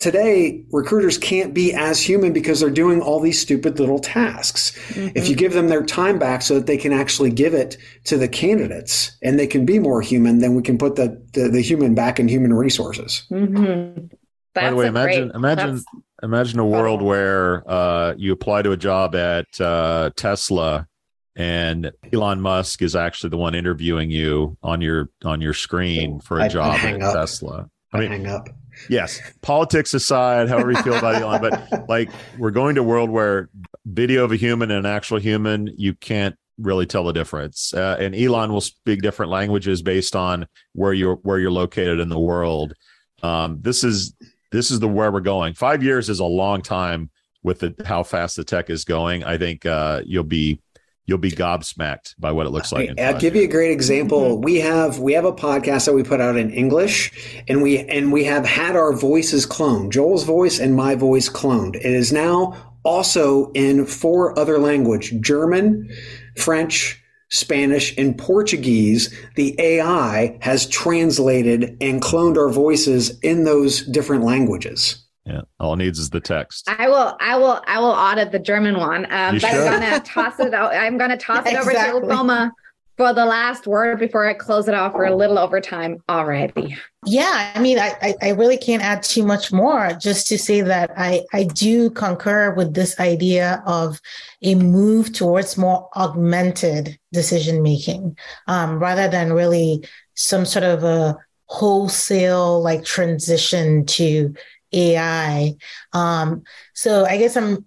Today, 0.00 0.64
recruiters 0.72 1.16
can't 1.18 1.54
be 1.54 1.72
as 1.72 2.00
human 2.00 2.32
because 2.32 2.60
they're 2.60 2.68
doing 2.68 3.00
all 3.00 3.20
these 3.20 3.40
stupid 3.40 3.78
little 3.78 4.00
tasks. 4.00 4.72
Mm-hmm. 4.88 5.16
If 5.16 5.28
you 5.28 5.36
give 5.36 5.52
them 5.52 5.68
their 5.68 5.84
time 5.84 6.18
back 6.18 6.42
so 6.42 6.54
that 6.54 6.66
they 6.66 6.76
can 6.76 6.92
actually 6.92 7.30
give 7.30 7.54
it 7.54 7.78
to 8.04 8.18
the 8.18 8.28
candidates 8.28 9.16
and 9.22 9.38
they 9.38 9.46
can 9.46 9.64
be 9.64 9.78
more 9.78 10.02
human, 10.02 10.38
then 10.38 10.54
we 10.54 10.62
can 10.62 10.78
put 10.78 10.96
the, 10.96 11.22
the, 11.32 11.48
the 11.48 11.62
human 11.62 11.94
back 11.94 12.18
in 12.18 12.28
human 12.28 12.52
resources. 12.52 13.24
Mm-hmm. 13.30 14.06
By 14.52 14.70
the 14.70 14.76
way, 14.76 14.86
imagine 14.86 15.28
great, 15.28 15.36
imagine 15.36 15.84
imagine 16.24 16.58
a 16.58 16.66
world 16.66 17.02
where 17.02 17.68
uh, 17.70 18.14
you 18.16 18.32
apply 18.32 18.62
to 18.62 18.72
a 18.72 18.76
job 18.76 19.14
at 19.14 19.60
uh, 19.60 20.10
Tesla 20.16 20.88
and 21.36 21.92
Elon 22.12 22.40
Musk 22.40 22.82
is 22.82 22.96
actually 22.96 23.30
the 23.30 23.36
one 23.36 23.54
interviewing 23.54 24.10
you 24.10 24.56
on 24.62 24.80
your 24.80 25.10
on 25.24 25.40
your 25.40 25.54
screen 25.54 26.20
for 26.20 26.40
a 26.40 26.48
job 26.48 26.78
at 26.80 27.02
up. 27.02 27.14
Tesla. 27.14 27.68
I 27.92 28.00
mean, 28.00 28.10
hang 28.10 28.26
up. 28.26 28.48
Yes, 28.88 29.20
politics 29.42 29.94
aside, 29.94 30.48
however 30.48 30.72
you 30.72 30.82
feel 30.82 30.94
about 30.94 31.16
Elon, 31.16 31.40
but 31.40 31.88
like 31.88 32.10
we're 32.38 32.50
going 32.50 32.74
to 32.76 32.80
a 32.80 32.84
world 32.84 33.10
where 33.10 33.48
video 33.84 34.24
of 34.24 34.32
a 34.32 34.36
human 34.36 34.70
and 34.70 34.86
an 34.86 34.92
actual 34.92 35.18
human, 35.18 35.72
you 35.76 35.94
can't 35.94 36.36
really 36.58 36.86
tell 36.86 37.04
the 37.04 37.12
difference. 37.12 37.74
Uh, 37.74 37.96
and 37.98 38.14
Elon 38.14 38.52
will 38.52 38.60
speak 38.60 39.02
different 39.02 39.30
languages 39.30 39.82
based 39.82 40.16
on 40.16 40.46
where 40.72 40.92
you're 40.92 41.16
where 41.16 41.38
you're 41.38 41.52
located 41.52 42.00
in 42.00 42.08
the 42.08 42.18
world. 42.18 42.74
Um, 43.22 43.58
this 43.60 43.84
is 43.84 44.14
this 44.54 44.70
is 44.70 44.80
the 44.80 44.88
where 44.88 45.10
we're 45.10 45.20
going. 45.20 45.54
Five 45.54 45.82
years 45.82 46.08
is 46.08 46.20
a 46.20 46.24
long 46.24 46.62
time 46.62 47.10
with 47.42 47.58
the, 47.60 47.74
how 47.84 48.02
fast 48.02 48.36
the 48.36 48.44
tech 48.44 48.70
is 48.70 48.84
going. 48.84 49.24
I 49.24 49.36
think 49.36 49.66
uh, 49.66 50.02
you'll 50.06 50.24
be 50.24 50.60
you'll 51.06 51.18
be 51.18 51.30
gobsmacked 51.30 52.14
by 52.18 52.32
what 52.32 52.46
it 52.46 52.50
looks 52.50 52.72
like. 52.72 52.90
I'll 52.98 53.18
give 53.18 53.36
you 53.36 53.42
a 53.42 53.48
great 53.48 53.70
example. 53.70 54.36
Mm-hmm. 54.36 54.44
We 54.44 54.60
have 54.60 54.98
we 54.98 55.12
have 55.12 55.24
a 55.24 55.32
podcast 55.32 55.86
that 55.86 55.92
we 55.92 56.02
put 56.02 56.20
out 56.20 56.36
in 56.36 56.50
English, 56.50 57.42
and 57.48 57.62
we 57.62 57.80
and 57.80 58.12
we 58.12 58.24
have 58.24 58.46
had 58.46 58.76
our 58.76 58.94
voices 58.94 59.46
cloned, 59.46 59.90
Joel's 59.90 60.24
voice 60.24 60.58
and 60.58 60.74
my 60.74 60.94
voice 60.94 61.28
cloned. 61.28 61.76
It 61.76 61.84
is 61.84 62.12
now 62.12 62.76
also 62.84 63.50
in 63.52 63.86
four 63.86 64.38
other 64.38 64.58
language: 64.58 65.20
German, 65.20 65.90
French, 66.36 67.03
Spanish, 67.34 67.96
and 67.98 68.16
Portuguese, 68.16 69.12
the 69.34 69.56
AI 69.58 70.38
has 70.40 70.66
translated 70.68 71.76
and 71.80 72.00
cloned 72.00 72.36
our 72.36 72.48
voices 72.48 73.18
in 73.20 73.44
those 73.44 73.82
different 73.86 74.22
languages. 74.24 75.04
Yeah, 75.26 75.40
all 75.58 75.72
it 75.72 75.78
needs 75.78 75.98
is 75.98 76.10
the 76.10 76.20
text. 76.20 76.68
I 76.68 76.88
will, 76.88 77.16
I 77.18 77.36
will, 77.36 77.62
I 77.66 77.80
will 77.80 77.86
audit 77.86 78.30
the 78.30 78.38
German 78.38 78.78
one. 78.78 79.06
Um, 79.06 79.38
but 79.38 79.44
I'm 79.44 79.80
gonna 79.80 80.00
toss 80.00 80.38
it 80.38 80.54
out. 80.54 80.74
I'm 80.74 80.96
gonna 80.96 81.16
toss 81.16 81.46
it 81.46 81.54
exactly. 81.54 81.92
over 81.92 82.00
to 82.00 82.06
Foma 82.14 82.52
for 82.96 83.12
the 83.12 83.24
last 83.24 83.66
word 83.66 83.98
before 83.98 84.26
I 84.28 84.34
close 84.34 84.68
it 84.68 84.74
off. 84.74 84.94
We're 84.94 85.06
a 85.06 85.16
little 85.16 85.38
over 85.38 85.60
time 85.60 86.02
already. 86.08 86.76
Yeah, 87.04 87.52
I 87.54 87.60
mean, 87.60 87.78
I, 87.78 88.14
I 88.22 88.30
really 88.30 88.56
can't 88.56 88.82
add 88.82 89.02
too 89.02 89.24
much 89.24 89.52
more. 89.52 89.92
Just 90.00 90.28
to 90.28 90.38
say 90.38 90.60
that 90.62 90.90
I 90.96 91.22
I 91.32 91.44
do 91.44 91.90
concur 91.90 92.54
with 92.54 92.74
this 92.74 92.98
idea 93.00 93.62
of 93.66 94.00
a 94.42 94.54
move 94.54 95.12
towards 95.12 95.58
more 95.58 95.88
augmented 95.96 96.98
decision 97.12 97.62
making, 97.62 98.16
um, 98.46 98.78
rather 98.78 99.08
than 99.08 99.32
really 99.32 99.84
some 100.14 100.46
sort 100.46 100.64
of 100.64 100.84
a 100.84 101.16
wholesale 101.46 102.62
like 102.62 102.84
transition 102.84 103.84
to 103.86 104.34
AI. 104.72 105.54
Um, 105.92 106.42
so 106.74 107.04
I 107.04 107.18
guess 107.18 107.36
I'm 107.36 107.66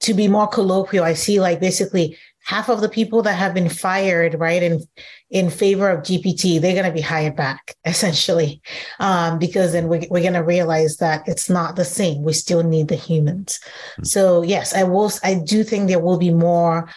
to 0.00 0.14
be 0.14 0.28
more 0.28 0.46
colloquial. 0.46 1.04
I 1.04 1.14
see 1.14 1.40
like 1.40 1.58
basically 1.58 2.16
half 2.48 2.70
of 2.70 2.80
the 2.80 2.88
people 2.88 3.20
that 3.20 3.34
have 3.34 3.52
been 3.52 3.68
fired, 3.68 4.34
right, 4.40 4.62
in 4.62 4.80
in 5.28 5.50
favor 5.50 5.90
of 5.90 6.02
GPT, 6.02 6.58
they're 6.58 6.72
going 6.72 6.86
to 6.86 7.00
be 7.00 7.02
hired 7.02 7.36
back 7.36 7.76
essentially, 7.84 8.62
um, 9.00 9.38
because 9.38 9.72
then 9.72 9.86
we, 9.86 10.08
we're 10.10 10.22
going 10.22 10.32
to 10.32 10.42
realize 10.42 10.96
that 10.96 11.28
it's 11.28 11.50
not 11.50 11.76
the 11.76 11.84
same. 11.84 12.22
We 12.22 12.32
still 12.32 12.62
need 12.62 12.88
the 12.88 12.96
humans. 12.96 13.60
Mm-hmm. 13.60 14.04
So 14.04 14.42
yes, 14.42 14.74
I 14.74 14.84
will. 14.84 15.12
I 15.22 15.34
do 15.34 15.62
think 15.62 15.88
there 15.88 16.00
will 16.00 16.16
be 16.16 16.32
more, 16.32 16.88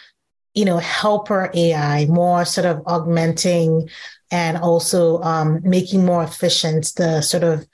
you 0.54 0.64
know, 0.64 0.78
helper 0.78 1.52
AI, 1.54 2.06
more 2.06 2.46
sort 2.46 2.66
of 2.66 2.82
augmenting, 2.86 3.90
and 4.32 4.58
also 4.58 5.22
um, 5.22 5.60
making 5.64 6.06
more 6.06 6.24
efficient 6.24 6.94
the 6.96 7.22
sort 7.22 7.44
of 7.44 7.68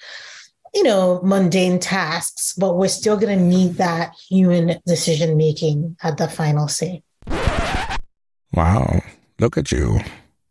you 0.73 0.83
know, 0.83 1.19
mundane 1.23 1.79
tasks, 1.79 2.53
but 2.53 2.75
we're 2.75 2.87
still 2.87 3.17
going 3.17 3.35
to 3.35 3.43
need 3.43 3.75
that 3.75 4.13
human 4.29 4.79
decision 4.85 5.35
making 5.35 5.95
at 6.03 6.17
the 6.17 6.27
final 6.27 6.67
say. 6.67 7.01
Wow, 8.53 9.01
look 9.39 9.57
at 9.57 9.71
you. 9.71 9.99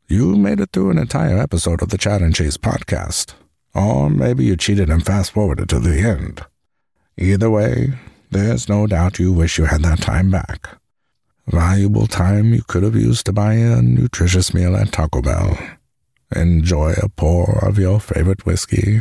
You 0.08 0.36
made 0.36 0.60
it 0.60 0.70
through 0.72 0.90
an 0.90 0.98
entire 0.98 1.38
episode 1.38 1.82
of 1.82 1.88
the 1.88 1.98
Chad 1.98 2.22
and 2.22 2.34
Cheese 2.34 2.56
podcast. 2.56 3.34
Or 3.74 4.08
maybe 4.08 4.44
you 4.44 4.56
cheated 4.56 4.88
and 4.88 5.04
fast 5.04 5.32
forwarded 5.32 5.68
to 5.70 5.80
the 5.80 5.98
end. 5.98 6.42
Either 7.18 7.50
way, 7.50 7.94
there's 8.30 8.68
no 8.68 8.86
doubt 8.86 9.18
you 9.18 9.32
wish 9.32 9.58
you 9.58 9.64
had 9.64 9.82
that 9.82 10.00
time 10.00 10.30
back. 10.30 10.68
Valuable 11.46 12.06
time 12.06 12.52
you 12.52 12.62
could 12.66 12.82
have 12.82 12.96
used 12.96 13.24
to 13.26 13.32
buy 13.32 13.54
a 13.54 13.80
nutritious 13.80 14.52
meal 14.52 14.76
at 14.76 14.92
Taco 14.92 15.22
Bell, 15.22 15.56
enjoy 16.34 16.94
a 17.00 17.08
pour 17.08 17.64
of 17.64 17.78
your 17.78 18.00
favorite 18.00 18.44
whiskey, 18.44 19.00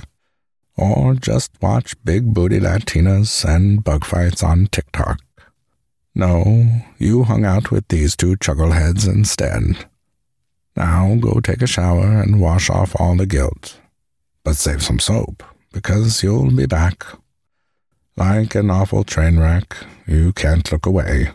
or 0.78 1.16
just 1.16 1.52
watch 1.62 1.96
big 2.04 2.34
booty 2.34 2.60
Latinas 2.60 3.44
and 3.44 3.84
bug 3.84 4.06
fights 4.06 4.44
on 4.44 4.68
TikTok. 4.68 5.25
No, 6.18 6.82
you 6.98 7.24
hung 7.24 7.44
out 7.44 7.72
with 7.72 7.90
these 7.90 8.16
two 8.16 8.38
chuckleheads 8.38 9.06
instead. 9.06 9.86
Now 10.78 11.16
go 11.16 11.42
take 11.42 11.62
a 11.62 11.68
shower 11.68 12.22
and 12.22 12.40
wash 12.40 12.70
off 12.70 12.96
all 12.98 13.18
the 13.18 13.26
guilt. 13.26 13.80
But 14.46 14.56
save 14.56 14.82
some 14.82 15.00
soap, 15.00 15.44
because 15.74 16.24
you'll 16.24 16.52
be 16.52 16.68
back. 16.68 17.06
Like 18.16 18.56
an 18.56 18.72
awful 18.72 19.04
train 19.04 19.40
wreck, 19.40 19.76
you 20.08 20.32
can't 20.32 20.72
look 20.72 20.86
away. 20.86 21.32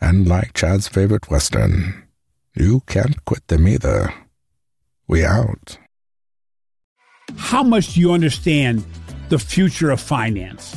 And 0.00 0.28
like 0.28 0.54
Chad's 0.54 0.86
favorite 0.86 1.28
Western, 1.28 2.04
you 2.54 2.82
can't 2.86 3.24
quit 3.24 3.48
them 3.48 3.66
either. 3.66 4.12
We 5.08 5.24
out. 5.24 5.78
How 7.36 7.62
much 7.62 7.94
do 7.94 8.00
you 8.00 8.12
understand 8.12 8.84
the 9.28 9.38
future 9.38 9.90
of 9.90 10.00
finance? 10.00 10.76